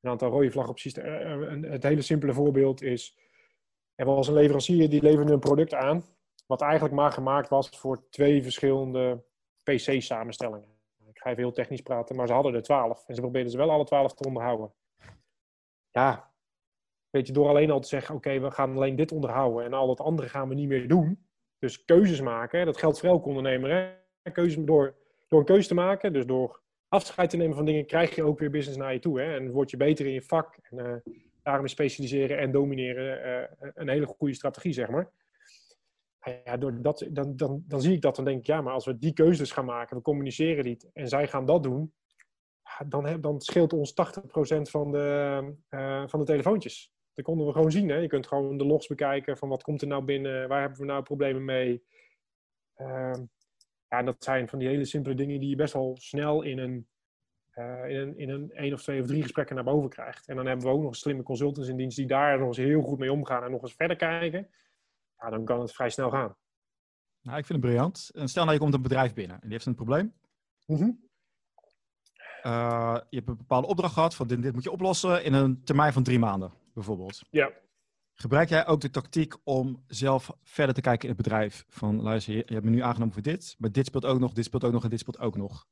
aantal 0.00 0.30
rode 0.30 0.50
vlaggen 0.50 0.72
op 0.72 0.78
systeem. 0.78 1.04
Uh, 1.04 1.70
het 1.70 1.82
hele 1.82 2.02
simpele 2.02 2.32
voorbeeld 2.32 2.82
is, 2.82 3.18
er 3.94 4.06
was 4.06 4.28
een 4.28 4.34
leverancier 4.34 4.90
die 4.90 5.02
leverde 5.02 5.32
een 5.32 5.38
product 5.38 5.74
aan, 5.74 6.04
wat 6.46 6.60
eigenlijk 6.60 6.94
maar 6.94 7.12
gemaakt 7.12 7.48
was 7.48 7.68
voor 7.68 8.08
twee 8.10 8.42
verschillende 8.42 9.24
PC-samenstellingen 9.62 10.71
ga 11.22 11.30
even 11.30 11.42
heel 11.42 11.52
technisch 11.52 11.80
praten, 11.80 12.16
maar 12.16 12.26
ze 12.26 12.32
hadden 12.32 12.54
er 12.54 12.62
twaalf. 12.62 13.04
En 13.06 13.14
ze 13.14 13.20
probeerden 13.20 13.50
ze 13.50 13.56
wel 13.56 13.70
alle 13.70 13.84
twaalf 13.84 14.14
te 14.14 14.26
onderhouden. 14.26 14.72
Ja, 15.90 16.32
weet 17.10 17.26
je, 17.26 17.32
door 17.32 17.48
alleen 17.48 17.70
al 17.70 17.80
te 17.80 17.88
zeggen, 17.88 18.14
oké, 18.14 18.40
we 18.40 18.50
gaan 18.50 18.74
alleen 18.74 18.96
dit 18.96 19.12
onderhouden 19.12 19.64
en 19.64 19.72
al 19.72 19.88
het 19.88 20.00
andere 20.00 20.28
gaan 20.28 20.48
we 20.48 20.54
niet 20.54 20.68
meer 20.68 20.88
doen. 20.88 21.26
Dus 21.58 21.84
keuzes 21.84 22.20
maken, 22.20 22.66
dat 22.66 22.76
geldt 22.76 22.98
voor 22.98 23.08
elke 23.08 23.28
ondernemer. 23.28 23.70
Hè? 24.22 24.30
Keuzes, 24.30 24.64
door, 24.64 24.94
door 25.28 25.38
een 25.38 25.46
keuze 25.46 25.68
te 25.68 25.74
maken, 25.74 26.12
dus 26.12 26.26
door 26.26 26.62
afscheid 26.88 27.30
te 27.30 27.36
nemen 27.36 27.56
van 27.56 27.64
dingen, 27.64 27.86
krijg 27.86 28.14
je 28.14 28.22
ook 28.22 28.38
weer 28.38 28.50
business 28.50 28.78
naar 28.78 28.92
je 28.92 28.98
toe. 28.98 29.20
Hè? 29.20 29.34
En 29.36 29.50
word 29.50 29.70
je 29.70 29.76
beter 29.76 30.06
in 30.06 30.12
je 30.12 30.22
vak. 30.22 30.58
En 30.62 30.78
uh, 30.78 31.14
daarom 31.42 31.64
is 31.64 31.70
specialiseren 31.70 32.38
en 32.38 32.52
domineren 32.52 33.48
uh, 33.62 33.70
een 33.74 33.88
hele 33.88 34.06
goede 34.06 34.34
strategie, 34.34 34.72
zeg 34.72 34.88
maar 34.88 35.10
ja, 36.44 36.56
door 36.56 36.82
dat, 36.82 37.06
dan, 37.10 37.36
dan, 37.36 37.64
dan 37.66 37.80
zie 37.80 37.92
ik 37.94 38.00
dat, 38.00 38.16
dan 38.16 38.24
denk 38.24 38.38
ik, 38.38 38.46
ja, 38.46 38.60
maar 38.60 38.72
als 38.72 38.84
we 38.84 38.98
die 38.98 39.12
keuzes 39.12 39.52
gaan 39.52 39.64
maken, 39.64 39.96
we 39.96 40.02
communiceren 40.02 40.64
niet 40.64 40.90
en 40.92 41.08
zij 41.08 41.28
gaan 41.28 41.46
dat 41.46 41.62
doen, 41.62 41.92
dan, 42.86 43.20
dan 43.20 43.40
scheelt 43.40 43.72
ons 43.72 43.92
80% 43.92 43.94
van 44.62 44.92
de, 44.92 45.54
uh, 45.70 46.02
van 46.06 46.20
de 46.20 46.26
telefoontjes. 46.26 46.92
Dat 47.14 47.24
konden 47.24 47.46
we 47.46 47.52
gewoon 47.52 47.70
zien. 47.70 47.88
Hè? 47.88 47.96
Je 47.96 48.06
kunt 48.06 48.26
gewoon 48.26 48.56
de 48.56 48.64
logs 48.64 48.86
bekijken 48.86 49.36
van 49.36 49.48
wat 49.48 49.62
komt 49.62 49.82
er 49.82 49.88
nou 49.88 50.04
binnen, 50.04 50.48
waar 50.48 50.60
hebben 50.60 50.78
we 50.78 50.84
nou 50.84 51.02
problemen 51.02 51.44
mee. 51.44 51.84
Uh, 52.76 53.12
ja, 53.88 54.02
dat 54.02 54.24
zijn 54.24 54.48
van 54.48 54.58
die 54.58 54.68
hele 54.68 54.84
simpele 54.84 55.14
dingen 55.14 55.40
die 55.40 55.48
je 55.48 55.56
best 55.56 55.72
wel 55.72 55.96
snel 56.00 56.42
in 56.42 56.58
een, 56.58 56.88
uh, 57.54 57.88
in 57.88 57.96
een, 57.96 58.18
in 58.18 58.28
een 58.28 58.50
één 58.50 58.72
of 58.72 58.82
twee 58.82 59.00
of 59.00 59.06
drie 59.06 59.22
gesprekken 59.22 59.54
naar 59.54 59.64
boven 59.64 59.90
krijgt. 59.90 60.28
En 60.28 60.36
dan 60.36 60.46
hebben 60.46 60.66
we 60.66 60.72
ook 60.72 60.82
nog 60.82 60.96
slimme 60.96 61.22
consultants 61.22 61.68
in 61.68 61.76
dienst 61.76 61.96
die 61.96 62.06
daar 62.06 62.38
nog 62.38 62.48
eens 62.48 62.56
heel 62.56 62.82
goed 62.82 62.98
mee 62.98 63.12
omgaan 63.12 63.44
en 63.44 63.50
nog 63.50 63.62
eens 63.62 63.74
verder 63.74 63.96
kijken 63.96 64.48
ja, 65.22 65.30
dan 65.30 65.44
kan 65.44 65.60
het 65.60 65.72
vrij 65.72 65.90
snel 65.90 66.10
gaan. 66.10 66.36
Nou, 67.20 67.38
ik 67.38 67.46
vind 67.46 67.58
het 67.58 67.70
briljant. 67.70 68.10
En 68.14 68.28
stel 68.28 68.42
nou, 68.42 68.54
je 68.54 68.62
komt 68.62 68.74
een 68.74 68.82
bedrijf 68.82 69.14
binnen 69.14 69.36
en 69.36 69.42
die 69.42 69.52
heeft 69.52 69.66
een 69.66 69.74
probleem. 69.74 70.14
Mhm. 70.66 70.90
Uh, 72.42 72.98
je 73.08 73.16
hebt 73.16 73.28
een 73.28 73.36
bepaalde 73.36 73.66
opdracht 73.66 73.94
gehad 73.94 74.14
van 74.14 74.26
dit, 74.26 74.42
dit 74.42 74.52
moet 74.52 74.62
je 74.62 74.70
oplossen 74.70 75.24
in 75.24 75.32
een 75.32 75.64
termijn 75.64 75.92
van 75.92 76.02
drie 76.02 76.18
maanden, 76.18 76.52
bijvoorbeeld. 76.74 77.22
Ja. 77.30 77.52
Gebruik 78.14 78.48
jij 78.48 78.66
ook 78.66 78.80
de 78.80 78.90
tactiek 78.90 79.34
om 79.44 79.84
zelf 79.86 80.30
verder 80.42 80.74
te 80.74 80.80
kijken 80.80 81.08
in 81.08 81.14
het 81.14 81.22
bedrijf? 81.22 81.64
Van 81.68 82.02
luister, 82.02 82.34
je, 82.34 82.42
je 82.46 82.52
hebt 82.52 82.64
me 82.64 82.70
nu 82.70 82.82
aangenomen 82.82 83.14
voor 83.14 83.22
dit, 83.22 83.54
maar 83.58 83.72
dit 83.72 83.86
speelt 83.86 84.04
ook 84.04 84.18
nog, 84.18 84.32
dit 84.32 84.44
speelt 84.44 84.64
ook 84.64 84.72
nog 84.72 84.84
en 84.84 84.90
dit 84.90 85.00
speelt 85.00 85.18
ook 85.18 85.36
nog. 85.36 85.66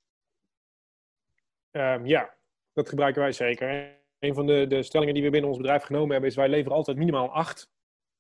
Um, 1.70 2.06
ja, 2.06 2.34
dat 2.72 2.88
gebruiken 2.88 3.22
wij 3.22 3.32
zeker. 3.32 3.98
Een 4.18 4.34
van 4.34 4.46
de, 4.46 4.66
de 4.68 4.82
stellingen 4.82 5.14
die 5.14 5.22
we 5.22 5.30
binnen 5.30 5.50
ons 5.50 5.58
bedrijf 5.58 5.82
genomen 5.82 6.10
hebben 6.10 6.30
is 6.30 6.36
wij 6.36 6.48
leveren 6.48 6.76
altijd 6.76 6.96
minimaal 6.96 7.32
acht 7.32 7.70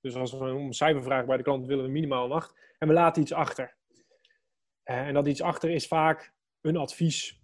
dus 0.00 0.14
als 0.14 0.32
we 0.32 0.38
om 0.38 0.66
een 0.66 0.72
cijfer 0.72 1.02
vragen 1.02 1.26
bij 1.26 1.36
de 1.36 1.42
klant, 1.42 1.66
willen 1.66 1.84
we 1.84 1.90
minimaal 1.90 2.24
een 2.24 2.32
8. 2.32 2.54
En 2.78 2.88
we 2.88 2.94
laten 2.94 3.22
iets 3.22 3.32
achter. 3.32 3.76
Uh, 4.84 5.06
en 5.06 5.14
dat 5.14 5.26
iets 5.26 5.42
achter 5.42 5.70
is 5.70 5.86
vaak 5.86 6.34
een 6.60 6.76
advies. 6.76 7.40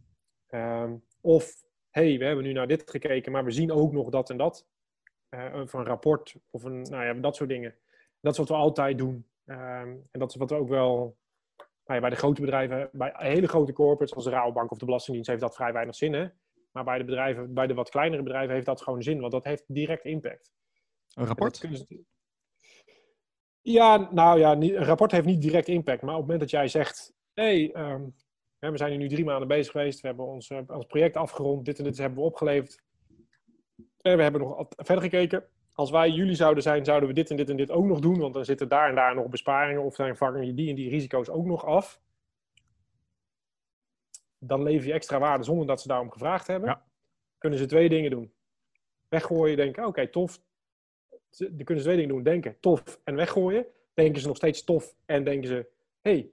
Uh, 0.50 0.92
of, 1.20 1.52
hey, 1.90 2.18
we 2.18 2.24
hebben 2.24 2.44
nu 2.44 2.52
naar 2.52 2.66
dit 2.66 2.90
gekeken, 2.90 3.32
maar 3.32 3.44
we 3.44 3.50
zien 3.50 3.72
ook 3.72 3.92
nog 3.92 4.10
dat 4.10 4.30
en 4.30 4.36
dat. 4.36 4.68
Uh, 5.30 5.54
of 5.54 5.72
een 5.72 5.84
rapport, 5.84 6.36
of 6.50 6.64
een, 6.64 6.82
nou 6.82 7.04
ja, 7.04 7.14
dat 7.14 7.36
soort 7.36 7.48
dingen. 7.48 7.74
Dat 8.20 8.32
is 8.32 8.38
wat 8.38 8.48
we 8.48 8.54
altijd 8.54 8.98
doen. 8.98 9.26
Ehm, 9.44 9.88
en 10.10 10.20
dat 10.20 10.30
is 10.30 10.36
wat 10.36 10.50
we 10.50 10.56
ook 10.56 10.68
wel 10.68 11.16
nou 11.84 11.94
ja, 11.94 12.00
bij 12.00 12.10
de 12.10 12.16
grote 12.16 12.40
bedrijven, 12.40 12.88
bij 12.92 13.12
hele 13.16 13.48
grote 13.48 13.72
corporates 13.72 14.14
als 14.14 14.24
de 14.24 14.30
Rabobank 14.30 14.70
of 14.70 14.78
de 14.78 14.84
Belastingdienst 14.84 15.30
heeft 15.30 15.42
dat 15.42 15.54
vrij 15.54 15.72
weinig 15.72 15.94
zin. 15.94 16.12
Hè? 16.12 16.28
Maar 16.72 16.84
bij 16.84 16.98
de 16.98 17.04
bedrijven, 17.04 17.54
bij 17.54 17.66
de 17.66 17.74
wat 17.74 17.90
kleinere 17.90 18.22
bedrijven 18.22 18.54
heeft 18.54 18.66
dat 18.66 18.82
gewoon 18.82 19.02
zin, 19.02 19.20
want 19.20 19.32
dat 19.32 19.44
heeft 19.44 19.64
direct 19.66 20.04
impact. 20.04 20.52
Een 21.14 21.26
rapport? 21.26 21.60
Ja, 23.68 24.08
nou 24.12 24.38
ja, 24.38 24.52
een 24.52 24.84
rapport 24.84 25.12
heeft 25.12 25.26
niet 25.26 25.42
direct 25.42 25.68
impact. 25.68 26.02
Maar 26.02 26.14
op 26.14 26.20
het 26.20 26.26
moment 26.26 26.40
dat 26.40 26.50
jij 26.50 26.68
zegt: 26.68 27.14
hé, 27.34 27.70
hey, 27.72 27.92
um, 27.92 28.14
we 28.58 28.76
zijn 28.76 28.98
nu 28.98 29.08
drie 29.08 29.24
maanden 29.24 29.48
bezig 29.48 29.72
geweest, 29.72 30.00
we 30.00 30.06
hebben 30.06 30.26
ons, 30.26 30.50
uh, 30.50 30.58
ons 30.66 30.86
project 30.86 31.16
afgerond, 31.16 31.64
dit 31.64 31.78
en 31.78 31.84
dit 31.84 31.98
hebben 31.98 32.18
we 32.18 32.24
opgeleverd. 32.24 32.82
En 34.00 34.16
we 34.16 34.22
hebben 34.22 34.40
nog 34.40 34.66
verder 34.68 35.04
gekeken. 35.04 35.44
Als 35.72 35.90
wij 35.90 36.10
jullie 36.10 36.34
zouden 36.34 36.62
zijn, 36.62 36.84
zouden 36.84 37.08
we 37.08 37.14
dit 37.14 37.30
en 37.30 37.36
dit 37.36 37.50
en 37.50 37.56
dit 37.56 37.70
ook 37.70 37.84
nog 37.84 38.00
doen, 38.00 38.18
want 38.18 38.34
dan 38.34 38.44
zitten 38.44 38.68
daar 38.68 38.88
en 38.88 38.94
daar 38.94 39.14
nog 39.14 39.28
besparingen 39.28 39.82
of 39.82 39.96
dan 39.96 40.16
vangen 40.16 40.46
je 40.46 40.54
die 40.54 40.68
en 40.68 40.74
die 40.74 40.90
risico's 40.90 41.28
ook 41.28 41.46
nog 41.46 41.64
af. 41.64 42.00
Dan 44.38 44.62
lever 44.62 44.86
je 44.86 44.92
extra 44.92 45.18
waarde 45.18 45.44
zonder 45.44 45.66
dat 45.66 45.80
ze 45.80 45.88
daarom 45.88 46.10
gevraagd 46.10 46.46
hebben. 46.46 46.68
Ja. 46.68 46.84
Kunnen 47.38 47.58
ze 47.58 47.66
twee 47.66 47.88
dingen 47.88 48.10
doen. 48.10 48.32
Weggooien, 49.08 49.56
denken, 49.56 49.86
oké, 49.86 50.08
tof, 50.08 50.40
dan 51.36 51.64
kunnen 51.64 51.78
ze 51.78 51.82
twee 51.82 51.96
dingen 51.96 52.14
doen. 52.14 52.22
Denken, 52.22 52.60
tof 52.60 53.00
en 53.04 53.14
weggooien. 53.14 53.66
Denken 53.94 54.20
ze 54.20 54.26
nog 54.26 54.36
steeds 54.36 54.64
tof 54.64 54.94
en 55.04 55.24
denken 55.24 55.48
ze, 55.48 55.66
hey. 56.00 56.30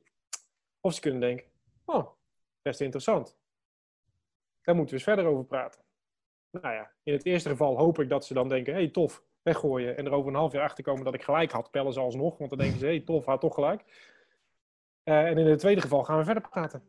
Of 0.80 0.94
ze 0.94 1.02
kunnen 1.02 1.20
denken, 1.20 1.46
oh, 1.86 2.08
best 2.62 2.82
interessant. 2.82 3.38
Daar 4.62 4.76
moeten 4.76 4.96
we 4.96 5.02
eens 5.02 5.14
verder 5.14 5.32
over 5.32 5.46
praten. 5.46 5.82
Nou 6.50 6.74
ja, 6.74 6.92
in 7.04 7.14
het 7.14 7.26
eerste 7.26 7.50
geval 7.50 7.78
hoop 7.78 8.00
ik 8.00 8.10
dat 8.10 8.26
ze 8.26 8.34
dan 8.34 8.50
denken, 8.50 8.74
hey, 8.74 8.88
tof, 8.88 9.24
weggooien. 9.42 9.98
En 9.98 10.06
er 10.06 10.12
over 10.12 10.30
een 10.30 10.38
half 10.38 10.52
jaar 10.52 10.64
achter 10.64 10.84
komen 10.84 11.04
dat 11.04 11.14
ik 11.14 11.24
gelijk 11.24 11.52
had, 11.52 11.72
pellen 11.72 11.94
ze 11.94 12.00
alsnog. 12.00 12.38
Want 12.38 12.50
dan 12.50 12.60
denken 12.60 12.80
ze, 12.80 12.86
hey, 12.86 13.00
tof, 13.00 13.26
had 13.26 13.40
toch 13.40 13.54
gelijk. 13.54 13.82
Uh, 15.04 15.26
en 15.26 15.38
in 15.38 15.46
het 15.46 15.60
tweede 15.60 15.82
geval 15.82 16.04
gaan 16.04 16.18
we 16.18 16.24
verder 16.24 16.50
praten. 16.50 16.84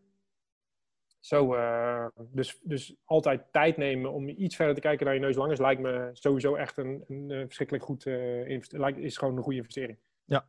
Zo, 1.25 1.55
uh, 1.55 2.07
dus, 2.17 2.59
dus 2.63 2.95
altijd 3.05 3.53
tijd 3.53 3.77
nemen 3.77 4.13
om 4.13 4.29
iets 4.29 4.57
verder 4.57 4.75
te 4.75 4.81
kijken 4.81 5.07
naar 5.07 5.15
je 5.15 5.21
neus 5.21 5.37
langers 5.37 5.61
lijkt 5.61 5.81
me 5.81 6.11
sowieso 6.13 6.55
echt 6.55 6.77
een, 6.77 7.05
een, 7.07 7.31
een 7.31 7.45
verschrikkelijk 7.45 7.85
goed 7.85 8.05
uh, 8.05 8.49
investering. 8.49 8.99
Is 8.99 9.17
gewoon 9.17 9.37
een 9.37 9.43
goede 9.43 9.59
investering. 9.59 9.99
Ja. 10.25 10.47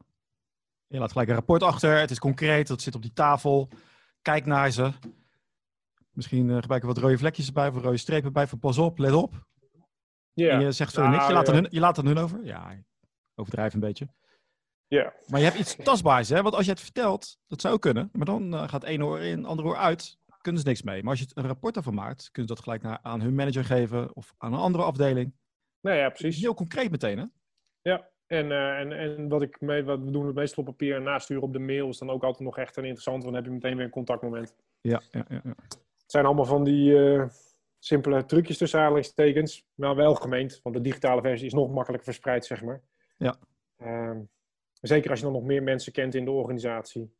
Je 0.87 0.99
laat 0.99 1.11
gelijk 1.11 1.29
een 1.29 1.35
rapport 1.35 1.63
achter. 1.63 1.99
Het 1.99 2.11
is 2.11 2.19
concreet. 2.19 2.67
Het 2.67 2.81
zit 2.81 2.95
op 2.95 3.01
die 3.01 3.13
tafel. 3.13 3.69
Kijk 4.21 4.45
naar 4.45 4.71
ze. 4.71 4.91
Misschien 6.11 6.49
uh, 6.49 6.57
gebruiken 6.59 6.89
we 6.89 6.95
wat 6.95 7.03
rode 7.03 7.17
vlekjes 7.17 7.47
erbij 7.47 7.67
of 7.67 7.81
rode 7.81 7.97
strepen 7.97 8.33
bij. 8.33 8.47
Van 8.47 8.59
pas 8.59 8.77
op, 8.77 8.97
let 8.97 9.13
op. 9.13 9.45
Ja. 10.33 10.49
En 10.49 10.61
je 10.61 10.71
zegt 10.71 10.93
zo 10.93 11.07
niks. 11.07 11.27
Je 11.27 11.33
laat, 11.33 11.47
er 11.47 11.53
hun, 11.53 11.67
je 11.69 11.79
laat 11.79 11.97
er 11.97 12.05
hun 12.05 12.17
over. 12.17 12.43
Ja, 12.43 12.83
overdrijf 13.35 13.73
een 13.73 13.79
beetje. 13.79 14.07
Ja. 14.87 15.13
Maar 15.27 15.39
je 15.39 15.45
hebt 15.45 15.59
iets 15.59 15.75
tastbaars, 15.75 16.29
hè? 16.29 16.41
Want 16.41 16.55
als 16.55 16.65
je 16.65 16.71
het 16.71 16.81
vertelt, 16.81 17.39
dat 17.47 17.61
zou 17.61 17.79
kunnen. 17.79 18.09
Maar 18.13 18.25
dan 18.25 18.53
uh, 18.53 18.67
gaat 18.67 18.83
één 18.83 19.03
oor 19.03 19.19
in, 19.19 19.45
ander 19.45 19.65
oor 19.65 19.77
uit. 19.77 20.17
Kunnen 20.45 20.61
ze 20.61 20.67
niks 20.67 20.81
mee. 20.81 21.01
Maar 21.01 21.11
als 21.11 21.19
je 21.19 21.25
het 21.25 21.37
een 21.37 21.47
rapport 21.47 21.73
daarvan 21.73 21.93
maakt, 21.93 22.31
kunnen 22.31 22.49
ze 22.49 22.55
dat 22.55 22.63
gelijk 22.63 22.81
naar, 22.81 22.99
aan 23.01 23.21
hun 23.21 23.35
manager 23.35 23.65
geven 23.65 24.15
of 24.15 24.33
aan 24.37 24.53
een 24.53 24.59
andere 24.59 24.83
afdeling. 24.83 25.33
Nou 25.81 25.97
ja, 25.97 26.09
precies. 26.09 26.41
Heel 26.41 26.53
concreet 26.53 26.91
meteen, 26.91 27.17
hè? 27.17 27.25
Ja, 27.81 28.09
en, 28.27 28.45
uh, 28.45 28.79
en, 28.79 28.91
en 28.91 29.27
wat, 29.27 29.41
ik 29.41 29.61
mee, 29.61 29.83
wat 29.83 29.99
we 29.99 30.11
doen 30.11 30.25
het 30.25 30.35
meestal 30.35 30.63
op 30.63 30.69
papier 30.69 30.95
en 30.95 31.03
nasturen 31.03 31.43
op 31.43 31.53
de 31.53 31.59
mail 31.59 31.89
is 31.89 31.97
dan 31.97 32.09
ook 32.09 32.23
altijd 32.23 32.43
nog 32.43 32.57
echt 32.57 32.77
een 32.77 32.83
interessant, 32.83 33.23
want 33.23 33.33
dan 33.33 33.43
heb 33.43 33.45
je 33.45 33.57
meteen 33.57 33.75
weer 33.75 33.85
een 33.85 33.91
contactmoment. 33.91 34.55
Ja, 34.81 35.01
ja, 35.11 35.25
ja. 35.29 35.41
ja. 35.43 35.53
Het 35.67 36.11
zijn 36.11 36.25
allemaal 36.25 36.45
van 36.45 36.63
die 36.63 36.91
uh, 36.91 37.27
simpele 37.79 38.25
trucjes 38.25 38.57
tussen 38.57 38.79
aanhalingstekens, 38.79 39.65
maar 39.73 39.95
wel 39.95 40.15
gemeend, 40.15 40.59
want 40.63 40.75
de 40.75 40.81
digitale 40.81 41.21
versie 41.21 41.47
is 41.47 41.53
nog 41.53 41.71
makkelijker 41.71 42.05
verspreid, 42.05 42.45
zeg 42.45 42.63
maar. 42.63 42.81
Ja. 43.17 43.35
Uh, 43.77 44.17
zeker 44.81 45.09
als 45.09 45.19
je 45.19 45.25
dan 45.25 45.33
nog 45.33 45.43
meer 45.43 45.63
mensen 45.63 45.91
kent 45.91 46.15
in 46.15 46.25
de 46.25 46.31
organisatie, 46.31 47.13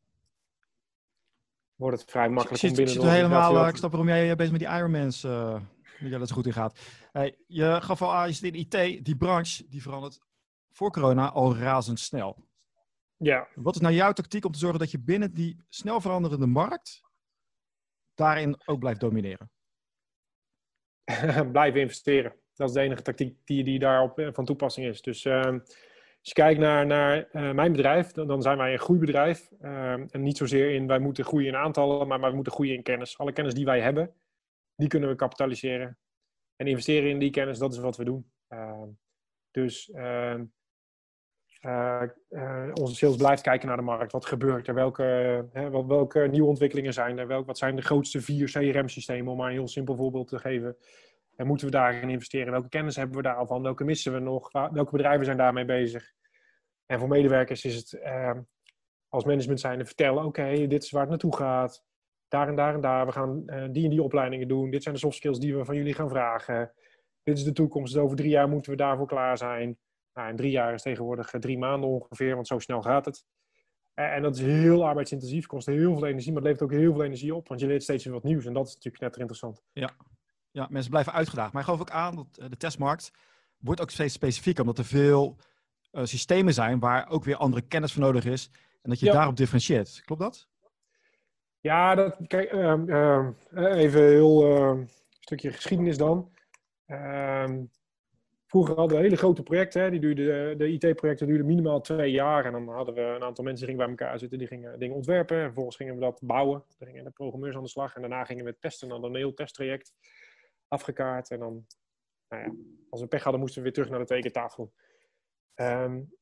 wordt 1.76 2.02
het 2.02 2.10
vrij 2.12 2.30
makkelijk 2.30 2.64
ik, 2.64 2.70
om 2.70 2.76
binnen 2.76 2.96
ik, 2.96 3.02
helemaal, 3.02 3.62
uh, 3.62 3.68
Ik 3.68 3.76
snap 3.76 3.92
waarom 3.92 4.10
jij 4.10 4.36
bezig 4.36 4.52
met 4.52 4.62
die 4.62 4.70
Ironmans, 4.70 5.24
uh, 5.24 5.62
dat 6.00 6.28
zo 6.28 6.36
goed 6.36 6.46
in 6.46 6.54
gaat. 6.54 6.80
Hey, 7.12 7.38
je 7.48 7.78
gaf 7.82 8.02
al 8.02 8.14
aan, 8.14 8.28
je 8.28 8.34
zit 8.34 8.54
in 8.54 8.60
IT, 8.60 9.06
die 9.06 9.18
branche, 9.18 9.66
die 9.70 9.82
verandert 9.82 10.20
voor 10.72 10.92
corona 10.92 11.32
al 11.32 11.56
razendsnel. 11.56 12.46
Ja. 13.18 13.48
Wat 13.56 13.76
is 13.76 13.82
nou 13.82 13.94
jouw 13.94 14.14
tactiek 14.14 14.46
om 14.46 14.52
te 14.52 14.60
zorgen 14.60 14.80
dat 14.80 14.92
je 14.92 15.00
binnen 15.00 15.34
die 15.34 15.66
snel 15.70 16.02
veranderende 16.02 16.48
markt 16.48 17.02
daarin 18.14 18.62
ook 18.66 18.80
blijft 18.80 19.00
domineren? 19.00 19.52
Blijven 21.52 21.82
investeren. 21.82 22.36
Dat 22.54 22.68
is 22.68 22.74
de 22.74 22.82
enige 22.82 23.02
tactiek 23.02 23.38
die, 23.44 23.64
die 23.64 23.80
daarop 23.80 24.20
eh, 24.20 24.30
van 24.34 24.46
toepassing 24.46 24.88
is. 24.88 25.02
Dus 25.02 25.26
uh, 25.26 25.56
als 26.26 26.34
je 26.34 26.42
kijkt 26.42 26.60
naar, 26.60 26.86
naar 26.86 27.28
uh, 27.32 27.52
mijn 27.52 27.72
bedrijf, 27.72 28.12
dan, 28.12 28.42
zijn 28.42 28.58
wij 28.58 28.74
een 28.74 28.80
groeibedrijf. 28.80 29.52
Uh, 29.62 29.92
en 29.92 30.22
niet 30.22 30.38
zozeer 30.38 30.74
in 30.74 30.88
wij 30.88 31.00
moeten 31.00 31.24
groeien 31.24 31.48
in 31.48 31.56
aantallen, 31.56 32.08
maar, 32.08 32.20
maar 32.20 32.30
we 32.30 32.36
moeten 32.36 32.54
groeien 32.54 32.76
in 32.76 32.84
kennis. 32.84 33.18
Alle 33.18 33.32
kennis 33.32 33.54
die 33.54 33.66
wij 33.66 33.82
hebben, 33.82 34.14
die 34.76 34.88
kunnen 34.88 35.10
we 35.10 35.16
kapitaliseren. 35.16 35.98
En 36.56 36.68
investeren 36.68 37.10
in 37.10 37.20
die 37.20 37.30
kennis, 37.30 37.58
dat 37.58 37.74
is 37.74 37.80
wat 37.80 37.98
we 37.98 38.04
doen. 38.04 38.32
Ehm, 38.48 38.88
dus 39.52 39.90
uh, 39.90 40.42
onze 42.74 42.96
sales 42.96 43.16
blijft 43.16 43.42
kijken 43.42 43.68
naar 43.68 43.78
de 43.78 43.84
markt. 43.84 44.12
Wat 44.12 44.26
gebeurt 44.26 44.68
er? 44.68 44.74
Welke, 44.74 45.46
uh, 45.54 45.88
welke 45.88 46.20
nieuwe 46.20 46.48
ontwikkelingen 46.48 46.94
zijn 46.94 47.18
er? 47.18 47.28
Welk, 47.28 47.46
wat 47.46 47.58
zijn 47.58 47.76
de 47.76 47.82
grootste 47.82 48.22
vier 48.22 48.52
CRM-systemen? 48.52 49.32
Om 49.32 49.38
maar 49.38 49.48
een 49.48 49.54
heel 49.54 49.68
simpel 49.68 49.96
voorbeeld 49.96 50.28
te 50.28 50.40
geven. 50.40 50.78
En 51.36 51.48
moeten 51.48 51.66
we 51.66 51.72
daarin 51.72 52.10
investeren? 52.10 52.52
Welke 52.52 52.70
kennis 52.70 52.96
hebben 52.96 53.18
we 53.18 53.22
daarvan? 53.22 53.62
Welke 53.62 53.84
missen 53.84 54.14
we 54.14 54.20
nog? 54.20 54.52
Welke 54.52 54.92
bedrijven 54.92 55.26
zijn 55.26 55.38
daarmee 55.38 55.66
bezig? 55.66 56.14
En 56.86 57.00
voor 57.00 57.08
medewerkers 57.08 57.66
is 57.66 57.76
het 57.76 57.94
ehm, 57.94 58.42
als 59.10 59.24
management 59.24 59.60
zijnde 59.60 59.86
vertellen: 59.86 60.26
oké, 60.26 60.68
dit 60.68 60.84
is 60.84 60.92
waar 60.92 61.02
het 61.02 61.10
naartoe 61.10 61.36
gaat. 61.36 61.84
Daar 62.28 62.48
en 62.48 62.56
daar 62.56 62.74
en 62.74 62.82
daar. 62.82 63.06
We 63.06 63.12
gaan 63.12 63.44
uh, 63.46 63.66
die 63.72 63.84
en 63.84 63.90
die 63.90 64.04
opleidingen 64.04 64.48
doen. 64.48 64.70
Dit 64.70 64.84
zijn 64.84 64.96
de 64.96 65.02
soft 65.02 65.16
skills 65.16 65.40
die 65.40 65.58
we 65.58 65.66
van 65.66 65.76
jullie 65.76 65.94
gaan 65.94 66.10
vragen. 66.10 66.72
Dit 67.24 67.38
is 67.38 67.44
de 67.44 67.52
toekomst. 67.52 67.94
Dus 67.94 68.02
over 68.02 68.18
drie 68.18 68.30
jaar 68.30 68.50
moeten 68.50 68.72
we 68.72 68.78
daarvoor 68.78 69.08
klaar 69.08 69.38
zijn. 69.38 69.78
Nou, 70.14 70.30
en 70.30 70.36
drie 70.36 70.52
jaar 70.52 70.74
is 70.74 70.82
tegenwoordig 70.82 71.30
drie 71.30 71.58
maanden 71.58 71.90
ongeveer, 71.90 72.36
want 72.36 72.48
zo 72.48 72.60
snel 72.60 72.82
gaat 72.82 73.06
het. 73.06 73.26
En 73.94 74.22
dat 74.22 74.36
is 74.36 74.42
heel 74.42 74.86
arbeidsintensief, 74.86 75.46
kost 75.46 75.66
heel 75.66 75.94
veel 75.94 76.08
energie, 76.08 76.34
maar 76.34 76.42
het 76.42 76.52
levert 76.52 76.72
ook 76.72 76.80
heel 76.80 76.94
veel 76.94 77.04
energie 77.04 77.36
op, 77.36 77.48
want 77.48 77.60
je 77.60 77.68
leert 77.68 77.84
steeds 77.84 78.04
weer 78.04 78.14
wat 78.14 78.24
nieuws 78.24 78.46
en 78.46 78.54
dat 78.54 78.68
is 78.68 78.74
natuurlijk 78.74 79.04
net 79.04 79.18
interessant. 79.18 79.64
Ja, 79.74 79.96
ja 80.56 80.68
mensen 80.70 80.92
blijven 80.92 81.14
uitgedaagd. 81.14 81.52
Maar 81.52 81.62
ik 81.62 81.68
geloof 81.68 81.82
ook 81.82 81.90
aan 81.90 82.16
dat 82.16 82.50
de 82.50 82.58
testmarkt 82.58 83.12
wordt 83.58 83.82
ook 83.82 83.90
steeds 83.90 84.14
specifieker, 84.14 84.62
omdat 84.62 84.78
er 84.78 84.86
veel 84.86 85.38
uh, 85.92 86.04
systemen 86.04 86.54
zijn 86.54 86.80
waar 86.80 87.10
ook 87.10 87.24
weer 87.24 87.36
andere 87.36 87.62
kennis 87.62 87.94
voor 87.94 88.02
nodig 88.02 88.26
is 88.26 88.50
en 88.82 88.90
dat 88.90 89.00
je 89.00 89.06
ja. 89.06 89.12
daarop 89.12 89.36
differentieert. 89.36 90.02
Klopt 90.06 90.22
dat? 90.22 90.48
Ja, 91.60 91.96
dat, 91.96 92.18
kijk, 92.28 92.54
uh, 92.54 92.74
uh, 92.86 93.28
even 93.52 94.02
een 94.02 94.10
heel 94.10 94.88
stukje 95.20 95.52
geschiedenis 95.52 95.98
dan. 95.98 96.32
Ehm, 96.86 97.64
Vroeger 98.56 98.76
hadden 98.76 98.98
we 98.98 99.04
hele 99.04 99.18
grote 99.18 99.44
projecten. 99.44 99.82
Hè. 99.82 99.90
Die 99.90 100.00
duurden, 100.00 100.58
de 100.58 100.72
IT-projecten 100.72 101.28
duurden 101.28 101.46
minimaal 101.46 101.82
twee 101.82 102.12
jaar. 102.12 102.46
En 102.46 102.52
dan 102.52 102.70
hadden 102.70 102.96
we 102.96 103.02
een 103.02 103.24
aantal 103.24 103.44
mensen 103.44 103.68
die 103.68 103.76
bij 103.76 103.88
elkaar 103.88 104.20
zitten. 104.20 104.38
Die 104.38 104.48
gingen 104.48 104.80
dingen 104.80 104.96
ontwerpen. 104.96 105.38
En 105.38 105.44
vervolgens 105.44 105.76
gingen 105.76 105.94
we 105.94 106.00
dat 106.00 106.20
bouwen. 106.24 106.64
Dan 106.78 106.88
gingen 106.88 107.04
de 107.04 107.10
programmeurs 107.10 107.56
aan 107.56 107.64
de 107.64 107.70
slag. 107.70 107.96
En 107.96 108.02
daarna 108.02 108.24
gingen 108.24 108.46
we 108.46 108.58
testen. 108.60 108.90
En 108.92 109.02
dan 109.02 109.10
een 109.10 109.16
heel 109.16 109.34
testtraject 109.34 109.94
afgekaart. 110.68 111.32
En 111.32 111.40
dan, 111.40 111.66
nou 112.30 112.44
ja, 112.44 112.54
als 112.90 113.02
we 113.02 113.08
pech 113.08 113.24
hadden, 113.24 113.42
moesten 113.42 113.58
we 113.58 113.64
weer 113.64 113.74
terug 113.74 113.90
naar 113.90 114.00
de 114.00 114.06
tekentafel. 114.06 114.74
Um, 115.56 116.14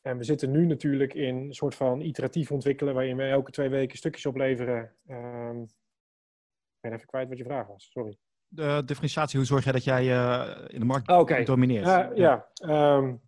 en 0.00 0.16
we 0.16 0.24
zitten 0.24 0.50
nu 0.50 0.66
natuurlijk 0.66 1.14
in 1.14 1.36
een 1.36 1.54
soort 1.54 1.74
van 1.74 2.00
iteratief 2.00 2.52
ontwikkelen. 2.52 2.94
Waarin 2.94 3.16
we 3.16 3.22
elke 3.22 3.50
twee 3.50 3.68
weken 3.68 3.98
stukjes 3.98 4.26
opleveren. 4.26 4.96
Um, 5.08 5.62
ik 5.62 6.80
ben 6.80 6.92
even 6.92 7.06
kwijt 7.06 7.28
wat 7.28 7.38
je 7.38 7.44
vraag 7.44 7.66
was. 7.66 7.90
Sorry 7.90 8.18
de 8.50 8.82
differentiatie, 8.84 9.38
hoe 9.38 9.46
zorg 9.46 9.64
jij 9.64 9.72
dat 9.72 9.84
jij 9.84 10.04
uh, 10.04 10.56
in 10.66 10.78
de 10.78 10.86
markt 10.86 11.08
okay. 11.08 11.44
domineert? 11.44 11.86
Uh, 11.86 12.08
ja, 12.14 12.46
ja. 12.54 12.96
Um, 12.96 13.20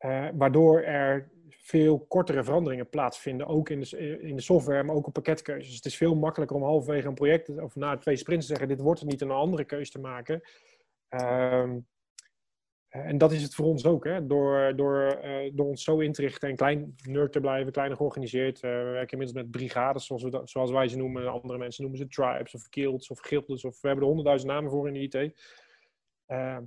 uh, 0.00 0.28
waardoor 0.34 0.82
er 0.82 1.30
veel 1.70 1.98
kortere 1.98 2.44
veranderingen 2.44 2.88
plaatsvinden, 2.88 3.46
ook 3.46 3.68
in 3.68 3.80
de, 3.80 4.20
in 4.20 4.36
de 4.36 4.42
software, 4.42 4.82
maar 4.82 4.94
ook 4.94 5.06
op 5.06 5.12
pakketkeuzes. 5.12 5.74
Het 5.74 5.84
is 5.84 5.96
veel 5.96 6.14
makkelijker 6.14 6.56
om 6.56 6.62
halverwege 6.62 7.08
een 7.08 7.14
project 7.14 7.48
of 7.48 7.76
na 7.76 7.96
twee 7.96 8.16
sprints 8.16 8.46
te 8.46 8.52
zeggen, 8.52 8.68
dit 8.68 8.80
wordt 8.80 9.00
het 9.00 9.08
niet, 9.08 9.20
een 9.20 9.30
andere 9.30 9.64
keuze 9.64 9.90
te 9.90 10.00
maken. 10.00 10.42
Um, 11.08 11.86
en 12.88 13.18
dat 13.18 13.32
is 13.32 13.42
het 13.42 13.54
voor 13.54 13.66
ons 13.66 13.86
ook, 13.86 14.04
hè? 14.04 14.26
Door, 14.26 14.76
door, 14.76 15.20
uh, 15.24 15.50
door 15.52 15.66
ons 15.66 15.84
zo 15.84 15.98
in 15.98 16.12
te 16.12 16.20
richten 16.20 16.48
en 16.48 16.56
klein 16.56 16.94
nerd 17.08 17.32
te 17.32 17.40
blijven, 17.40 17.72
kleiner 17.72 17.96
georganiseerd. 17.96 18.56
Uh, 18.56 18.70
we 18.70 18.90
werken 18.90 19.18
inmiddels 19.18 19.42
met 19.42 19.50
brigades, 19.50 20.06
zoals, 20.06 20.22
we 20.22 20.40
zoals 20.44 20.70
wij 20.70 20.88
ze 20.88 20.96
noemen. 20.96 21.28
Andere 21.28 21.58
mensen 21.58 21.82
noemen 21.82 22.00
ze 22.00 22.08
tribes 22.08 22.54
of 22.54 22.66
guilds 22.70 23.10
of 23.10 23.20
gildes. 23.20 23.64
Of, 23.64 23.80
we 23.80 23.86
hebben 23.86 24.06
er 24.06 24.12
honderdduizend 24.12 24.52
namen 24.52 24.70
voor 24.70 24.88
in 24.88 24.92
de 24.92 25.00
IT. 25.00 25.14
Uh, 26.28 26.58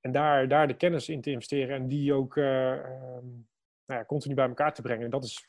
en 0.00 0.12
daar, 0.12 0.48
daar 0.48 0.68
de 0.68 0.76
kennis 0.76 1.08
in 1.08 1.20
te 1.20 1.30
investeren 1.30 1.76
en 1.76 1.88
die 1.88 2.12
ook 2.12 2.36
um, 2.36 3.46
nou 3.86 4.00
ja, 4.00 4.06
continu 4.06 4.34
bij 4.34 4.48
elkaar 4.48 4.74
te 4.74 4.82
brengen. 4.82 5.10
Dat 5.10 5.24
is, 5.24 5.46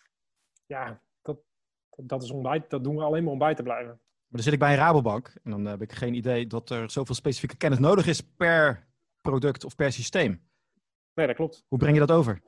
ja, 0.66 1.02
dat, 1.22 1.38
dat, 1.96 2.24
is 2.24 2.32
ontbijt, 2.32 2.70
dat 2.70 2.84
doen 2.84 2.96
we 2.96 3.04
alleen 3.04 3.24
maar 3.24 3.34
om 3.34 3.40
bij 3.40 3.56
te 3.56 3.64
blijven. 3.64 3.88
Maar 3.88 4.30
dan 4.30 4.44
zit 4.44 4.54
ik 4.54 4.60
bij 4.60 4.72
een 4.72 4.78
Rabobank 4.78 5.36
en 5.44 5.52
dan 5.52 5.66
heb 5.66 5.82
ik 5.82 5.92
geen 5.92 6.14
idee 6.14 6.48
dat 6.48 6.70
er 6.70 6.92
zoveel 6.92 7.16
specifieke 7.16 7.58
kennis 7.58 7.80
nodig 7.80 8.08
is 8.08 8.22
per 8.22 8.88
product 9.22 9.64
of 9.64 9.76
per 9.76 9.92
systeem. 9.92 10.44
Nee, 11.14 11.28
dat 11.28 11.36
klopt. 11.36 11.66
Hoe 11.68 11.80
breng 11.80 11.94
je 11.94 12.06
dat 12.06 12.18
over? 12.18 12.42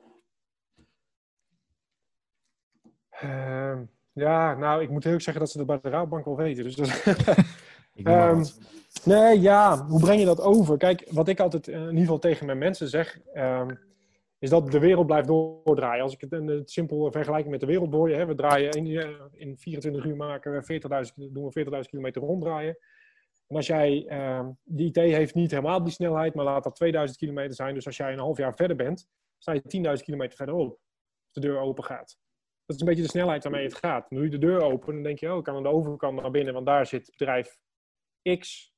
Uh, 3.22 3.80
ja, 4.12 4.54
nou, 4.54 4.82
ik 4.82 4.90
moet 4.90 5.04
heel 5.04 5.20
zeggen 5.20 5.42
dat 5.42 5.50
ze 5.50 5.58
dat 5.58 5.66
bij 5.66 5.78
de 5.82 5.88
Raadbank 5.88 6.24
wel 6.24 6.36
weten. 6.36 6.64
Dus 6.64 6.76
dat... 6.76 7.06
um, 8.04 8.44
nee, 9.04 9.40
ja, 9.40 9.86
hoe 9.86 10.00
breng 10.00 10.20
je 10.20 10.26
dat 10.26 10.40
over? 10.40 10.76
Kijk, 10.76 11.08
wat 11.10 11.28
ik 11.28 11.40
altijd 11.40 11.68
in 11.68 11.80
ieder 11.80 11.98
geval 11.98 12.18
tegen 12.18 12.46
mijn 12.46 12.58
mensen 12.58 12.88
zeg, 12.88 13.18
um, 13.34 13.78
is 14.38 14.50
dat 14.50 14.70
de 14.70 14.78
wereld 14.78 15.06
blijft 15.06 15.28
doordraaien. 15.28 16.02
Als 16.02 16.14
ik 16.14 16.20
het 16.20 16.32
een, 16.32 16.62
simpel 16.64 17.12
vergelijking 17.12 17.50
met 17.50 17.60
de 17.60 17.66
wereldboy, 17.66 18.12
hè, 18.12 18.26
we 18.26 18.34
draaien 18.34 18.72
in, 18.72 18.86
in 19.32 19.58
24 19.58 20.04
uur 20.04 20.16
maken 20.16 20.52
we 20.52 20.80
40.000, 21.08 21.32
doen 21.32 21.50
we 21.50 21.64
40.000 21.64 21.88
kilometer 21.88 22.22
ronddraaien. 22.22 22.78
En 23.46 23.56
als 23.56 23.66
jij, 23.66 24.06
uh, 24.10 24.48
die 24.64 24.86
IT 24.86 24.96
heeft 24.96 25.34
niet 25.34 25.50
helemaal 25.50 25.82
die 25.82 25.92
snelheid, 25.92 26.34
maar 26.34 26.44
laat 26.44 26.64
dat 26.64 26.74
2000 26.74 27.18
kilometer 27.18 27.54
zijn. 27.54 27.74
Dus 27.74 27.86
als 27.86 27.96
jij 27.96 28.12
een 28.12 28.18
half 28.18 28.36
jaar 28.36 28.54
verder 28.54 28.76
bent, 28.76 29.08
sta 29.38 29.52
je 29.52 29.96
10.000 29.96 30.04
kilometer 30.04 30.36
verderop. 30.36 30.70
Als 30.70 31.32
de 31.32 31.40
deur 31.40 31.58
open 31.58 31.84
gaat. 31.84 32.18
Dat 32.66 32.76
is 32.76 32.82
een 32.82 32.88
beetje 32.88 33.02
de 33.02 33.08
snelheid 33.08 33.42
waarmee 33.42 33.64
het 33.64 33.74
gaat. 33.74 34.10
Nu 34.10 34.22
je 34.22 34.30
de 34.30 34.38
deur 34.38 34.62
open, 34.62 34.94
dan 34.94 35.02
denk 35.02 35.18
je, 35.18 35.32
oh, 35.32 35.38
ik 35.38 35.44
kan 35.44 35.56
aan 35.56 35.62
de 35.62 35.68
overkant 35.68 36.20
naar 36.20 36.30
binnen, 36.30 36.54
want 36.54 36.66
daar 36.66 36.86
zit 36.86 37.10
bedrijf 37.10 37.58
X. 38.38 38.72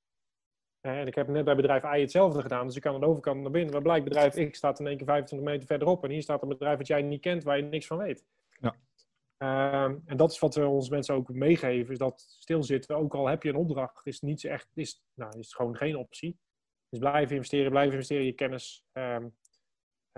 En 0.80 1.06
ik 1.06 1.14
heb 1.14 1.28
net 1.28 1.44
bij 1.44 1.56
bedrijf 1.56 1.82
Y 1.82 2.00
hetzelfde 2.00 2.42
gedaan, 2.42 2.66
dus 2.66 2.76
ik 2.76 2.82
kan 2.82 2.94
aan 2.94 3.00
de 3.00 3.06
overkant 3.06 3.40
naar 3.40 3.50
binnen. 3.50 3.72
Maar 3.72 3.82
blijkt 3.82 4.04
bedrijf 4.04 4.50
X 4.50 4.58
staat 4.58 4.80
in 4.80 4.86
één 4.86 4.96
keer 4.96 5.06
25 5.06 5.48
meter 5.48 5.66
verderop. 5.66 6.04
En 6.04 6.10
hier 6.10 6.22
staat 6.22 6.42
een 6.42 6.48
bedrijf 6.48 6.78
dat 6.78 6.86
jij 6.86 7.02
niet 7.02 7.20
kent, 7.20 7.42
waar 7.42 7.56
je 7.56 7.62
niks 7.62 7.86
van 7.86 7.98
weet. 7.98 8.24
Ja. 8.60 8.74
Uh, 9.42 9.96
en 10.04 10.16
dat 10.16 10.30
is 10.30 10.38
wat 10.38 10.54
we 10.54 10.66
onze 10.66 10.90
mensen 10.90 11.14
ook 11.14 11.28
meegeven, 11.28 11.92
is 11.92 11.98
dat 11.98 12.20
stilzitten, 12.20 12.96
ook 12.96 13.14
al 13.14 13.26
heb 13.26 13.42
je 13.42 13.48
een 13.48 13.56
opdracht, 13.56 14.06
is 14.06 14.20
niet 14.20 14.44
echt, 14.44 14.68
is, 14.74 15.02
nou, 15.14 15.38
is 15.38 15.54
gewoon 15.54 15.76
geen 15.76 15.96
optie. 15.96 16.38
Dus 16.88 16.98
blijven 16.98 17.34
investeren, 17.34 17.70
blijven 17.70 17.92
investeren 17.92 18.22
in 18.22 18.28
je 18.28 18.34
kennis, 18.34 18.84
um, 18.92 19.36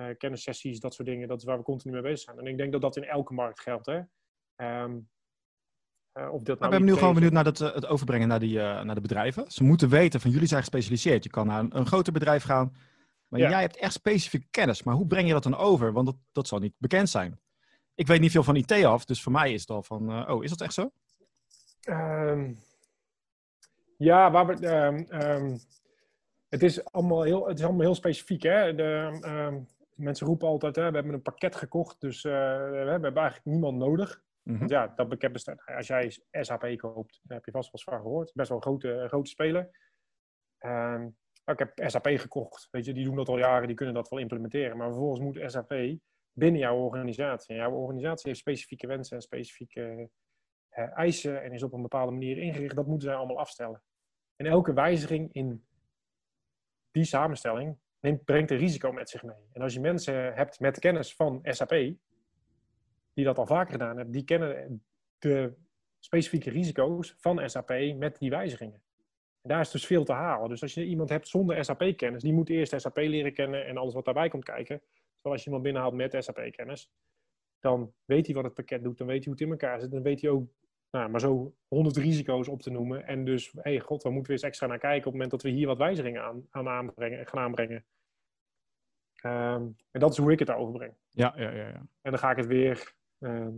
uh, 0.00 0.06
kennissessies, 0.18 0.80
dat 0.80 0.94
soort 0.94 1.08
dingen, 1.08 1.28
dat 1.28 1.38
is 1.38 1.44
waar 1.44 1.58
we 1.58 1.64
continu 1.64 1.92
mee 1.92 2.02
bezig 2.02 2.18
zijn. 2.18 2.38
En 2.38 2.46
ik 2.46 2.56
denk 2.56 2.72
dat 2.72 2.80
dat 2.80 2.96
in 2.96 3.04
elke 3.04 3.34
markt 3.34 3.60
geldt. 3.60 3.86
Hè? 3.86 4.00
Um, 4.82 5.10
Uh, 6.14 6.32
of 6.32 6.42
dat 6.42 6.58
nou 6.58 6.72
ik 6.72 6.78
ben 6.78 6.88
nu 6.88 6.94
gewoon 6.94 7.14
benieuwd 7.14 7.32
naar 7.32 7.44
het, 7.44 7.58
het 7.58 7.86
overbrengen 7.86 8.28
naar, 8.28 8.38
die, 8.38 8.56
naar 8.58 8.94
de 8.94 9.00
bedrijven. 9.00 9.44
Ze 9.50 9.64
moeten 9.64 9.88
weten 9.88 10.20
van 10.20 10.30
jullie 10.30 10.48
zijn 10.48 10.60
gespecialiseerd. 10.60 11.24
Je 11.24 11.30
kan 11.30 11.46
naar 11.46 11.58
een, 11.58 11.76
een 11.76 11.86
groter 11.86 12.12
bedrijf 12.12 12.42
gaan. 12.42 12.72
Maar 13.28 13.40
jij 13.40 13.60
hebt 13.60 13.76
echt 13.76 13.92
specifieke 13.92 14.46
kennis. 14.50 14.82
Maar 14.82 14.94
hoe 14.94 15.06
breng 15.06 15.26
je 15.26 15.32
dat 15.32 15.42
dan 15.42 15.56
over? 15.56 15.92
Want 15.92 16.06
dat, 16.06 16.16
dat 16.32 16.48
zal 16.48 16.58
niet 16.58 16.74
bekend 16.78 17.08
zijn. 17.08 17.40
Ik 17.94 18.06
weet 18.06 18.20
niet 18.20 18.30
veel 18.30 18.42
van 18.42 18.56
IT 18.56 18.72
af, 18.84 19.04
dus 19.04 19.22
voor 19.22 19.32
mij 19.32 19.52
is 19.52 19.60
het 19.60 19.70
al 19.70 19.82
van, 19.82 20.30
oh, 20.30 20.44
is 20.44 20.50
dat 20.50 20.60
echt 20.60 20.74
zo? 20.74 20.90
Um, 21.88 22.58
ja, 23.98 24.30
waar 24.30 24.46
we, 24.46 24.66
um, 25.16 25.58
het, 26.48 26.62
is 26.62 26.84
allemaal 26.84 27.22
heel, 27.22 27.48
het 27.48 27.58
is 27.58 27.64
allemaal 27.64 27.82
heel 27.82 27.94
specifiek. 27.94 28.42
Hè? 28.42 28.74
De, 28.74 29.62
mensen 29.94 30.26
roepen 30.26 30.48
altijd, 30.48 30.76
hè, 30.76 30.88
we 30.88 30.96
hebben 30.96 31.14
een 31.14 31.22
pakket 31.22 31.56
gekocht, 31.56 32.00
dus 32.00 32.22
we 32.22 32.86
hebben 32.88 33.14
eigenlijk 33.14 33.44
niemand 33.44 33.78
nodig. 33.78 34.22
Mm 34.42 34.56
-hmm. 34.56 34.68
Ja, 34.68 34.86
dat 34.86 35.08
pakket 35.08 35.32
bestaat. 35.32 35.62
Als 35.66 35.86
jij 35.86 36.18
SAP 36.30 36.76
koopt, 36.76 37.20
heb 37.26 37.44
je 37.44 37.50
vast 37.50 37.70
wel 37.70 37.72
eens 37.72 37.84
van 37.84 38.00
gehoord. 38.00 38.32
Best 38.34 38.48
wel 38.48 38.56
een 38.58 38.62
grote, 38.62 39.04
grote 39.08 39.30
speler. 39.30 39.70
ik 41.44 41.58
heb 41.58 41.72
SAP 41.74 42.06
gekocht. 42.06 42.68
Weet 42.70 42.84
je, 42.84 42.92
die 42.92 43.04
doen 43.04 43.16
dat 43.16 43.28
al 43.28 43.38
jaren, 43.38 43.66
die 43.66 43.76
kunnen 43.76 43.94
dat 43.94 44.08
wel 44.08 44.18
implementeren. 44.18 44.76
Maar 44.76 44.88
vervolgens 44.88 45.20
moet 45.20 45.50
SAP 45.50 45.74
binnen 46.32 46.60
jouw 46.60 46.76
organisatie. 46.76 47.54
En 47.54 47.60
jouw 47.60 47.72
organisatie 47.72 48.28
heeft 48.28 48.40
specifieke 48.40 48.86
wensen 48.86 49.16
en 49.16 49.22
specifieke 49.22 50.10
uh, 50.78 50.96
eisen 50.96 51.42
en 51.42 51.52
is 51.52 51.62
op 51.62 51.72
een 51.72 51.82
bepaalde 51.82 52.12
manier 52.12 52.38
ingericht. 52.38 52.76
Dat 52.76 52.86
moeten 52.86 53.08
zij 53.08 53.16
allemaal 53.16 53.38
afstellen. 53.38 53.82
En 54.36 54.46
elke 54.46 54.72
wijziging 54.72 55.32
in 55.32 55.64
die 56.90 57.04
samenstelling 57.04 57.78
neemt, 58.00 58.24
brengt 58.24 58.50
een 58.50 58.56
risico 58.56 58.92
met 58.92 59.10
zich 59.10 59.22
mee. 59.22 59.36
En 59.52 59.62
als 59.62 59.74
je 59.74 59.80
mensen 59.80 60.34
hebt 60.34 60.60
met 60.60 60.78
kennis 60.78 61.14
van 61.14 61.38
SAP, 61.42 61.94
die 63.12 63.24
dat 63.24 63.38
al 63.38 63.46
vaker 63.46 63.72
gedaan 63.72 63.96
hebben, 63.96 64.14
die 64.14 64.24
kennen 64.24 64.82
de 65.18 65.54
specifieke 65.98 66.50
risico's 66.50 67.14
van 67.18 67.50
SAP 67.50 67.94
met 67.96 68.18
die 68.18 68.30
wijzigingen. 68.30 68.82
En 69.40 69.48
daar 69.48 69.60
is 69.60 69.70
dus 69.70 69.86
veel 69.86 70.04
te 70.04 70.12
halen. 70.12 70.48
Dus 70.48 70.62
als 70.62 70.74
je 70.74 70.84
iemand 70.84 71.08
hebt 71.08 71.28
zonder 71.28 71.64
SAP-kennis, 71.64 72.22
die 72.22 72.32
moet 72.32 72.48
eerst 72.48 72.80
SAP 72.80 72.96
leren 72.96 73.32
kennen 73.32 73.66
en 73.66 73.76
alles 73.76 73.94
wat 73.94 74.04
daarbij 74.04 74.28
komt 74.28 74.44
kijken. 74.44 74.78
Terwijl 74.78 75.34
als 75.34 75.40
je 75.40 75.46
iemand 75.46 75.62
binnenhaalt 75.62 75.94
met 75.94 76.24
SAP-kennis, 76.24 76.90
dan 77.58 77.94
weet 78.04 78.26
hij 78.26 78.34
wat 78.34 78.44
het 78.44 78.54
pakket 78.54 78.82
doet, 78.82 78.98
dan 78.98 79.06
weet 79.06 79.24
hij 79.24 79.32
hoe 79.32 79.32
het 79.32 79.42
in 79.42 79.50
elkaar 79.50 79.80
zit, 79.80 79.90
dan 79.90 80.02
weet 80.02 80.20
hij 80.20 80.30
ook 80.30 80.48
nou, 80.90 81.10
maar 81.10 81.20
zo 81.20 81.54
honderd 81.68 81.96
risico's 81.96 82.48
op 82.48 82.62
te 82.62 82.70
noemen. 82.70 83.06
En 83.06 83.24
dus, 83.24 83.52
hé 83.52 83.60
hey, 83.62 83.80
god, 83.80 84.02
waar 84.02 84.12
moeten 84.12 84.32
we 84.32 84.38
eens 84.38 84.46
extra 84.46 84.66
naar 84.66 84.78
kijken 84.78 84.98
op 84.98 85.04
het 85.04 85.12
moment 85.12 85.30
dat 85.30 85.42
we 85.42 85.48
hier 85.48 85.66
wat 85.66 85.78
wijzigingen 85.78 86.22
aan, 86.22 86.46
aan 86.50 86.68
aanbrengen, 86.68 87.26
gaan 87.26 87.40
aanbrengen. 87.40 87.84
Ehm, 89.14 89.68
en 89.90 90.00
dat 90.00 90.10
is 90.10 90.16
hoe 90.16 90.32
ik 90.32 90.38
het 90.38 90.48
daarover 90.48 90.72
breng. 90.72 90.94
Ja, 91.08 91.32
ja, 91.36 91.50
ja. 91.50 91.68
ja. 91.68 91.86
En 92.00 92.10
dan 92.10 92.18
ga 92.18 92.30
ik 92.30 92.36
het 92.36 92.46
weer, 92.46 92.94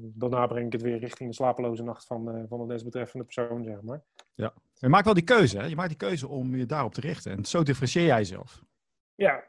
daarna 0.01 0.47
breng 0.47 0.67
ik 0.67 0.73
het 0.73 0.83
weer 0.83 0.99
richting 0.99 1.29
de 1.29 1.35
slapeloze 1.35 1.83
nacht 1.83 2.07
van, 2.07 2.37
uh, 2.37 2.43
van 2.49 2.61
de 2.61 2.67
desbetreffende 2.67 3.25
persoon, 3.25 3.65
zeg 3.65 3.83
maar. 3.83 4.03
Ja, 4.35 4.53
je 4.75 4.89
maakt 4.89 5.05
wel 5.05 5.15
die 5.15 5.25
keuze, 5.25 5.59
hè? 5.59 5.65
Je 5.65 5.75
maakt 5.75 5.89
die 5.89 5.99
keuze 5.99 6.29
om 6.29 6.57
je 6.57 6.67
daarop 6.67 6.95
te 6.95 7.01
richten. 7.01 7.33
En 7.33 7.45
zo 7.45 7.63
differentieer 7.63 8.05
jij 8.05 8.19
jezelf. 8.19 8.65
Ja, 9.15 9.45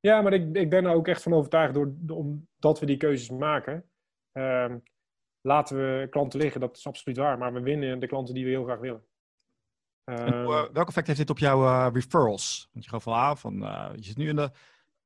ja 0.00 0.22
maar 0.22 0.32
ik, 0.32 0.56
ik 0.56 0.70
ben 0.70 0.84
er 0.84 0.94
ook 0.94 1.08
echt 1.08 1.22
van 1.22 1.32
overtuigd 1.32 1.74
door, 1.74 1.94
omdat 2.06 2.80
we 2.80 2.86
die 2.86 2.96
keuzes 2.96 3.30
maken. 3.30 3.84
Ehm, 4.32 4.78
laten 5.40 5.76
we 5.76 6.06
klanten 6.10 6.40
liggen, 6.40 6.60
dat 6.60 6.76
is 6.76 6.86
absoluut 6.86 7.18
waar. 7.18 7.38
Maar 7.38 7.52
we 7.52 7.60
winnen 7.60 8.00
de 8.00 8.06
klanten 8.06 8.34
die 8.34 8.44
we 8.44 8.50
heel 8.50 8.64
graag 8.64 8.80
willen. 8.80 9.04
En, 10.04 10.34
uh, 10.34 10.64
welk 10.72 10.88
effect 10.88 11.06
heeft 11.06 11.18
dit 11.18 11.30
op 11.30 11.38
jouw 11.38 11.62
uh, 11.62 11.88
referrals? 11.92 12.68
Want 12.72 12.84
je 12.84 12.90
gaf 12.90 13.06
al 13.06 13.16
aan 13.16 13.38
van, 13.38 13.54
je 13.94 14.04
zit 14.04 14.16
nu 14.16 14.28
in, 14.28 14.36
de, 14.36 14.50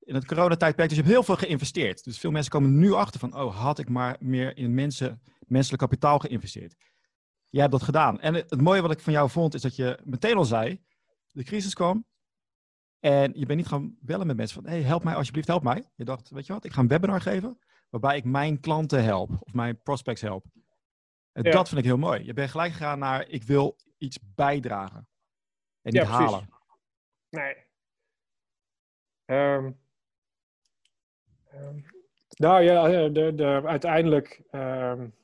in 0.01 0.14
het 0.14 0.26
coronatijdperk, 0.26 0.88
dus 0.88 0.98
je 0.98 1.03
hebt 1.03 1.14
heel 1.14 1.24
veel 1.24 1.36
geïnvesteerd. 1.36 2.05
Dus 2.05 2.18
veel 2.18 2.30
mensen 2.30 2.53
komen 2.53 2.78
nu 2.78 2.92
achter 2.92 3.20
van, 3.20 3.36
oh, 3.36 3.57
had 3.57 3.78
ik 3.78 3.88
maar 3.88 4.16
meer 4.20 4.57
in 4.57 4.74
mensen, 4.74 5.22
menselijk 5.46 5.82
kapitaal 5.82 6.18
geïnvesteerd. 6.18 6.76
Jij 7.48 7.61
hebt 7.61 7.72
dat 7.72 7.82
gedaan. 7.82 8.20
En 8.20 8.34
het, 8.34 8.61
mooie 8.61 8.82
wat 8.82 8.90
ik 8.90 9.01
van 9.01 9.12
jou 9.12 9.30
vond, 9.30 9.55
is 9.55 9.62
dat 9.62 9.76
je 9.76 9.98
meteen 10.05 10.36
al 10.36 10.44
zei, 10.44 10.84
de 11.26 11.44
crisis 11.44 11.74
kwam, 11.74 12.07
en 12.98 13.32
je 13.34 13.46
bent 13.46 13.59
niet 13.59 13.68
gaan 13.68 13.96
bellen 14.01 14.26
met 14.26 14.36
mensen 14.36 14.62
van, 14.62 14.70
hey, 14.70 14.82
help 14.82 15.05
mij 15.05 15.14
alsjeblieft, 15.14 15.48
help 15.48 15.62
mij. 15.62 15.90
Je 15.94 16.05
dacht, 16.05 16.30
weet 16.30 16.46
je 16.46 16.53
wat, 16.53 16.64
ik 16.64 16.72
ga 16.72 16.80
een 16.80 16.88
webinar 16.88 17.20
geven 17.20 17.59
waarbij 17.88 18.16
ik 18.16 18.24
mijn 18.24 18.61
klanten 18.61 19.05
help 19.05 19.30
of 19.40 19.53
mijn 19.53 19.82
prospects 19.82 20.20
help. 20.20 20.46
En 21.32 21.42
dat 21.42 21.68
vind 21.68 21.80
ik 21.80 21.86
heel 21.86 21.96
mooi. 21.96 22.24
Je 22.24 22.32
bent 22.32 22.51
gelijk 22.51 22.72
gegaan 22.72 22.98
naar 22.98 23.28
ik 23.28 23.42
wil 23.42 23.76
iets 23.98 24.18
bijdragen 24.34 25.09
en 25.82 25.92
niet 25.92 26.03
ja, 26.03 26.09
halen. 26.09 26.48
Nee. 27.28 27.57
Um, 29.26 29.80
nou 32.28 32.62
ja, 32.62 33.09
de, 33.09 33.34
de, 33.34 33.62
uiteindelijk 33.64 34.42
um, 34.53 35.14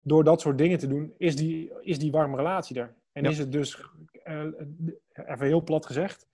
door 0.00 0.24
dat 0.24 0.40
soort 0.40 0.58
dingen 0.58 0.78
te 0.78 0.86
doen, 0.86 1.14
is 1.18 1.36
die, 1.36 1.72
is 1.80 1.98
die 1.98 2.10
warme 2.10 2.36
relatie 2.36 2.80
er. 2.80 2.94
En 3.12 3.24
is 3.24 3.38
het 3.38 3.52
dus, 3.52 3.82
uh, 4.24 4.44
even 5.14 5.46
heel 5.46 5.62
plat 5.62 5.86
gezegd, 5.86 6.26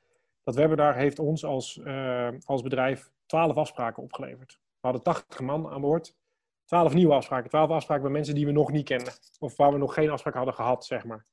dat 0.45 0.55
webinar 0.55 0.97
heeft 0.97 1.18
ons 1.18 1.45
als, 1.45 1.76
uh, 1.76 2.28
als 2.45 2.62
bedrijf 2.62 3.11
twaalf 3.26 3.57
afspraken 3.57 4.03
opgeleverd. 4.03 4.53
We 4.53 4.88
hadden 4.88 5.03
80 5.03 5.40
man 5.40 5.68
aan 5.68 5.80
boord. 5.80 6.16
12 6.64 6.95
nieuwe 6.95 7.14
afspraken. 7.14 7.51
12 7.51 7.70
afspraken 7.70 8.03
met 8.03 8.12
mensen 8.12 8.34
die 8.34 8.47
we 8.47 8.53
nog 8.53 8.70
niet 8.72 8.84
kenden. 8.84 9.12
Of 9.38 9.57
waar 9.57 9.72
we 9.72 9.78
nog 9.78 9.95
geen 9.95 10.11
afspraak 10.11 10.34
hadden 10.34 10.55
gehad, 10.55 10.84
zeg 10.84 11.05
maar. 11.05 11.26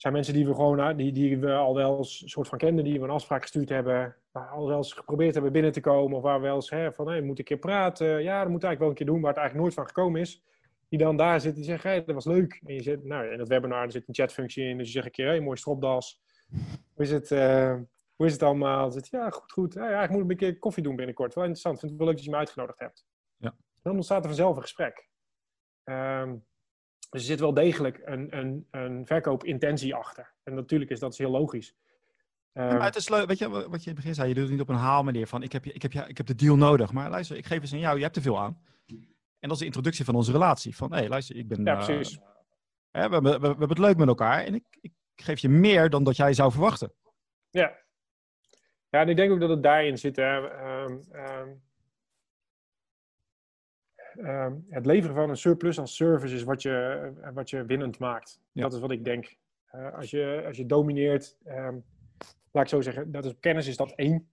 Zijn 0.00 0.12
mensen 0.12 0.34
die 0.34 0.46
we 0.46 0.54
gewoon 0.54 0.96
die, 0.96 1.12
die 1.12 1.38
we 1.38 1.54
al 1.54 1.74
wel 1.74 1.96
eens 1.96 2.22
soort 2.26 2.48
van 2.48 2.58
kenden, 2.58 2.84
die 2.84 2.98
we 2.98 3.04
een 3.04 3.10
afspraak 3.10 3.42
gestuurd 3.42 3.68
hebben, 3.68 4.16
waar 4.30 4.48
al 4.48 4.66
wel 4.66 4.76
eens 4.76 4.92
geprobeerd 4.92 5.34
hebben 5.34 5.52
binnen 5.52 5.72
te 5.72 5.80
komen, 5.80 6.16
of 6.16 6.22
waar 6.22 6.40
we 6.40 6.46
wel 6.46 6.54
eens 6.54 6.70
hè, 6.70 6.92
van 6.92 7.08
hey, 7.08 7.20
moet 7.20 7.30
ik 7.30 7.38
een 7.38 7.44
keer 7.44 7.58
praten. 7.58 8.22
Ja, 8.22 8.42
dat 8.42 8.50
moet 8.50 8.64
eigenlijk 8.64 8.78
wel 8.78 8.88
een 8.88 8.94
keer 8.94 9.06
doen, 9.06 9.20
waar 9.20 9.30
het 9.30 9.38
eigenlijk 9.38 9.66
nooit 9.66 9.74
van 9.74 9.86
gekomen 9.86 10.20
is. 10.20 10.44
Die 10.88 10.98
dan 10.98 11.16
daar 11.16 11.40
zit 11.40 11.54
die 11.54 11.64
zegt, 11.64 11.82
hey, 11.82 12.04
dat 12.04 12.14
was 12.14 12.24
leuk. 12.24 12.60
En 12.64 12.74
je 12.74 12.82
zit, 12.82 13.04
nou, 13.04 13.32
in 13.32 13.38
het 13.38 13.48
webinar 13.48 13.82
er 13.82 13.90
zit 13.90 14.08
een 14.08 14.14
chatfunctie 14.14 14.64
in, 14.64 14.78
dus 14.78 14.86
je 14.86 14.92
zegt 14.92 15.06
een 15.06 15.12
keer, 15.12 15.26
hey, 15.26 15.40
mooi 15.40 15.56
stropdas. 15.56 16.22
Hoe 16.94 17.04
is 17.04 17.10
het? 17.10 17.30
Uh, 17.30 17.76
hoe 18.16 18.26
is 18.26 18.32
het 18.32 18.42
allemaal? 18.42 18.90
Zit, 18.90 19.08
ja, 19.08 19.30
goed, 19.30 19.52
goed. 19.52 19.74
Ja, 19.74 20.02
ik 20.02 20.10
moet 20.10 20.30
een 20.30 20.36
keer 20.36 20.58
koffie 20.58 20.82
doen 20.82 20.96
binnenkort. 20.96 21.34
Wel 21.34 21.44
interessant. 21.44 21.74
Ik 21.74 21.80
vind 21.80 21.92
het 21.92 22.00
wel 22.00 22.08
leuk 22.08 22.16
dat 22.16 22.26
je 22.26 22.30
me 22.30 22.36
uitgenodigd 22.36 22.78
hebt. 22.78 23.06
Ja. 23.36 23.56
Dan 23.82 23.94
ontstaat 23.94 24.22
er 24.22 24.28
vanzelf 24.28 24.56
een 24.56 24.62
gesprek. 24.62 25.08
Um, 25.84 26.44
dus 27.10 27.20
er 27.20 27.26
zit 27.26 27.40
wel 27.40 27.54
degelijk 27.54 28.00
een, 28.04 28.36
een, 28.38 28.66
een 28.70 29.06
verkoopintentie 29.06 29.94
achter. 29.94 30.34
En 30.42 30.54
natuurlijk 30.54 30.90
is 30.90 30.98
dat 30.98 31.16
heel 31.16 31.30
logisch. 31.30 31.74
Um, 32.52 32.64
ja, 32.64 32.84
het 32.84 32.96
is 32.96 33.08
leuk, 33.08 33.26
weet 33.26 33.38
je, 33.38 33.48
wat 33.48 33.64
je 33.64 33.68
in 33.70 33.80
het 33.84 33.94
begin 33.94 34.14
zei, 34.14 34.28
je 34.28 34.34
doet 34.34 34.42
het 34.42 34.52
niet 34.52 34.60
op 34.60 34.68
een 34.68 34.74
haalmanier 34.74 35.26
van 35.26 35.42
ik 35.42 35.52
heb, 35.52 35.64
ik, 35.64 35.82
heb, 35.82 35.92
ik 35.92 36.16
heb 36.16 36.26
de 36.26 36.34
deal 36.34 36.56
nodig. 36.56 36.92
Maar 36.92 37.10
luister, 37.10 37.36
ik 37.36 37.46
geef 37.46 37.60
eens 37.60 37.72
aan 37.72 37.78
jou, 37.78 37.96
je 37.96 38.02
hebt 38.02 38.16
er 38.16 38.22
veel 38.22 38.40
aan. 38.40 38.62
En 38.86 39.48
dat 39.48 39.50
is 39.50 39.58
de 39.58 39.64
introductie 39.64 40.04
van 40.04 40.14
onze 40.14 40.32
relatie. 40.32 40.76
Van 40.76 40.92
hé, 40.92 40.98
hey, 40.98 41.08
luister, 41.08 41.36
ik 41.36 41.48
ben... 41.48 41.64
Ja, 41.64 41.74
precies. 41.74 42.18
Uh, 42.92 43.04
we, 43.06 43.20
we, 43.20 43.20
we, 43.20 43.38
we, 43.38 43.46
hebben 43.46 43.68
het 43.68 43.78
leuk 43.78 43.96
met 43.96 44.08
elkaar 44.08 44.44
en 44.44 44.54
ik, 44.54 44.64
ik 44.80 44.92
geef 45.16 45.38
je 45.38 45.48
meer 45.48 45.90
dan 45.90 46.04
dat 46.04 46.16
jij 46.16 46.32
zou 46.32 46.52
verwachten. 46.52 46.92
Ja, 47.50 47.78
ja, 48.90 49.00
en 49.00 49.08
ik 49.08 49.16
denk 49.16 49.32
ook 49.32 49.40
dat 49.40 49.48
het 49.48 49.62
daarin 49.62 49.98
zit. 49.98 50.16
Hè. 50.16 50.36
Um, 50.84 51.00
um, 51.12 51.62
um, 54.18 54.66
het 54.68 54.86
leveren 54.86 55.16
van 55.16 55.30
een 55.30 55.36
surplus 55.36 55.78
als 55.78 55.96
service 55.96 56.34
is 56.34 56.42
wat 56.42 56.62
je, 56.62 57.10
wat 57.34 57.50
je 57.50 57.64
winnend 57.64 57.98
maakt. 57.98 58.40
Ja. 58.52 58.62
Dat 58.62 58.72
is 58.72 58.80
wat 58.80 58.90
ik 58.90 59.04
denk. 59.04 59.36
Uh, 59.74 59.94
als, 59.94 60.10
je, 60.10 60.42
als 60.46 60.56
je 60.56 60.66
domineert, 60.66 61.36
laat 62.52 62.64
ik 62.64 62.68
zo 62.68 62.80
zeggen, 62.80 63.12
dat 63.12 63.24
is, 63.24 63.34
kennis 63.40 63.66
is 63.66 63.76
dat 63.76 63.92
één, 63.92 64.28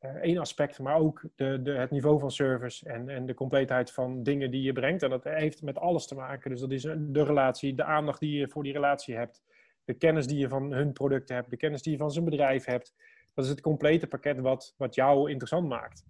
uh, 0.00 0.10
één 0.10 0.38
aspect, 0.38 0.78
maar 0.78 0.96
ook 0.96 1.22
de, 1.34 1.62
de, 1.62 1.72
het 1.72 1.90
niveau 1.90 2.18
van 2.20 2.30
service 2.30 2.88
en, 2.88 3.08
en 3.08 3.26
de 3.26 3.34
compleetheid 3.34 3.92
van 3.92 4.22
dingen 4.22 4.50
die 4.50 4.62
je 4.62 4.72
brengt. 4.72 5.02
En 5.02 5.10
dat 5.10 5.24
heeft 5.24 5.62
met 5.62 5.78
alles 5.78 6.06
te 6.06 6.14
maken. 6.14 6.50
Dus 6.50 6.60
dat 6.60 6.70
is 6.70 6.82
de 6.82 7.24
relatie, 7.24 7.74
de 7.74 7.84
aandacht 7.84 8.20
die 8.20 8.38
je 8.38 8.48
voor 8.48 8.62
die 8.62 8.72
relatie 8.72 9.16
hebt, 9.16 9.42
de 9.84 9.94
kennis 9.94 10.26
die 10.26 10.38
je 10.38 10.48
van 10.48 10.72
hun 10.72 10.92
producten 10.92 11.34
hebt, 11.34 11.50
de 11.50 11.56
kennis 11.56 11.82
die 11.82 11.92
je 11.92 11.98
van 11.98 12.10
zijn 12.10 12.24
bedrijf 12.24 12.64
hebt 12.64 12.94
dat 13.34 13.44
is 13.44 13.50
het 13.50 13.60
complete 13.60 14.06
pakket 14.06 14.38
wat, 14.38 14.74
wat 14.76 14.94
jou 14.94 15.30
interessant 15.30 15.68
maakt. 15.68 16.04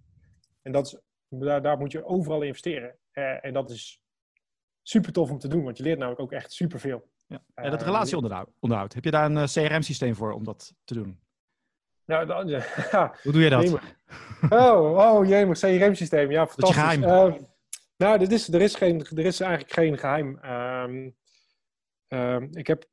En 0.61 0.71
dat 0.71 0.85
is, 0.85 0.97
daar, 1.29 1.61
daar 1.61 1.77
moet 1.77 1.91
je 1.91 2.05
overal 2.05 2.41
investeren. 2.41 2.95
Uh, 3.13 3.45
en 3.45 3.53
dat 3.53 3.69
is 3.69 4.01
super 4.81 5.11
tof 5.11 5.31
om 5.31 5.39
te 5.39 5.47
doen, 5.47 5.63
want 5.63 5.77
je 5.77 5.83
leert 5.83 5.97
namelijk 5.97 6.21
ook 6.21 6.31
echt 6.31 6.51
superveel. 6.51 7.09
Ja. 7.27 7.43
En 7.53 7.71
dat 7.71 7.81
relatieonderhoud, 7.81 8.93
heb 8.93 9.03
je 9.03 9.11
daar 9.11 9.25
een 9.25 9.37
uh, 9.37 9.43
CRM-systeem 9.43 10.15
voor 10.15 10.31
om 10.31 10.43
dat 10.43 10.73
te 10.83 10.93
doen? 10.93 11.19
Nou, 12.05 12.25
dan, 12.25 12.47
ja. 12.47 12.61
Hoe 13.23 13.31
doe 13.31 13.41
je 13.41 13.49
dat? 13.49 13.79
Oh, 14.49 14.97
oh 14.97 15.27
jee, 15.27 15.51
CRM-systeem. 15.51 16.31
Ja, 16.31 16.47
fantastisch. 16.47 16.75
Dat 16.75 16.93
je 16.93 17.01
geheim. 17.01 17.47
nou, 17.97 18.17
dit 18.17 18.31
is, 18.31 18.47
er, 18.47 18.61
is 18.61 18.75
geen, 18.75 19.05
er 19.05 19.25
is 19.25 19.39
eigenlijk 19.39 19.73
geen 19.73 19.97
geheim. 19.97 20.39
Um, 20.45 21.15
Uh, 22.13 22.41
ik, 22.51 22.67
heb, 22.67 22.85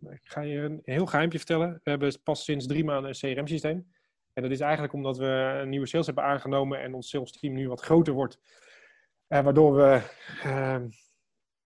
ik 0.00 0.20
ga 0.22 0.40
je 0.40 0.58
een 0.58 0.80
heel 0.84 1.06
geheimpje 1.06 1.38
vertellen. 1.38 1.80
We 1.82 1.90
hebben 1.90 2.22
pas 2.22 2.44
sinds 2.44 2.66
drie 2.66 2.84
maanden 2.84 3.10
een 3.10 3.34
CRM-systeem. 3.34 3.92
En 4.32 4.42
dat 4.42 4.50
is 4.50 4.60
eigenlijk 4.60 4.92
omdat 4.92 5.18
we 5.18 5.58
een 5.62 5.68
nieuwe 5.68 5.86
sales 5.86 6.06
hebben 6.06 6.24
aangenomen 6.24 6.80
en 6.80 6.94
ons 6.94 7.08
sales 7.08 7.32
team 7.32 7.54
nu 7.54 7.68
wat 7.68 7.80
groter 7.80 8.12
wordt. 8.12 8.38
Uh, 9.28 9.40
waardoor 9.40 9.74
we, 9.74 10.00
uh, 10.44 10.76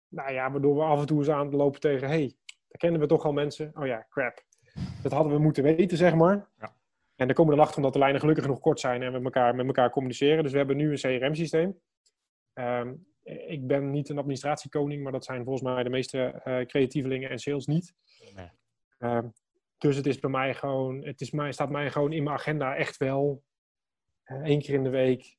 nou 0.07 0.31
ja, 0.31 0.51
waardoor 0.51 0.75
we 0.75 0.81
af 0.81 0.99
en 0.99 1.05
toe 1.05 1.17
eens 1.17 1.29
aan 1.29 1.55
lopen 1.55 1.79
tegen, 1.79 2.07
hey, 2.07 2.35
daar 2.45 2.77
kennen 2.77 3.01
we 3.01 3.07
toch 3.07 3.25
al 3.25 3.33
mensen. 3.33 3.71
Oh 3.73 3.85
ja, 3.85 4.05
crap. 4.09 4.45
Dat 5.01 5.11
hadden 5.11 5.33
we 5.33 5.39
moeten 5.39 5.63
weten, 5.63 5.97
zeg 5.97 6.15
maar. 6.15 6.49
Ja. 6.59 6.75
En 7.15 7.25
dan 7.25 7.35
komen 7.35 7.53
we 7.53 7.59
erachter 7.59 7.77
omdat 7.77 7.93
de 7.93 7.99
lijnen 7.99 8.19
gelukkig 8.19 8.47
nog 8.47 8.59
kort 8.59 8.79
zijn 8.79 9.03
en 9.03 9.11
we 9.11 9.23
elkaar, 9.23 9.55
met 9.55 9.65
elkaar 9.65 9.89
communiceren. 9.89 10.43
Dus 10.43 10.51
we 10.51 10.57
hebben 10.57 10.77
nu 10.77 10.91
een 10.91 11.19
CRM-systeem. 11.19 11.79
Um, 12.53 13.05
ik 13.47 13.67
ben 13.67 13.91
niet 13.91 14.09
een 14.09 14.17
administratiekoning, 14.17 15.03
maar 15.03 15.11
dat 15.11 15.25
zijn 15.25 15.43
volgens 15.43 15.63
mij 15.63 15.83
de 15.83 15.89
meeste 15.89 16.41
uh, 16.45 16.65
creatievelingen 16.65 17.29
en 17.29 17.39
sales 17.39 17.65
niet. 17.65 17.93
Nee. 18.35 18.49
Ehm, 18.97 19.27
dus 19.77 19.95
het 19.95 20.05
is 20.05 20.19
bij 20.19 20.29
mij 20.29 20.53
gewoon, 20.53 21.05
het 21.05 21.21
is 21.21 21.31
mij, 21.31 21.51
staat 21.51 21.69
mij 21.69 21.91
gewoon 21.91 22.13
in 22.13 22.23
mijn 22.23 22.35
agenda 22.35 22.75
echt 22.75 22.97
wel 22.97 23.43
uh, 24.25 24.37
één 24.37 24.59
keer 24.59 24.73
in 24.73 24.83
de 24.83 24.89
week. 24.89 25.37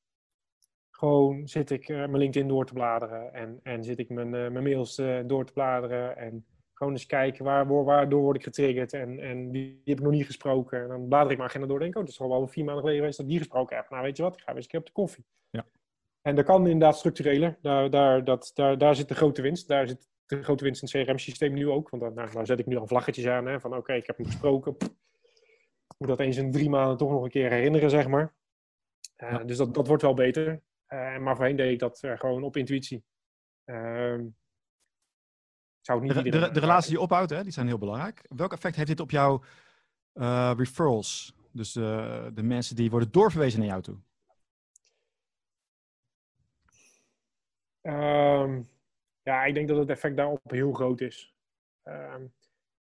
Gewoon 0.99 1.49
zit 1.49 1.71
ik 1.71 1.89
mijn 1.89 2.17
LinkedIn 2.17 2.49
door 2.49 2.67
te 2.67 2.73
bladeren 2.73 3.35
en, 3.35 3.61
en 3.63 3.85
zit 3.85 3.99
ik 3.99 4.09
mijn, 4.09 4.31
mijn 4.31 4.63
mails 4.63 5.03
door 5.27 5.45
te 5.45 5.53
bladeren 5.53 6.17
en 6.17 6.47
gewoon 6.79 6.93
eens 6.93 7.07
kijken 7.07 7.45
waar, 7.45 7.85
waardoor 7.85 8.23
word 8.23 8.37
ik 8.37 8.43
getriggerd 8.43 8.93
en, 8.93 9.21
en 9.21 9.51
wie, 9.51 9.81
heb 9.85 9.99
ik 9.99 10.05
nog 10.05 10.13
niet 10.13 10.27
gesproken. 10.27 10.83
En 10.83 10.89
dan 10.89 11.09
blader 11.09 11.31
ik 11.31 11.37
mijn 11.37 11.49
agenda 11.49 11.67
door 11.67 11.77
en 11.77 11.83
denk, 11.83 11.97
oh, 11.97 12.03
het 12.03 12.11
is 12.11 12.21
al 12.21 12.29
wel 12.29 12.47
vier 12.47 12.65
maanden 12.65 12.83
geleden 12.83 13.01
geweest 13.01 13.19
dat 13.19 13.27
ik 13.27 13.33
die 13.33 13.41
gesproken 13.41 13.77
heb. 13.77 13.91
Nou, 13.91 14.03
weet 14.03 14.17
je 14.17 14.23
wat, 14.23 14.35
ik 14.35 14.41
ga 14.41 14.47
weer 14.47 14.57
eens 14.57 14.65
een 14.65 14.71
keer 14.71 14.81
op 14.81 14.87
de 14.87 14.93
koffie. 14.93 15.25
Ja. 15.51 15.67
En 16.23 16.35
dat 16.35 16.45
kan 16.45 16.67
inderdaad 16.67 16.99
structureler. 16.99 17.59
Daar, 17.61 17.91
daar, 17.91 18.25
dat, 18.25 18.51
daar, 18.55 18.79
daar 18.79 18.95
zit 18.95 19.09
de 19.09 19.15
grote 19.15 19.43
winst. 19.43 19.69
Daar 19.69 19.89
zit 19.89 20.09
de 20.27 20.43
grote 20.43 20.65
winst 20.65 20.83
in 20.83 20.89
het 21.01 21.07
CRM-systeem 21.09 21.53
nu 21.53 21.69
ook. 21.69 21.91
Want 21.91 22.03
dan, 22.03 22.15
nou, 22.15 22.33
daar 22.33 22.47
zet 22.47 22.59
ik 22.59 22.67
nu 22.67 22.77
al 22.77 22.87
vlaggetjes 22.87 23.27
aan. 23.27 23.47
Hè, 23.47 23.61
van 23.61 23.77
oké, 23.77 23.93
ik 23.93 24.07
heb 24.07 24.17
hem 24.17 24.27
gesproken. 24.27 24.77
Ik 24.79 25.95
moet 25.99 26.09
dat 26.09 26.21
eens 26.21 26.37
in 26.37 26.53
drie 26.53 26.71
maanden 26.71 26.97
toch 26.97 27.11
nog 27.11 27.23
een 27.23 27.31
keer 27.31 27.51
herinneren, 27.51 27.91
zeg 27.91 28.09
maar. 28.09 28.35
Uh, 29.17 29.45
Dus 29.47 29.57
dat, 29.57 29.75
dat 29.75 29.87
wordt 29.87 30.03
wel 30.03 30.15
beter. 30.15 30.63
Maar 30.89 31.37
voorheen 31.37 31.57
deed 31.57 31.73
ik 31.73 31.79
dat 31.79 32.03
uh, 32.03 32.19
gewoon 32.19 32.43
op 32.43 32.57
intuïtie. 32.57 33.05
Ehm, 33.65 34.27
zou 35.81 36.01
niet 36.01 36.15
de, 36.15 36.23
de, 36.23 36.51
de 36.51 36.61
relaties 36.61 36.87
die 36.87 36.97
je 36.97 37.03
opbouwt, 37.03 37.31
hè, 37.31 37.43
die 37.43 37.53
zijn 37.53 37.67
heel 37.67 37.79
belangrijk. 37.79 38.25
Welk 38.29 38.53
effect 38.53 38.77
heeft 38.77 38.89
dit 38.89 39.01
op 39.01 39.11
jouw 39.11 39.43
referrals? 40.57 41.37
Dus 41.53 41.73
de 41.73 42.43
mensen 42.43 42.77
die 42.77 42.91
worden 42.91 43.11
doorverwezen 43.11 43.59
naar 43.59 43.69
jou 43.69 43.83
toe? 43.83 43.99
Um, 47.83 48.69
ja, 49.23 49.45
ik 49.45 49.55
denk 49.55 49.69
dat 49.69 49.77
het 49.77 49.89
effect 49.89 50.17
daarop 50.17 50.51
heel 50.51 50.73
groot 50.73 51.01
is. 51.01 51.35
Um, 51.85 52.33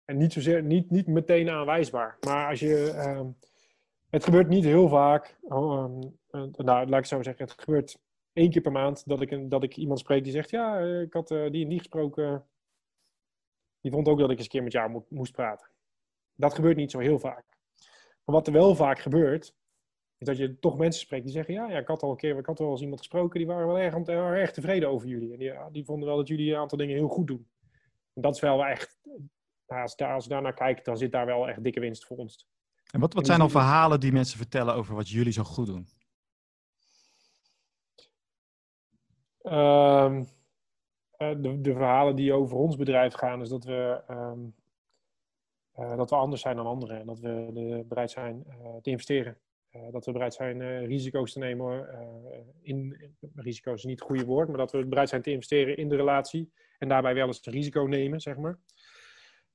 en 0.05 0.17
niet 0.17 0.33
zozeer, 0.33 0.63
niet, 0.63 0.89
niet 0.89 1.07
meteen 1.07 1.49
aanwijsbaar. 1.49 2.17
Maar 2.19 2.49
als 2.49 2.59
je, 2.59 2.93
um, 3.07 3.37
het 4.09 4.23
gebeurt 4.23 4.47
niet 4.47 4.63
heel 4.63 4.87
vaak, 4.87 5.37
nou, 5.47 6.87
laat 6.87 6.99
ik 6.99 7.05
zo 7.05 7.23
zeggen, 7.23 7.45
het 7.45 7.59
gebeurt 7.59 7.99
één 8.33 8.49
keer 8.49 8.61
per 8.61 8.71
maand 8.71 9.07
dat 9.07 9.21
ik, 9.21 9.49
dat 9.49 9.63
ik 9.63 9.77
iemand 9.77 9.99
spreek 9.99 10.23
die 10.23 10.31
zegt, 10.31 10.49
ja, 10.49 10.79
eh, 10.79 11.01
ik 11.01 11.13
had 11.13 11.31
uh, 11.31 11.51
die 11.51 11.63
en 11.63 11.69
die 11.69 11.77
gesproken. 11.77 12.45
Die 13.81 13.91
vond 13.91 14.07
ook 14.07 14.19
dat 14.19 14.29
ik 14.29 14.35
eens 14.35 14.45
een 14.45 14.51
keer 14.51 14.63
met 14.63 14.71
jou 14.71 15.03
moest 15.09 15.31
praten. 15.31 15.67
Dat 16.35 16.53
gebeurt 16.53 16.77
niet 16.77 16.91
zo 16.91 16.99
heel 16.99 17.19
vaak. 17.19 17.45
Maar 18.23 18.35
wat 18.35 18.47
er 18.47 18.53
wel 18.53 18.75
vaak 18.75 18.99
gebeurt, 18.99 19.55
is 20.17 20.27
dat 20.27 20.37
je 20.37 20.59
toch 20.59 20.77
mensen 20.77 21.01
spreekt 21.01 21.23
die 21.23 21.33
zeggen: 21.33 21.53
ja, 21.53 21.69
ja, 21.69 21.77
ik 21.77 21.87
had 21.87 22.03
al 22.03 22.11
een 22.11 22.17
keer, 22.17 22.37
ik 22.37 22.45
had 22.45 22.59
wel 22.59 22.71
eens 22.71 22.81
iemand 22.81 22.99
gesproken, 22.99 23.39
die 23.39 23.47
waren 23.47 23.67
wel 23.67 23.79
erg, 24.35 24.51
tevreden 24.51 24.89
over 24.89 25.07
jullie. 25.07 25.33
En 25.33 25.39
die, 25.39 25.53
die 25.71 25.85
vonden 25.85 26.07
wel 26.07 26.17
dat 26.17 26.27
jullie 26.27 26.51
een 26.51 26.59
aantal 26.59 26.77
dingen 26.77 26.95
heel 26.95 27.07
goed 27.07 27.27
doen. 27.27 27.49
En 28.13 28.21
dat 28.21 28.35
is 28.35 28.41
wel 28.41 28.65
echt, 28.65 28.99
als, 29.65 29.95
daar, 29.95 30.13
als 30.13 30.27
we 30.27 30.33
daarnaar 30.33 30.53
kijken, 30.53 30.83
dan 30.83 30.97
zit 30.97 31.11
daar 31.11 31.25
wel 31.25 31.49
echt 31.49 31.63
dikke 31.63 31.79
winst 31.79 32.05
voor 32.05 32.17
ons. 32.17 32.47
En 32.91 32.99
wat, 32.99 33.13
wat 33.13 33.25
zijn 33.25 33.39
dan 33.39 33.49
verhalen 33.49 33.99
die 33.99 34.11
mensen 34.11 34.37
vertellen 34.37 34.73
over 34.73 34.95
wat 34.95 35.09
jullie 35.09 35.31
zo 35.31 35.43
goed 35.43 35.65
doen? 35.65 35.87
Um, 39.41 40.27
de, 41.17 41.61
de, 41.61 41.73
verhalen 41.73 42.15
die 42.15 42.33
over 42.33 42.57
ons 42.57 42.75
bedrijf 42.75 43.13
gaan, 43.13 43.41
is 43.41 43.49
dat 43.49 43.63
we, 43.63 44.01
um, 44.09 44.55
uh, 45.75 45.97
dat 45.97 46.09
we 46.09 46.15
anders 46.15 46.41
zijn 46.41 46.55
dan 46.55 46.65
anderen 46.65 46.99
en 46.99 47.05
dat 47.05 47.19
we 47.19 47.49
de, 47.53 47.85
bereid 47.87 48.11
zijn 48.11 48.43
uh, 48.47 48.75
te 48.81 48.89
investeren. 48.89 49.37
Uh, 49.71 49.91
dat 49.91 50.05
we 50.05 50.11
bereid 50.11 50.33
zijn 50.33 50.85
risico's 50.85 51.33
te 51.33 51.39
nemen. 51.39 51.87
In, 52.61 53.13
risico's 53.35 53.73
is 53.77 53.83
niet 53.83 53.99
het 53.99 54.07
goede 54.07 54.25
woord, 54.25 54.47
maar 54.47 54.57
dat 54.57 54.71
we 54.71 54.85
bereid 54.85 55.09
zijn 55.09 55.21
te 55.21 55.31
investeren 55.31 55.77
in 55.77 55.89
de 55.89 55.95
relatie. 55.95 56.51
En 56.77 56.87
daarbij 56.87 57.13
wel 57.13 57.27
eens 57.27 57.45
een 57.45 57.53
risico 57.53 57.83
nemen, 57.83 58.21
zeg 58.21 58.37
maar. 58.37 58.59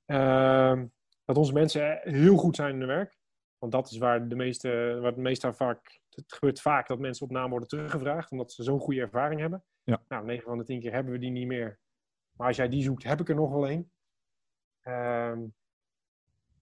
Ehm, 0.06 0.86
dat 1.24 1.36
onze 1.36 1.52
mensen 1.52 2.00
heel 2.02 2.36
goed 2.36 2.56
zijn 2.56 2.72
in 2.72 2.78
hun 2.78 2.88
werk. 2.88 3.16
Want 3.64 3.76
dat 3.76 3.90
is 3.90 3.98
waar 3.98 4.28
de 4.28 4.34
meeste, 4.34 4.98
waar 5.00 5.10
het 5.10 5.16
meeste 5.16 5.52
vaak. 5.52 6.00
Het 6.10 6.32
gebeurt 6.32 6.60
vaak 6.60 6.88
dat 6.88 6.98
mensen 6.98 7.26
op 7.26 7.32
naam 7.32 7.50
worden 7.50 7.68
teruggevraagd, 7.68 8.30
omdat 8.30 8.52
ze 8.52 8.62
zo'n 8.62 8.80
goede 8.80 9.00
ervaring 9.00 9.40
hebben. 9.40 9.64
Ja. 9.82 10.02
Nou, 10.08 10.24
9 10.24 10.44
van 10.44 10.58
de 10.58 10.64
10 10.64 10.80
keer 10.80 10.92
hebben 10.92 11.12
we 11.12 11.18
die 11.18 11.30
niet 11.30 11.46
meer. 11.46 11.78
Maar 12.32 12.46
als 12.46 12.56
jij 12.56 12.68
die 12.68 12.82
zoekt, 12.82 13.02
heb 13.02 13.20
ik 13.20 13.28
er 13.28 13.34
nog 13.34 13.50
wel 13.50 13.70
een. 13.70 13.90
Ehm, 14.80 15.42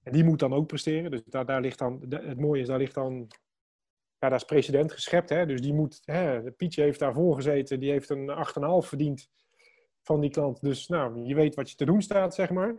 en 0.03 0.13
die 0.13 0.25
moet 0.25 0.39
dan 0.39 0.53
ook 0.53 0.67
presteren. 0.67 1.11
Dus 1.11 1.23
daar, 1.25 1.47
daar 1.47 1.61
ligt 1.61 1.79
dan, 1.79 2.05
het 2.09 2.41
mooie 2.41 2.61
is, 2.61 2.67
daar 2.67 2.79
ligt 2.79 2.95
dan, 2.95 3.15
ja, 4.19 4.29
daar 4.29 4.35
is 4.35 4.45
precedent 4.45 4.93
geschept. 4.93 5.29
Hè? 5.29 5.47
Dus 5.47 5.61
die 5.61 5.75
moet, 5.75 6.01
hè, 6.05 6.53
Pietje 6.53 6.83
heeft 6.83 6.99
daarvoor 6.99 7.35
gezeten, 7.35 7.81
die 7.81 7.91
heeft 7.91 8.11
een 8.11 8.31
8,5 8.85 8.89
verdiend 8.89 9.31
van 10.03 10.21
die 10.21 10.31
klant. 10.31 10.61
Dus 10.61 10.89
nou, 10.89 11.23
je 11.23 11.35
weet 11.35 11.55
wat 11.55 11.71
je 11.71 11.77
te 11.77 11.85
doen 11.85 12.03
staat, 12.03 12.35
zeg 12.35 12.51
maar. 12.51 12.77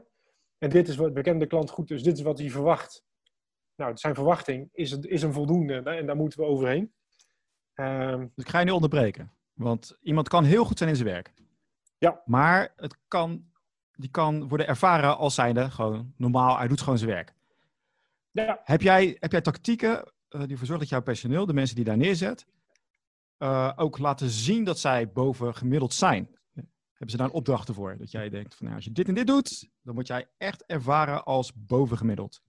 En 0.58 0.70
dit 0.70 0.88
is 0.88 0.96
wat, 0.96 1.14
we 1.14 1.22
kennen 1.22 1.42
de 1.42 1.50
klant 1.50 1.70
goed, 1.70 1.88
dus 1.88 2.04
dit 2.04 2.18
is 2.18 2.24
wat 2.24 2.40
hij 2.40 2.50
verwacht. 2.50 3.06
Nou, 3.76 3.98
zijn 3.98 4.16
verwachting 4.16 4.70
is, 4.72 4.92
is 4.92 5.22
een 5.22 5.34
voldoende 5.34 5.82
en 5.82 6.06
daar 6.06 6.16
moeten 6.16 6.40
we 6.40 6.46
overheen. 6.46 6.94
Um, 7.76 8.32
dus 8.36 8.46
ik 8.46 8.50
ga 8.50 8.60
je 8.60 8.66
nu 8.66 8.72
onderbreken. 8.72 9.32
Want 9.54 9.98
iemand 10.02 10.30
kan 10.30 10.44
heel 10.44 10.66
goed 10.66 10.78
zijn 10.78 10.90
in 10.90 10.96
zijn 10.96 11.08
werk. 11.08 11.34
Ja. 11.98 12.22
Maar 12.26 12.74
het 12.76 12.98
kan 13.08 13.52
die 13.96 14.10
kan 14.10 14.48
worden 14.48 14.68
ervaren 14.68 15.18
als 15.18 15.36
zijnde 15.36 15.72
gewoon 15.72 16.14
normaal, 16.18 16.58
hij 16.58 16.68
doet 16.68 16.82
gewoon 16.82 16.98
zijn 16.98 17.10
werk. 17.10 17.34
Ja. 18.32 18.62
Heb, 18.64 18.82
jij, 18.82 19.18
heb 19.20 19.32
jij 19.32 19.42
tactieken 19.42 19.92
uh, 19.96 20.02
die 20.30 20.40
ervoor 20.40 20.58
zorgen 20.58 20.80
dat 20.80 20.90
jouw 20.90 21.02
personeel, 21.02 21.46
de 21.46 21.54
mensen 21.54 21.76
die 21.76 21.86
daar 21.86 21.98
neerzet, 21.98 22.46
uh, 23.40 23.72
ook 23.76 23.98
laten 23.98 24.30
zien 24.30 24.64
dat 24.64 24.80
zij 24.80 25.12
boven 25.12 25.56
gemiddeld 25.56 25.94
zijn? 25.94 26.38
Hebben 26.54 27.12
ze 27.12 27.18
daar 27.18 27.28
een 27.28 27.34
opdracht 27.34 27.72
voor? 27.72 27.98
Dat 27.98 28.12
jij 28.12 28.30
denkt 28.30 28.56
van 28.56 28.66
nou, 28.66 28.76
als 28.78 28.86
je 28.86 28.92
dit 28.92 29.08
en 29.08 29.14
dit 29.14 29.28
doet, 29.28 29.70
dan 29.82 29.94
word 29.94 30.08
jij 30.08 30.28
echt 30.38 30.66
ervaren 30.66 31.24
als 31.24 31.54
boven 31.54 31.98
gemiddeld. 31.98 32.42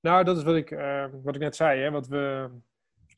Nou, 0.00 0.24
dat 0.24 0.36
is 0.36 0.42
wat 0.42 0.56
ik, 0.56 0.70
uh, 0.70 1.04
wat 1.22 1.34
ik 1.34 1.40
net 1.40 1.56
zei. 1.56 1.80
Hè? 1.80 1.90
Wat 1.90 2.06
we, 2.08 2.48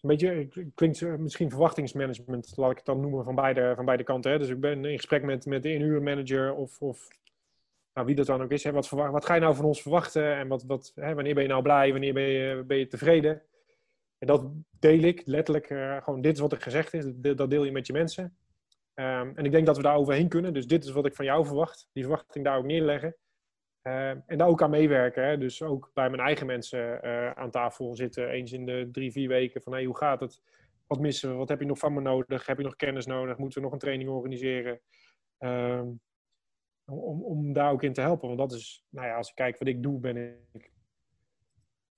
een 0.01 0.09
beetje, 0.09 0.49
klinkt 0.74 1.18
misschien 1.18 1.51
verwachtingsmanagement, 1.51 2.53
laat 2.57 2.70
ik 2.70 2.76
het 2.76 2.87
dan 2.87 3.01
noemen, 3.01 3.24
van 3.24 3.35
beide, 3.35 3.72
van 3.76 3.85
beide 3.85 4.05
kanten. 4.05 4.30
Hè? 4.30 4.39
Dus 4.39 4.49
ik 4.49 4.61
ben 4.61 4.85
in 4.85 4.97
gesprek 4.97 5.22
met, 5.22 5.47
met 5.47 5.62
de 5.62 5.72
inhuurmanager 5.72 6.55
of, 6.55 6.80
of 6.80 7.09
nou, 7.95 8.07
wie 8.07 8.16
dat 8.16 8.26
dan 8.26 8.43
ook 8.43 8.51
is, 8.51 8.64
hè, 8.64 8.72
wat, 8.72 8.89
wat 8.89 9.24
ga 9.24 9.35
je 9.35 9.41
nou 9.41 9.55
van 9.55 9.64
ons 9.64 9.83
verwachten 9.83 10.35
en 10.37 10.49
wat, 10.49 10.64
wat, 10.64 10.93
hè, 10.95 11.14
wanneer 11.14 11.35
ben 11.35 11.43
je 11.43 11.49
nou 11.49 11.62
blij, 11.62 11.91
wanneer 11.91 12.12
ben 12.12 12.28
je, 12.28 12.64
ben 12.66 12.76
je 12.76 12.87
tevreden? 12.87 13.43
En 14.18 14.26
dat 14.26 14.45
deel 14.78 15.03
ik 15.03 15.22
letterlijk, 15.24 15.70
uh, 15.70 16.03
gewoon 16.03 16.20
dit 16.20 16.35
is 16.35 16.41
wat 16.41 16.53
er 16.53 16.61
gezegd 16.61 16.95
is, 16.95 17.05
dat 17.14 17.51
deel 17.51 17.64
je 17.64 17.72
met 17.72 17.87
je 17.87 17.93
mensen. 17.93 18.37
Um, 18.95 19.33
en 19.37 19.45
ik 19.45 19.53
denk 19.53 19.66
dat 19.66 19.76
we 19.76 19.83
daar 19.83 19.97
overheen 19.97 20.28
kunnen, 20.28 20.53
dus 20.55 20.66
dit 20.66 20.85
is 20.85 20.91
wat 20.91 21.07
ik 21.07 21.14
van 21.14 21.24
jou 21.24 21.47
verwacht, 21.47 21.89
die 21.93 22.03
verwachting 22.03 22.45
daar 22.45 22.59
ook 22.59 22.64
neerleggen. 22.64 23.16
Uh, 23.83 24.09
en 24.09 24.39
daar 24.39 24.49
ook 24.49 24.62
aan 24.62 24.70
meewerken, 24.70 25.26
hè? 25.26 25.39
dus 25.39 25.62
ook 25.62 25.91
bij 25.95 26.11
mijn 26.11 26.22
eigen 26.22 26.47
mensen 26.47 27.01
uh, 27.05 27.30
aan 27.30 27.51
tafel 27.51 27.97
zitten, 27.97 28.28
eens 28.28 28.53
in 28.53 28.66
de 28.66 28.89
drie, 28.93 29.12
vier 29.12 29.28
weken, 29.28 29.62
van 29.62 29.72
hey, 29.72 29.85
hoe 29.85 29.97
gaat 29.97 30.20
het? 30.20 30.43
Wat 30.87 31.01
missen 31.01 31.30
we? 31.30 31.35
Wat 31.37 31.49
heb 31.49 31.61
je 31.61 31.66
nog 31.66 31.78
van 31.78 31.95
me 31.95 32.01
nodig? 32.01 32.47
Heb 32.47 32.57
je 32.57 32.64
nog 32.64 32.76
kennis 32.76 33.07
nodig? 33.07 33.37
Moeten 33.37 33.59
we 33.59 33.64
nog 33.64 33.72
een 33.72 33.80
training 33.80 34.11
organiseren? 34.11 34.80
Um, 35.39 36.01
om, 36.85 37.22
om 37.22 37.53
daar 37.53 37.70
ook 37.70 37.83
in 37.83 37.93
te 37.93 38.01
helpen. 38.01 38.26
Want 38.26 38.41
dat 38.41 38.53
is, 38.53 38.85
nou 38.89 39.07
ja, 39.07 39.16
als 39.16 39.28
ik 39.28 39.35
kijk 39.35 39.59
wat 39.59 39.68
ik 39.68 39.83
doe, 39.83 40.01
ben 40.01 40.16
ik 40.53 40.70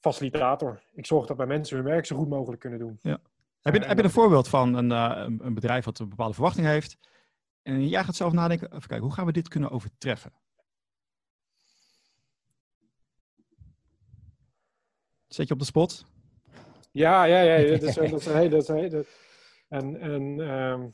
facilitator. 0.01 0.83
Ik 0.93 1.07
zorg 1.07 1.27
dat 1.27 1.37
mijn 1.37 1.49
mensen 1.49 1.77
hun 1.77 1.87
werk 1.87 2.07
zo 2.07 2.17
goed 2.17 2.29
mogelijk 2.29 2.61
kunnen 2.61 2.79
doen. 2.79 2.99
Ja. 3.01 3.19
Heb, 3.61 3.75
je, 3.75 3.81
heb 3.81 3.97
je 3.97 4.05
een 4.05 4.11
voorbeeld 4.11 4.49
van 4.49 4.75
een, 4.75 4.91
uh, 4.91 5.37
een 5.39 5.55
bedrijf 5.55 5.85
wat 5.85 5.99
een 5.99 6.09
bepaalde 6.09 6.35
verwachting 6.35 6.67
heeft? 6.67 6.99
En 7.63 7.89
jij 7.89 8.05
gaat 8.05 8.15
zelf 8.15 8.33
nadenken, 8.33 8.67
even 8.67 8.89
kijken, 8.89 9.07
hoe 9.07 9.15
gaan 9.15 9.27
we 9.27 9.33
dit 9.33 9.49
kunnen 9.49 9.71
overtreffen? 9.71 10.33
Zet 15.35 15.49
je 15.49 15.55
op 15.55 15.61
de 15.61 15.67
spot? 15.67 16.07
Ja, 16.93 17.25
ja, 17.25 17.41
ja. 17.41 17.71
Dat 17.71 17.83
is, 17.83 17.95
dat 18.11 18.27
is. 18.27 18.67
Dat 18.67 18.69
is 18.69 19.07
en, 19.69 20.01
en 20.01 20.23
um, 20.39 20.93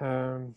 um, 0.00 0.56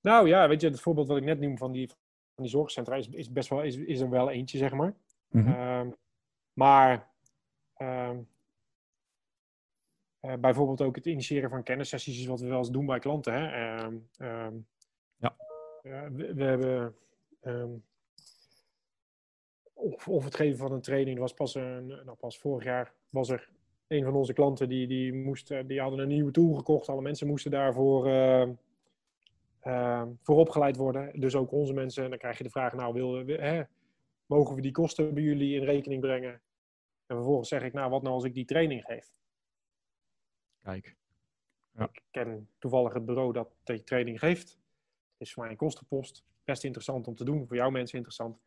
nou 0.00 0.28
ja, 0.28 0.48
weet 0.48 0.60
je, 0.60 0.68
het 0.68 0.80
voorbeeld 0.80 1.08
wat 1.08 1.16
ik 1.16 1.24
net 1.24 1.40
noem 1.40 1.58
van 1.58 1.72
die, 1.72 1.88
van 1.88 2.44
die 2.44 2.48
zorgcentra 2.48 2.96
is, 2.96 3.08
is 3.08 3.32
best 3.32 3.48
wel 3.48 3.62
is, 3.62 3.76
is 3.76 4.00
er 4.00 4.10
wel 4.10 4.30
eentje, 4.30 4.58
zeg 4.58 4.72
maar. 4.72 4.94
Mm 5.30 5.46
-hmm. 5.46 5.96
maar 6.52 7.10
uh, 7.78 8.10
bijvoorbeeld 10.40 10.82
ook 10.82 10.96
het 10.96 11.06
initiëren 11.06 11.50
van 11.50 11.62
kennissessies 11.62 12.18
is 12.18 12.26
wat 12.26 12.40
we 12.40 12.48
wel 12.48 12.58
eens 12.58 12.70
doen 12.70 12.86
bij 12.86 12.98
klanten. 12.98 13.32
Hè? 13.32 13.74
Ja. 15.16 15.36
Uh, 15.82 16.06
we, 16.12 16.34
we, 16.34 16.44
hebben 16.44 16.94
of, 19.74 20.08
of, 20.08 20.24
het 20.24 20.34
geven 20.34 20.58
van 20.58 20.72
een 20.72 20.80
training. 20.80 21.14
Er 21.16 21.22
was 21.22 21.34
pas, 21.34 21.54
een, 21.54 21.86
nou, 21.86 22.14
pas 22.14 22.38
vorig 22.38 22.64
jaar 22.64 22.92
was 23.10 23.28
er 23.28 23.50
een 23.86 24.04
van 24.04 24.14
onze 24.14 24.32
klanten 24.32 24.68
die, 24.68 24.86
die, 24.86 25.12
moest, 25.12 25.68
die 25.68 25.80
hadden 25.80 25.98
een 25.98 26.08
nieuwe 26.08 26.30
tool 26.30 26.54
gekocht. 26.54 26.88
Alle 26.88 27.02
mensen 27.02 27.26
moesten 27.26 27.50
daarvoor 27.50 28.06
uh, 29.66 30.02
voor 30.22 30.36
opgeleid 30.36 30.76
worden. 30.76 31.20
Dus 31.20 31.34
ook 31.34 31.52
onze 31.52 31.72
mensen. 31.72 32.04
En 32.04 32.10
dan 32.10 32.18
krijg 32.18 32.38
je 32.38 32.44
de 32.44 32.50
vraag, 32.50 32.72
nou, 32.72 32.92
wil, 32.92 33.26
hè, 33.26 33.62
mogen 34.26 34.54
we 34.54 34.60
die 34.60 34.72
kosten 34.72 35.14
bij 35.14 35.22
jullie 35.22 35.56
in 35.56 35.64
rekening 35.64 36.00
brengen? 36.00 36.32
En 37.06 37.16
vervolgens 37.16 37.48
zeg 37.48 37.62
ik, 37.62 37.72
nou, 37.72 37.90
wat 37.90 38.02
nou 38.02 38.14
als 38.14 38.24
ik 38.24 38.34
die 38.34 38.44
training 38.44 38.84
geef? 38.84 39.08
Kijk. 40.62 40.96
Ik 41.78 42.02
ken 42.10 42.48
toevallig 42.58 42.92
het 42.92 43.04
bureau 43.04 43.32
dat 43.32 43.48
die 43.62 43.84
training 43.84 44.18
geeft. 44.18 44.48
Het 44.48 45.26
is 45.26 45.32
voor 45.32 45.42
mij 45.42 45.52
een 45.52 45.58
kostenpost. 45.58 46.24
Best 46.44 46.64
interessant 46.64 47.06
om 47.06 47.14
te 47.14 47.24
doen. 47.24 47.46
Voor 47.46 47.56
jouw 47.56 47.70
mensen 47.70 47.96
interessant. 47.96 48.38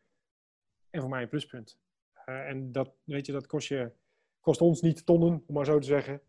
En 0.90 1.00
voor 1.00 1.10
mij 1.10 1.22
een 1.22 1.28
pluspunt. 1.28 1.78
Uh, 2.26 2.48
en 2.48 2.72
dat, 2.72 2.92
weet 3.04 3.26
je, 3.26 3.32
dat 3.32 3.46
kost, 3.46 3.68
je, 3.68 3.92
kost 4.40 4.60
ons 4.60 4.80
niet 4.80 5.06
tonnen, 5.06 5.44
om 5.46 5.54
maar 5.54 5.64
zo 5.64 5.78
te 5.78 5.86
zeggen. 5.86 6.20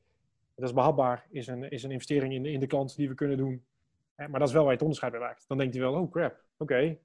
Dat 0.55 0.67
is 0.67 0.73
behapbaar. 0.73 1.27
Is 1.29 1.47
een, 1.47 1.63
is 1.69 1.83
een 1.83 1.91
investering 1.91 2.33
in, 2.33 2.45
in 2.45 2.59
de 2.59 2.67
klant 2.67 2.95
die 2.95 3.09
we 3.09 3.15
kunnen 3.15 3.37
doen. 3.37 3.65
maar 4.15 4.39
dat 4.39 4.47
is 4.47 4.53
wel 4.53 4.61
waar 4.61 4.71
je 4.71 4.77
het 4.77 4.81
onderscheid 4.81 5.11
bij 5.11 5.21
maakt. 5.21 5.47
Dan 5.47 5.57
denkt 5.57 5.73
hij 5.73 5.83
wel, 5.83 5.93
oh 5.93 6.11
crap, 6.11 6.43
oké. 6.57 6.97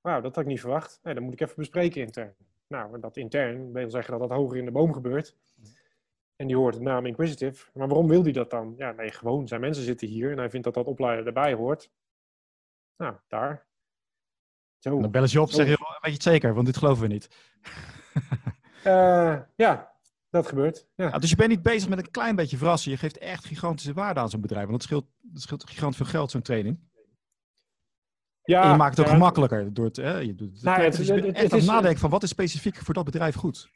Wauw, 0.00 0.20
dat 0.20 0.34
had 0.34 0.44
ik 0.44 0.50
niet 0.50 0.60
verwacht. 0.60 1.00
Nee, 1.02 1.14
dat 1.14 1.22
moet 1.22 1.32
ik 1.32 1.40
even 1.40 1.54
bespreken 1.56 2.00
intern. 2.00 2.34
Nou, 2.66 3.00
dat 3.00 3.16
intern 3.16 3.72
wil 3.72 3.90
zeggen 3.90 4.18
dat 4.18 4.28
dat 4.28 4.38
hoger 4.38 4.56
in 4.56 4.64
de 4.64 4.70
boom 4.70 4.92
gebeurt. 4.92 5.36
En 6.36 6.46
die 6.46 6.56
hoort 6.56 6.74
de 6.74 6.80
naam 6.80 7.06
Inquisitive. 7.06 7.70
Maar 7.74 7.88
waarom 7.88 8.08
wil 8.08 8.22
hij 8.22 8.32
dat 8.32 8.50
dan? 8.50 8.74
Ja, 8.76 8.92
nee, 8.92 9.10
gewoon. 9.10 9.48
Zijn 9.48 9.60
mensen 9.60 9.84
zitten 9.84 10.08
hier 10.08 10.30
en 10.30 10.38
hij 10.38 10.50
vindt 10.50 10.64
dat 10.64 10.74
dat 10.74 10.86
opleiden 10.86 11.26
erbij 11.26 11.54
hoort. 11.54 11.90
Nou, 12.96 13.16
daar. 13.28 13.66
Zo. 14.78 15.00
Dan 15.00 15.10
bellen 15.10 15.28
ze 15.28 15.40
op 15.40 15.48
en 15.48 15.54
zeggen, 15.54 15.76
weet 15.78 15.98
je 16.00 16.10
het 16.10 16.22
zeker? 16.22 16.54
Want 16.54 16.66
dit 16.66 16.76
geloven 16.76 17.02
we 17.02 17.12
niet. 17.12 17.28
uh, 18.86 19.38
ja, 19.56 19.92
dat 20.30 20.46
gebeurt. 20.46 20.86
Ja. 20.94 21.18
dus 21.18 21.30
je 21.30 21.36
bent 21.36 21.48
niet 21.48 21.62
bezig 21.62 21.88
met 21.88 21.98
een 21.98 22.10
klein 22.10 22.36
beetje 22.36 22.56
verrassen. 22.56 22.90
Je 22.90 22.96
geeft 22.96 23.18
echt 23.18 23.44
gigantische 23.44 23.92
waarde 23.92 24.20
aan 24.20 24.30
zo'n 24.30 24.40
bedrijf. 24.40 24.66
Want 24.66 24.78
dat 24.78 24.88
scheelt, 24.88 25.06
dat 25.20 25.42
scheelt 25.42 25.70
gigantisch 25.70 25.96
veel 25.96 26.06
geld, 26.06 26.30
zo'n 26.30 26.42
training. 26.42 26.78
Ja, 28.42 28.62
en 28.62 28.70
je 28.70 28.76
maakt 28.76 28.96
het 28.96 29.06
ook 29.06 29.12
gemakkelijker. 29.12 29.74
Door 29.74 29.84
het, 29.84 29.96
hè, 29.96 30.18
je 30.18 30.34
doet 30.34 30.52
het, 30.52 30.62
nou, 30.62 30.82
het, 30.82 30.96
het, 30.96 31.08
het, 31.08 31.24
echt 31.24 31.52
aan 31.52 31.58
het 31.58 31.68
nadenken 31.68 32.00
van 32.00 32.10
wat 32.10 32.22
is 32.22 32.28
specifiek 32.28 32.76
voor 32.76 32.94
dat 32.94 33.04
bedrijf 33.04 33.34
goed. 33.34 33.70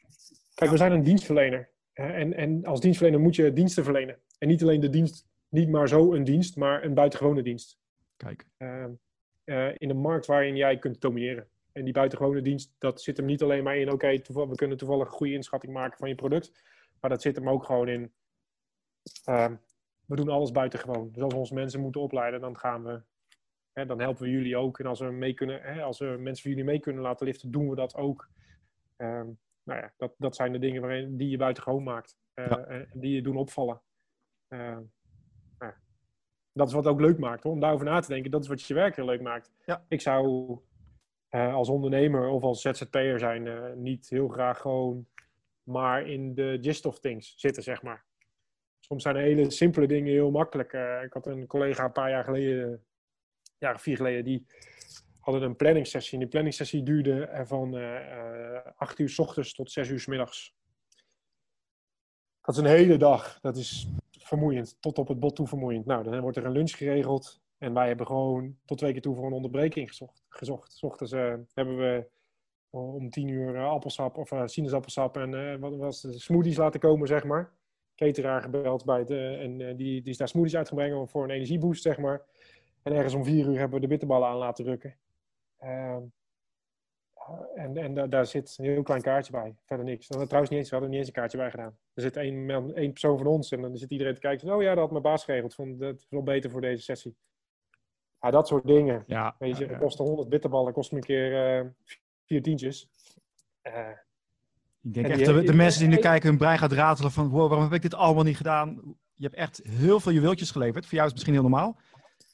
Kijk, 0.53 0.71
we 0.71 0.77
zijn 0.77 0.91
een 0.91 1.03
dienstverlener. 1.03 1.69
En, 1.93 2.33
en 2.33 2.65
als 2.65 2.79
dienstverlener 2.79 3.21
moet 3.21 3.35
je 3.35 3.53
diensten 3.53 3.83
verlenen. 3.83 4.19
En 4.37 4.47
niet 4.47 4.61
alleen 4.61 4.79
de 4.79 4.89
dienst, 4.89 5.27
niet 5.49 5.69
maar 5.69 5.87
zo 5.87 6.13
een 6.13 6.23
dienst, 6.23 6.55
maar 6.55 6.83
een 6.83 6.93
buitengewone 6.93 7.41
dienst. 7.41 7.77
Kijk. 8.17 8.47
Uh, 8.57 8.85
uh, 9.45 9.69
in 9.77 9.89
een 9.89 9.97
markt 9.97 10.25
waarin 10.25 10.55
jij 10.55 10.77
kunt 10.77 11.01
domineren. 11.01 11.47
En 11.71 11.83
die 11.83 11.93
buitengewone 11.93 12.41
dienst, 12.41 12.75
dat 12.77 13.01
zit 13.01 13.17
hem 13.17 13.25
niet 13.25 13.43
alleen 13.43 13.63
maar 13.63 13.77
in, 13.77 13.91
oké, 13.91 14.21
we 14.33 14.55
kunnen 14.55 14.77
toevallig 14.77 15.05
een 15.05 15.13
goede 15.13 15.33
inschatting 15.33 15.73
maken 15.73 15.97
van 15.97 16.09
je 16.09 16.15
product. 16.15 16.63
Maar 16.99 17.09
dat 17.09 17.21
zit 17.21 17.35
hem 17.35 17.49
ook 17.49 17.63
gewoon 17.63 17.87
in, 17.87 18.13
uh, 19.29 19.51
we 20.05 20.15
doen 20.15 20.29
alles 20.29 20.51
buitengewoon. 20.51 21.11
Dus 21.11 21.21
als 21.21 21.33
we 21.33 21.39
onze 21.39 21.53
mensen 21.53 21.79
moeten 21.79 22.01
opleiden, 22.01 22.41
dan 22.41 22.57
gaan 22.57 22.83
we, 22.83 23.01
hè, 23.71 23.85
dan 23.85 23.99
helpen 23.99 24.23
we 24.23 24.29
jullie 24.29 24.57
ook. 24.57 24.79
En 24.79 24.85
als 24.85 24.99
we, 24.99 25.05
mee 25.05 25.33
kunnen, 25.33 25.61
hè, 25.61 25.81
als 25.81 25.99
we 25.99 26.05
mensen 26.05 26.41
voor 26.41 26.51
jullie 26.51 26.65
mee 26.65 26.79
kunnen 26.79 27.01
laten 27.01 27.25
liften, 27.25 27.51
doen 27.51 27.69
we 27.69 27.75
dat 27.75 27.95
ook. 27.95 28.29
Ehm, 28.95 29.29
nou 29.63 29.79
ja, 29.79 29.93
dat, 29.97 30.13
dat 30.17 30.35
zijn 30.35 30.51
de 30.51 30.59
dingen 30.59 30.81
waarin, 30.81 31.17
die 31.17 31.29
je 31.29 31.37
buitengewoon 31.37 31.83
maakt. 31.83 32.17
Uh, 32.35 32.51
En 32.51 32.89
die 32.93 33.15
je 33.15 33.21
doen 33.21 33.37
opvallen. 33.37 33.81
Dat 36.53 36.67
is 36.67 36.73
wat 36.73 36.87
ook 36.87 36.99
leuk 36.99 37.19
maakt, 37.19 37.43
hoor, 37.43 37.51
om 37.51 37.59
daarover 37.59 37.85
na 37.85 37.99
te 37.99 38.07
denken. 38.07 38.31
Dat 38.31 38.41
is 38.41 38.47
wat 38.47 38.61
je 38.61 38.73
werk 38.73 38.95
heel 38.95 39.05
leuk 39.05 39.21
maakt. 39.21 39.51
Ja. 39.65 39.85
Ik 39.87 40.01
zou 40.01 40.57
uh, 41.29 41.53
als 41.53 41.69
ondernemer 41.69 42.27
of 42.27 42.43
als 42.43 42.61
ZZP'er 42.61 43.19
zijn 43.19 43.81
niet 43.81 44.09
heel 44.09 44.27
graag 44.27 44.59
gewoon 44.61 45.07
maar 45.63 46.07
in 46.07 46.35
de 46.35 46.57
gist 46.61 46.85
of 46.85 46.99
things 46.99 47.33
zitten, 47.37 47.63
zeg 47.63 47.81
maar. 47.81 48.05
Soms 48.79 49.03
zijn 49.03 49.15
hele 49.15 49.51
simpele 49.51 49.87
dingen 49.87 50.11
heel 50.11 50.31
makkelijk. 50.31 50.73
ik 51.03 51.13
had 51.13 51.27
een 51.27 51.47
collega 51.47 51.83
een 51.83 51.91
paar 51.91 52.09
jaar 52.09 52.23
geleden, 52.23 52.85
jaar 53.57 53.75
of 53.75 53.81
vier 53.81 53.97
geleden, 53.97 54.23
die 54.23 54.45
hadden 55.19 55.43
een 55.43 55.55
planningssessie. 55.55 56.13
En 56.13 56.19
die 56.19 56.27
planningssessie 56.27 56.83
duurde 56.83 57.41
van 57.45 57.75
8 58.75 58.99
uur 58.99 59.09
s 59.09 59.19
ochtends 59.19 59.53
tot 59.53 59.71
6 59.71 59.89
uur 59.89 59.99
s 59.99 60.05
middags. 60.05 60.55
Dat 62.41 62.55
is 62.55 62.61
een 62.61 62.77
hele 62.77 62.97
dag. 62.97 63.39
Dat 63.41 63.57
is 63.57 63.87
vermoeiend. 64.23 64.77
Tot 64.79 64.97
op 64.97 65.07
het 65.07 65.19
bot 65.19 65.35
toe 65.35 65.47
vermoeiend. 65.47 65.85
Nou, 65.85 66.03
dan 66.03 66.19
wordt 66.19 66.37
er 66.37 66.45
een 66.45 66.51
lunch 66.51 66.71
geregeld. 66.71 67.41
En 67.57 67.73
wij 67.73 67.87
hebben 67.87 68.07
gewoon 68.07 68.57
tot 68.65 68.77
twee 68.77 68.91
keer 68.91 69.01
toe 69.01 69.15
voor 69.15 69.25
een 69.25 69.33
onderbreking 69.33 69.87
gezocht. 69.87 70.23
gezocht. 70.29 70.83
Ochtends 70.83 71.13
uh, 71.13 71.33
hebben 71.53 71.77
we 71.77 72.09
om 72.69 73.09
tien 73.09 73.27
uur 73.27 73.55
uh, 73.55 73.69
appelsap 73.69 74.17
of 74.17 74.31
uh, 74.31 74.41
sinaasappelsap 74.45 75.17
en 75.17 75.59
wat 75.59 75.75
was 75.75 76.23
smoothies 76.23 76.57
laten 76.57 76.79
komen, 76.79 77.07
zeg 77.07 77.23
maar. 77.23 77.51
Cateraar 77.95 78.41
gebeld 78.41 78.85
bij 78.85 79.05
de, 79.05 79.37
en 79.41 79.57
die, 79.57 79.75
die 79.75 80.11
is 80.11 80.17
daar 80.17 80.27
smoothies 80.27 80.55
uitgebrengen 80.55 81.07
voor 81.07 81.23
een 81.23 81.29
energieboost, 81.29 81.81
zeg 81.81 81.97
maar. 81.97 82.25
En 82.81 82.93
ergens 82.93 83.13
om 83.13 83.23
vier 83.23 83.47
uur 83.47 83.57
hebben 83.57 83.75
we 83.75 83.79
de 83.79 83.87
bitterballen 83.87 84.27
aan 84.27 84.37
laten 84.37 84.65
rukken. 84.65 84.95
En 87.55 87.77
en 87.77 88.09
daar 88.09 88.25
zit 88.25 88.55
een 88.57 88.65
heel 88.65 88.83
klein 88.83 89.01
kaartje 89.01 89.31
bij. 89.31 89.55
Verder 89.65 89.85
niks. 89.85 90.07
Dat 90.07 90.25
trouwens 90.25 90.51
niet 90.51 90.59
eens, 90.59 90.69
we 90.69 90.75
hadden 90.75 90.89
niet 90.89 90.99
eens 90.99 91.07
een 91.07 91.21
kaartje 91.21 91.37
bij 91.37 91.49
gedaan. 91.49 91.77
Er 91.93 92.01
zit 92.01 92.17
één, 92.17 92.49
één 92.75 92.91
persoon 92.91 93.17
van 93.17 93.27
ons 93.27 93.51
en 93.51 93.61
dan 93.61 93.77
zit 93.77 93.91
iedereen 93.91 94.13
te 94.13 94.19
kijken. 94.19 94.47
Van, 94.47 94.57
oh 94.57 94.61
ja, 94.61 94.69
dat 94.69 94.77
had 94.77 94.91
mijn 94.91 95.03
baas 95.03 95.23
geregeld. 95.23 95.55
Vond 95.55 95.79
dat 95.79 95.95
is 95.95 96.07
wel 96.09 96.23
beter 96.23 96.51
voor 96.51 96.61
deze 96.61 96.83
sessie. 96.83 97.15
Ja, 98.21 98.31
dat 98.31 98.47
soort 98.47 98.67
dingen. 98.67 99.03
Ja, 99.07 99.35
Weet 99.39 99.57
je, 99.57 99.65
ja, 99.65 99.71
ja. 99.71 99.77
kosten 99.77 100.05
100 100.05 100.29
bitterballen, 100.29 100.73
kost 100.73 100.91
me 100.91 100.97
een 100.97 101.03
keer 101.03 101.59
uh, 101.63 101.69
vier 102.25 102.41
tientjes. 102.41 102.89
Uh, 103.63 103.89
ik 104.81 104.93
denk 104.93 105.07
echt, 105.07 105.25
de, 105.25 105.43
de, 105.43 105.53
mensen 105.53 105.79
die 105.79 105.89
nu 105.89 105.97
kijken 105.97 106.29
hun 106.29 106.37
brein 106.37 106.57
gaat 106.57 106.71
ratelen 106.71 107.11
van, 107.11 107.29
wow, 107.29 107.47
waarom 107.47 107.63
heb 107.63 107.73
ik 107.73 107.81
dit 107.81 107.93
allemaal 107.93 108.23
niet 108.23 108.37
gedaan? 108.37 108.95
Je 109.13 109.23
hebt 109.23 109.35
echt 109.35 109.61
heel 109.63 109.99
veel 109.99 110.11
juweeltjes 110.11 110.51
geleverd. 110.51 110.85
Voor 110.85 110.93
jou 110.93 111.05
is 111.05 111.13
het 111.13 111.13
misschien 111.13 111.33
heel 111.33 111.49
normaal. 111.49 111.77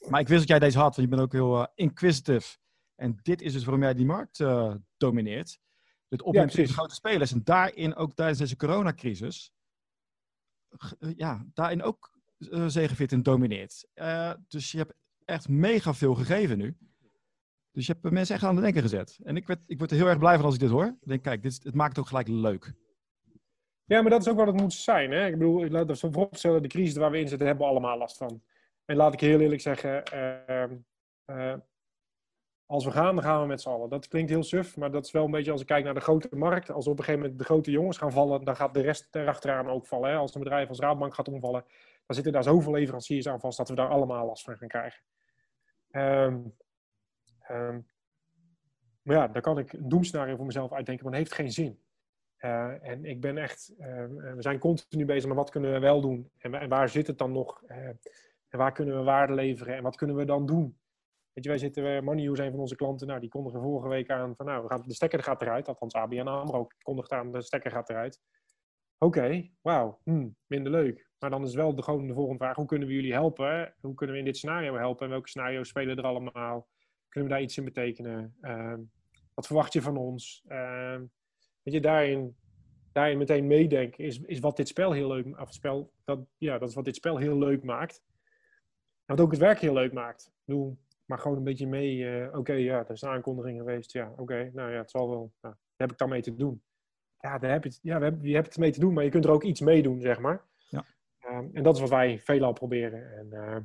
Maar 0.09 0.19
ik 0.19 0.27
wist 0.27 0.39
dat 0.39 0.49
jij 0.49 0.59
deze 0.59 0.77
had, 0.77 0.95
want 0.95 1.09
je 1.09 1.15
bent 1.15 1.21
ook 1.21 1.31
heel 1.31 1.59
uh, 1.59 1.65
inquisitive. 1.75 2.57
En 2.99 3.19
dit 3.21 3.41
is 3.41 3.53
dus 3.53 3.63
waarom 3.63 3.83
jij 3.83 3.93
die 3.93 4.05
markt 4.05 4.39
uh, 4.39 4.75
domineert. 4.97 5.59
Het 6.07 6.21
opneemt 6.21 6.53
ja, 6.53 6.65
grote 6.65 6.95
spelers. 6.95 7.31
En 7.31 7.43
daarin 7.43 7.95
ook 7.95 8.13
tijdens 8.13 8.39
deze 8.39 8.55
coronacrisis, 8.55 9.53
uh, 10.99 11.11
ja, 11.15 11.45
daarin 11.53 11.83
ook 11.83 12.17
uh, 12.39 13.11
en 13.11 13.23
domineert. 13.23 13.87
dus 14.47 14.71
je 14.71 14.77
hebt 14.77 14.93
echt 15.25 15.47
mega 15.47 15.93
veel 15.93 16.15
gegeven 16.15 16.57
nu. 16.57 16.77
Dus 17.71 17.85
je 17.85 17.95
hebt 18.01 18.13
mensen 18.13 18.35
echt 18.35 18.43
aan 18.43 18.55
het 18.55 18.63
denken 18.63 18.81
gezet. 18.81 19.19
En 19.23 19.35
ik, 19.35 19.47
werd, 19.47 19.59
ik 19.65 19.77
word 19.77 19.91
er 19.91 19.97
heel 19.97 20.07
erg 20.07 20.19
blij 20.19 20.35
van 20.35 20.45
als 20.45 20.53
ik 20.53 20.59
dit 20.59 20.69
hoor. 20.69 20.85
Ik 20.85 21.07
denk, 21.07 21.23
kijk, 21.23 21.43
dit, 21.43 21.63
het 21.63 21.75
maakt 21.75 21.89
het 21.89 21.99
ook 21.99 22.07
gelijk 22.07 22.27
leuk. 22.27 22.73
Ja, 23.85 24.01
maar 24.01 24.09
dat 24.09 24.21
is 24.21 24.27
ook 24.27 24.37
wat 24.37 24.47
het 24.47 24.61
moet 24.61 24.73
zijn. 24.73 25.11
Hè? 25.11 25.25
Ik 25.25 25.37
bedoel, 25.37 25.69
laat 25.69 25.87
we 25.87 26.11
vooropstellen, 26.11 26.61
de 26.61 26.67
crisis 26.67 26.95
waar 26.95 27.11
we 27.11 27.19
in 27.19 27.27
zitten, 27.27 27.47
hebben 27.47 27.65
we 27.65 27.71
allemaal 27.71 27.97
last 27.97 28.17
van. 28.17 28.43
En 28.85 28.95
laat 28.95 29.13
ik 29.13 29.19
heel 29.19 29.39
eerlijk 29.39 29.61
zeggen, 29.61 30.03
uh, 31.25 31.53
als 32.69 32.85
we 32.85 32.91
gaan, 32.91 33.15
dan 33.15 33.23
gaan 33.23 33.41
we 33.41 33.47
met 33.47 33.61
z'n 33.61 33.69
allen. 33.69 33.89
Dat 33.89 34.07
klinkt 34.07 34.29
heel 34.29 34.43
suf, 34.43 34.77
maar 34.77 34.91
dat 34.91 35.05
is 35.05 35.11
wel 35.11 35.25
een 35.25 35.31
beetje 35.31 35.51
als 35.51 35.61
ik 35.61 35.67
kijk 35.67 35.83
naar 35.83 35.93
de 35.93 35.99
grote 35.99 36.29
markt. 36.31 36.71
Als 36.71 36.87
op 36.87 36.97
een 36.97 37.03
gegeven 37.03 37.21
moment 37.21 37.39
de 37.39 37.45
grote 37.45 37.71
jongens 37.71 37.97
gaan 37.97 38.11
vallen, 38.11 38.43
dan 38.43 38.55
gaat 38.55 38.73
de 38.73 38.81
rest 38.81 39.15
erachteraan 39.15 39.69
ook 39.69 39.87
vallen. 39.87 40.09
Hè? 40.09 40.15
Als 40.15 40.35
een 40.35 40.43
bedrijf 40.43 40.69
als 40.69 40.79
Raadbank 40.79 41.13
gaat 41.13 41.27
omvallen, 41.27 41.63
dan 42.05 42.15
zitten 42.15 42.33
daar 42.33 42.43
zoveel 42.43 42.71
leveranciers 42.71 43.27
aan 43.27 43.39
vast 43.39 43.57
dat 43.57 43.69
we 43.69 43.75
daar 43.75 43.89
allemaal 43.89 44.25
last 44.25 44.43
van 44.43 44.57
gaan 44.57 44.67
krijgen. 44.67 45.01
Um, 45.91 46.55
um, 47.51 47.87
maar 49.01 49.15
ja, 49.15 49.27
daar 49.27 49.41
kan 49.41 49.57
ik 49.57 49.73
een 49.73 49.89
doemscenario 49.89 50.35
voor 50.35 50.45
mezelf 50.45 50.73
uitdenken, 50.73 51.03
maar 51.03 51.13
dat 51.13 51.21
heeft 51.21 51.35
geen 51.35 51.51
zin. 51.51 51.79
Uh, 52.39 52.89
en 52.89 53.05
ik 53.05 53.21
ben 53.21 53.37
echt, 53.37 53.73
uh, 53.79 53.85
we 54.35 54.41
zijn 54.41 54.59
continu 54.59 55.05
bezig 55.05 55.27
met 55.27 55.37
wat 55.37 55.49
kunnen 55.49 55.71
we 55.71 55.79
wel 55.79 56.01
doen 56.01 56.31
en, 56.37 56.53
en 56.53 56.69
waar 56.69 56.89
zit 56.89 57.07
het 57.07 57.17
dan 57.17 57.31
nog? 57.31 57.63
Uh, 57.67 57.77
en 58.49 58.57
waar 58.57 58.71
kunnen 58.71 58.97
we 58.97 59.03
waarde 59.03 59.33
leveren 59.33 59.75
en 59.75 59.83
wat 59.83 59.95
kunnen 59.95 60.15
we 60.15 60.25
dan 60.25 60.45
doen? 60.45 60.78
Weet 61.39 61.47
je, 61.47 61.59
wij 61.59 61.69
zitten, 61.69 62.03
Money 62.03 62.35
zijn 62.35 62.51
van 62.51 62.59
onze 62.59 62.75
klanten, 62.75 63.07
nou, 63.07 63.19
die 63.19 63.29
kondigen 63.29 63.61
vorige 63.61 63.87
week 63.87 64.09
aan 64.09 64.35
van, 64.35 64.45
nou, 64.45 64.63
we 64.63 64.69
gaan, 64.69 64.83
de 64.85 64.93
stekker 64.93 65.23
gaat 65.23 65.41
eruit. 65.41 65.67
Althans, 65.67 65.93
ABN 65.93 66.27
AMRO 66.27 66.67
kondigt 66.81 67.11
aan, 67.11 67.31
de 67.31 67.41
stekker 67.41 67.71
gaat 67.71 67.89
eruit. 67.89 68.21
Oké, 68.97 69.17
okay, 69.17 69.53
wauw, 69.61 69.99
hmm, 70.03 70.35
minder 70.47 70.71
leuk. 70.71 71.09
Maar 71.19 71.29
dan 71.29 71.43
is 71.43 71.55
wel 71.55 71.75
de, 71.75 71.81
gewoon 71.81 72.07
de 72.07 72.13
volgende 72.13 72.43
vraag, 72.43 72.55
hoe 72.55 72.65
kunnen 72.65 72.87
we 72.87 72.93
jullie 72.93 73.13
helpen? 73.13 73.75
Hoe 73.81 73.93
kunnen 73.93 74.15
we 74.15 74.21
in 74.21 74.27
dit 74.27 74.37
scenario 74.37 74.75
helpen? 74.75 75.05
En 75.05 75.11
welke 75.11 75.29
scenario's 75.29 75.67
spelen 75.67 75.97
er 75.97 76.03
allemaal? 76.03 76.67
Kunnen 77.09 77.29
we 77.29 77.35
daar 77.35 77.43
iets 77.45 77.57
in 77.57 77.63
betekenen? 77.63 78.35
Uh, 78.41 78.77
wat 79.33 79.45
verwacht 79.45 79.73
je 79.73 79.81
van 79.81 79.97
ons? 79.97 80.43
Uh, 80.47 80.99
weet 81.61 81.73
je, 81.73 81.81
daarin, 81.81 82.37
daarin 82.91 83.17
meteen 83.17 83.47
meedenken 83.47 84.03
is, 84.03 84.19
is 84.19 84.39
wat 84.39 84.57
dit 84.57 84.67
spel 84.67 84.91
heel 84.91 85.07
leuk 85.07 85.25
maakt. 85.25 85.53
Spel, 85.53 85.93
dat, 86.03 86.19
ja, 86.37 86.57
dat 86.57 86.69
is 86.69 86.75
wat 86.75 86.85
dit 86.85 86.95
spel 86.95 87.17
heel 87.17 87.37
leuk 87.37 87.63
maakt. 87.63 88.03
En 89.05 89.15
wat 89.15 89.19
ook 89.19 89.31
het 89.31 89.39
werk 89.39 89.59
heel 89.59 89.73
leuk 89.73 89.93
maakt. 89.93 90.31
Ik 90.45 90.53
maar 91.09 91.19
gewoon 91.19 91.37
een 91.37 91.43
beetje 91.43 91.67
mee. 91.67 91.97
Uh, 91.97 92.37
oké, 92.37 92.53
ja, 92.53 92.79
er 92.79 92.91
is 92.91 93.01
een 93.01 93.09
aankondiging 93.09 93.57
geweest. 93.57 93.91
Ja, 93.91 94.13
oké, 94.17 94.49
nou 94.53 94.71
ja, 94.71 94.77
het 94.77 94.89
zal 94.89 95.09
wel. 95.09 95.33
Nou, 95.41 95.55
daar 95.55 95.87
heb 95.87 95.91
ik 95.91 95.97
dan 95.97 96.09
mee 96.09 96.21
te 96.21 96.35
doen. 96.35 96.61
Ja, 97.19 97.37
daar 97.37 97.51
heb 97.51 97.63
je, 97.63 97.69
het, 97.69 97.79
ja 97.81 97.97
we 97.97 98.03
hebben, 98.03 98.27
je 98.27 98.33
hebt 98.35 98.47
het 98.47 98.57
mee 98.57 98.71
te 98.71 98.79
doen, 98.79 98.93
maar 98.93 99.03
je 99.03 99.09
kunt 99.09 99.25
er 99.25 99.31
ook 99.31 99.43
iets 99.43 99.59
mee 99.59 99.81
doen, 99.81 100.01
zeg 100.01 100.19
maar. 100.19 100.45
Ja. 100.69 100.85
Um, 101.29 101.49
en 101.53 101.63
dat 101.63 101.75
is 101.75 101.81
wat 101.81 101.89
wij 101.89 102.19
veelal 102.19 102.53
proberen. 102.53 103.17
En 103.17 103.25
uh, 103.25 103.31
daar 103.31 103.63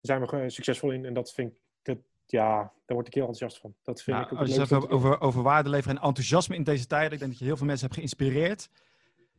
zijn 0.00 0.20
we 0.26 0.50
succesvol 0.50 0.90
in. 0.90 1.04
En 1.04 1.14
dat 1.14 1.32
vind 1.32 1.52
ik, 1.52 1.58
dat, 1.82 1.98
ja, 2.26 2.56
daar 2.58 2.96
word 2.96 3.06
ik 3.06 3.14
heel 3.14 3.26
enthousiast 3.26 3.60
van. 3.60 3.74
Dat 3.82 4.02
vind 4.02 4.16
ja, 4.16 4.22
ik 4.22 4.32
ook 4.32 4.38
als 4.38 4.54
je 4.54 4.60
het 4.60 4.70
hebt 4.70 4.90
over, 4.90 5.20
over 5.20 5.42
waarde 5.42 5.68
leveren 5.68 5.96
en 5.96 6.02
enthousiasme 6.02 6.56
in 6.56 6.62
deze 6.62 6.86
tijden, 6.86 7.12
ik 7.12 7.18
denk 7.18 7.30
dat 7.30 7.40
je 7.40 7.46
heel 7.46 7.56
veel 7.56 7.66
mensen 7.66 7.86
hebt 7.86 7.98
geïnspireerd. 7.98 8.70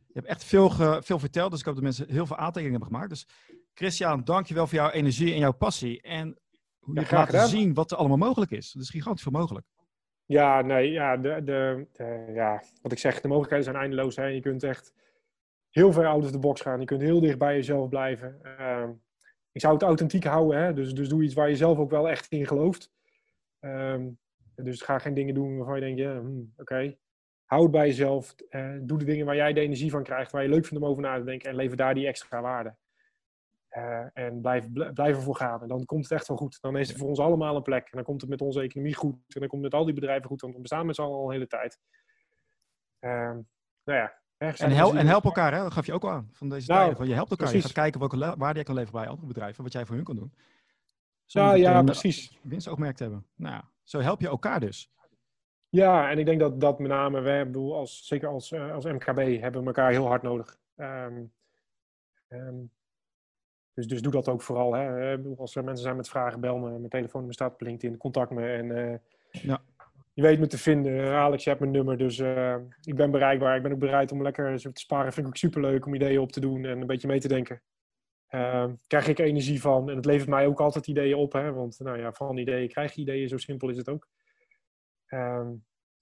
Je 0.06 0.22
hebt 0.22 0.26
echt 0.26 0.44
veel, 0.44 0.70
ge, 0.70 1.00
veel 1.02 1.18
verteld, 1.18 1.50
dus 1.50 1.60
ik 1.60 1.66
hoop 1.66 1.74
dat 1.74 1.84
mensen 1.84 2.06
heel 2.08 2.26
veel 2.26 2.36
aantekeningen 2.36 2.80
hebben 2.80 2.88
gemaakt. 2.88 3.10
Dus 3.10 3.26
Christian, 3.74 4.24
dankjewel 4.24 4.66
voor 4.66 4.78
jouw 4.78 4.90
energie 4.90 5.32
en 5.32 5.38
jouw 5.38 5.52
passie. 5.52 6.00
En 6.00 6.38
hoe 6.86 6.94
je 6.94 7.06
ja, 7.10 7.16
laten 7.16 7.48
zien 7.48 7.74
wat 7.74 7.90
er 7.90 7.96
allemaal 7.96 8.16
mogelijk 8.16 8.50
is. 8.50 8.72
Dat 8.72 8.82
is 8.82 8.90
gigantisch 8.90 9.22
veel 9.22 9.32
mogelijk. 9.32 9.66
Ja, 10.24 10.60
nee, 10.60 10.90
ja, 10.90 11.16
de, 11.16 11.44
de, 11.44 11.86
de, 11.92 12.30
ja, 12.34 12.62
wat 12.82 12.92
ik 12.92 12.98
zeg, 12.98 13.20
de 13.20 13.28
mogelijkheden 13.28 13.64
zijn 13.64 13.76
eindeloos. 13.76 14.16
Hè. 14.16 14.24
Je 14.24 14.40
kunt 14.40 14.62
echt 14.62 14.92
heel 15.70 15.92
ver 15.92 16.06
out 16.06 16.24
of 16.24 16.30
the 16.30 16.38
box 16.38 16.60
gaan. 16.60 16.80
Je 16.80 16.86
kunt 16.86 17.00
heel 17.00 17.20
dicht 17.20 17.38
bij 17.38 17.54
jezelf 17.54 17.88
blijven. 17.88 18.38
Ehm, 18.42 18.90
ik 19.52 19.60
zou 19.60 19.74
het 19.74 19.82
authentiek 19.82 20.24
houden, 20.24 20.60
hè? 20.60 20.72
Dus, 20.72 20.94
dus 20.94 21.08
doe 21.08 21.22
iets 21.22 21.34
waar 21.34 21.48
je 21.48 21.56
zelf 21.56 21.78
ook 21.78 21.90
wel 21.90 22.08
echt 22.08 22.26
in 22.28 22.46
gelooft. 22.46 22.92
Ehm, 23.60 24.08
dus 24.54 24.82
ga 24.82 24.98
geen 24.98 25.14
dingen 25.14 25.34
doen 25.34 25.56
waarvan 25.56 25.74
je 25.74 25.80
denkt, 25.80 26.00
ja, 26.00 26.18
hmm, 26.18 26.52
oké. 26.56 26.96
Houd 27.44 27.70
bij 27.70 27.86
jezelf. 27.86 28.34
Uh, 28.50 28.76
doe 28.80 28.98
de 28.98 29.04
dingen 29.04 29.26
waar 29.26 29.36
jij 29.36 29.52
de 29.52 29.60
energie 29.60 29.90
van 29.90 30.02
krijgt, 30.02 30.32
waar 30.32 30.42
je 30.42 30.48
leuk 30.48 30.66
vindt 30.66 30.84
om 30.84 30.90
over 30.90 31.02
na 31.02 31.18
te 31.18 31.24
denken. 31.24 31.50
En 31.50 31.56
lever 31.56 31.76
daar 31.76 31.94
die 31.94 32.06
extra 32.06 32.40
waarde. 32.40 32.74
Uh, 33.76 34.04
en 34.12 34.40
blijf, 34.40 34.72
blijf 34.72 35.16
ervoor 35.16 35.36
gaan. 35.36 35.62
En 35.62 35.68
dan 35.68 35.84
komt 35.84 36.02
het 36.02 36.12
echt 36.12 36.28
wel 36.28 36.36
goed. 36.36 36.60
Dan 36.60 36.76
is 36.76 36.88
het 36.88 36.98
voor 36.98 37.08
ons 37.08 37.18
allemaal 37.18 37.56
een 37.56 37.62
plek. 37.62 37.84
En 37.84 37.90
dan 37.92 38.04
komt 38.04 38.20
het 38.20 38.30
met 38.30 38.40
onze 38.40 38.60
economie 38.60 38.94
goed. 38.94 39.14
En 39.14 39.40
dan 39.40 39.48
komt 39.48 39.62
het 39.62 39.72
met 39.72 39.80
al 39.80 39.84
die 39.86 39.94
bedrijven 39.94 40.28
goed. 40.28 40.40
Want 40.40 40.54
we 40.54 40.60
bestaan 40.60 40.86
met 40.86 40.94
z'n 40.94 41.02
allen 41.02 41.16
al 41.16 41.26
een 41.26 41.32
hele 41.32 41.46
tijd. 41.46 41.78
Uh, 43.00 43.10
nou 43.84 43.98
ja. 43.98 44.20
En, 44.36 44.70
hel 44.70 44.96
en, 44.96 45.06
help 45.06 45.24
elkaar, 45.24 45.54
hè? 45.54 45.62
dat 45.62 45.72
gaf 45.72 45.86
je 45.86 45.92
ook 45.92 46.04
al 46.04 46.10
aan. 46.10 46.28
Van 46.32 46.48
deze 46.48 46.72
nou, 46.72 46.88
tijden. 46.88 47.08
je 47.08 47.14
helpt 47.14 47.30
elkaar. 47.30 47.46
Precies. 47.46 47.66
Je 47.66 47.74
gaat 47.74 47.82
kijken 47.82 48.00
welke 48.00 48.36
waarde 48.38 48.58
je 48.58 48.64
kan 48.64 48.74
leveren 48.74 49.00
bij 49.00 49.08
andere 49.10 49.26
bedrijven. 49.26 49.62
Wat 49.62 49.72
jij 49.72 49.86
voor 49.86 49.96
hun 49.96 50.04
kan 50.04 50.16
doen. 50.16 50.32
Zo 51.24 51.54
ja, 51.54 51.82
precies. 51.82 52.38
Winstoogmerk 52.42 52.96
te 52.96 53.02
hebben. 53.02 53.26
Nou 53.34 53.54
ja, 53.54 53.70
zo 53.82 54.00
help 54.00 54.20
je 54.20 54.28
elkaar 54.28 54.60
dus. 54.60 54.90
Ja, 55.68 56.10
en 56.10 56.18
ik 56.18 56.26
denk 56.26 56.40
dat 56.40 56.60
dat 56.60 56.78
met 56.78 56.90
name, 56.90 57.20
wij, 57.20 57.46
bedoel, 57.46 57.76
als, 57.76 58.06
zeker 58.06 58.28
als, 58.28 58.52
uh, 58.52 58.72
als 58.72 58.84
MKB, 58.84 59.40
hebben 59.40 59.60
we 59.60 59.66
elkaar 59.66 59.90
heel 59.90 60.06
hard 60.06 60.22
nodig. 60.22 60.58
Um, 60.76 61.32
um, 62.28 62.70
dus, 63.76 63.86
dus 63.86 64.02
doe 64.02 64.12
dat 64.12 64.28
ook 64.28 64.42
vooral. 64.42 64.74
Hè. 64.74 65.16
Als 65.36 65.56
er 65.56 65.64
mensen 65.64 65.84
zijn 65.84 65.96
met 65.96 66.08
vragen, 66.08 66.40
bel 66.40 66.58
me. 66.58 66.68
Mijn 66.68 66.88
telefoonnummer 66.88 67.34
staat 67.34 67.52
op 67.52 67.60
LinkedIn. 67.60 67.96
Contact 67.96 68.30
me. 68.30 68.46
En 68.46 68.66
uh, 68.66 68.94
ja. 69.30 69.62
je 70.12 70.22
weet 70.22 70.38
me 70.38 70.46
te 70.46 70.58
vinden. 70.58 71.12
Alex, 71.12 71.42
je 71.44 71.48
hebt 71.48 71.60
mijn 71.60 71.72
nummer. 71.72 71.98
Dus 71.98 72.18
uh, 72.18 72.56
ik 72.82 72.96
ben 72.96 73.10
bereikbaar. 73.10 73.56
Ik 73.56 73.62
ben 73.62 73.72
ook 73.72 73.78
bereid 73.78 74.12
om 74.12 74.22
lekker 74.22 74.58
te 74.58 74.70
sparen. 74.72 75.12
Vind 75.12 75.26
ik 75.26 75.32
ook 75.32 75.36
superleuk 75.36 75.86
om 75.86 75.94
ideeën 75.94 76.20
op 76.20 76.32
te 76.32 76.40
doen 76.40 76.64
en 76.64 76.80
een 76.80 76.86
beetje 76.86 77.08
mee 77.08 77.20
te 77.20 77.28
denken. 77.28 77.62
Uh, 78.30 78.66
krijg 78.86 79.08
ik 79.08 79.18
energie 79.18 79.60
van. 79.60 79.90
En 79.90 79.96
het 79.96 80.04
levert 80.04 80.28
mij 80.28 80.46
ook 80.46 80.60
altijd 80.60 80.86
ideeën 80.86 81.16
op. 81.16 81.32
Hè? 81.32 81.52
Want 81.52 81.78
nou 81.78 81.98
ja, 81.98 82.12
van 82.12 82.36
ideeën 82.36 82.68
krijg 82.68 82.92
je 82.92 83.00
ideeën. 83.00 83.28
Zo 83.28 83.36
simpel 83.36 83.68
is 83.68 83.76
het 83.76 83.88
ook. 83.88 84.08
Ehm, 85.06 85.52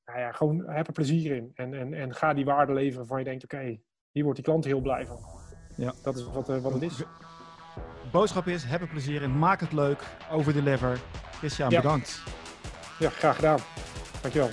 nou 0.04 0.18
ja, 0.18 0.32
gewoon 0.32 0.68
heb 0.68 0.86
er 0.86 0.92
plezier 0.92 1.36
in. 1.36 1.50
En, 1.54 1.74
en, 1.74 1.94
en 1.94 2.14
ga 2.14 2.34
die 2.34 2.44
waarde 2.44 2.72
leveren 2.72 2.98
waarvan 2.98 3.18
je 3.18 3.24
denkt, 3.24 3.44
oké, 3.44 3.80
hier 4.10 4.22
wordt 4.22 4.38
die 4.38 4.48
klant 4.48 4.64
heel 4.64 4.80
blij 4.80 5.06
van. 5.06 5.18
Ja. 5.76 5.92
Dat 6.02 6.16
is 6.16 6.24
wat, 6.24 6.46
wat 6.46 6.72
het 6.72 6.82
is 6.82 7.04
boodschap 8.14 8.48
is, 8.48 8.64
heb 8.64 8.80
er 8.80 8.86
plezier 8.86 9.22
in, 9.22 9.38
maak 9.38 9.60
het 9.60 9.72
leuk, 9.72 10.02
over 10.30 10.52
deliver. 10.52 11.00
Christian, 11.38 11.70
ja. 11.70 11.80
bedankt. 11.80 12.22
Ja, 12.98 13.10
graag 13.10 13.34
gedaan. 13.34 13.58
Dankjewel. 14.20 14.50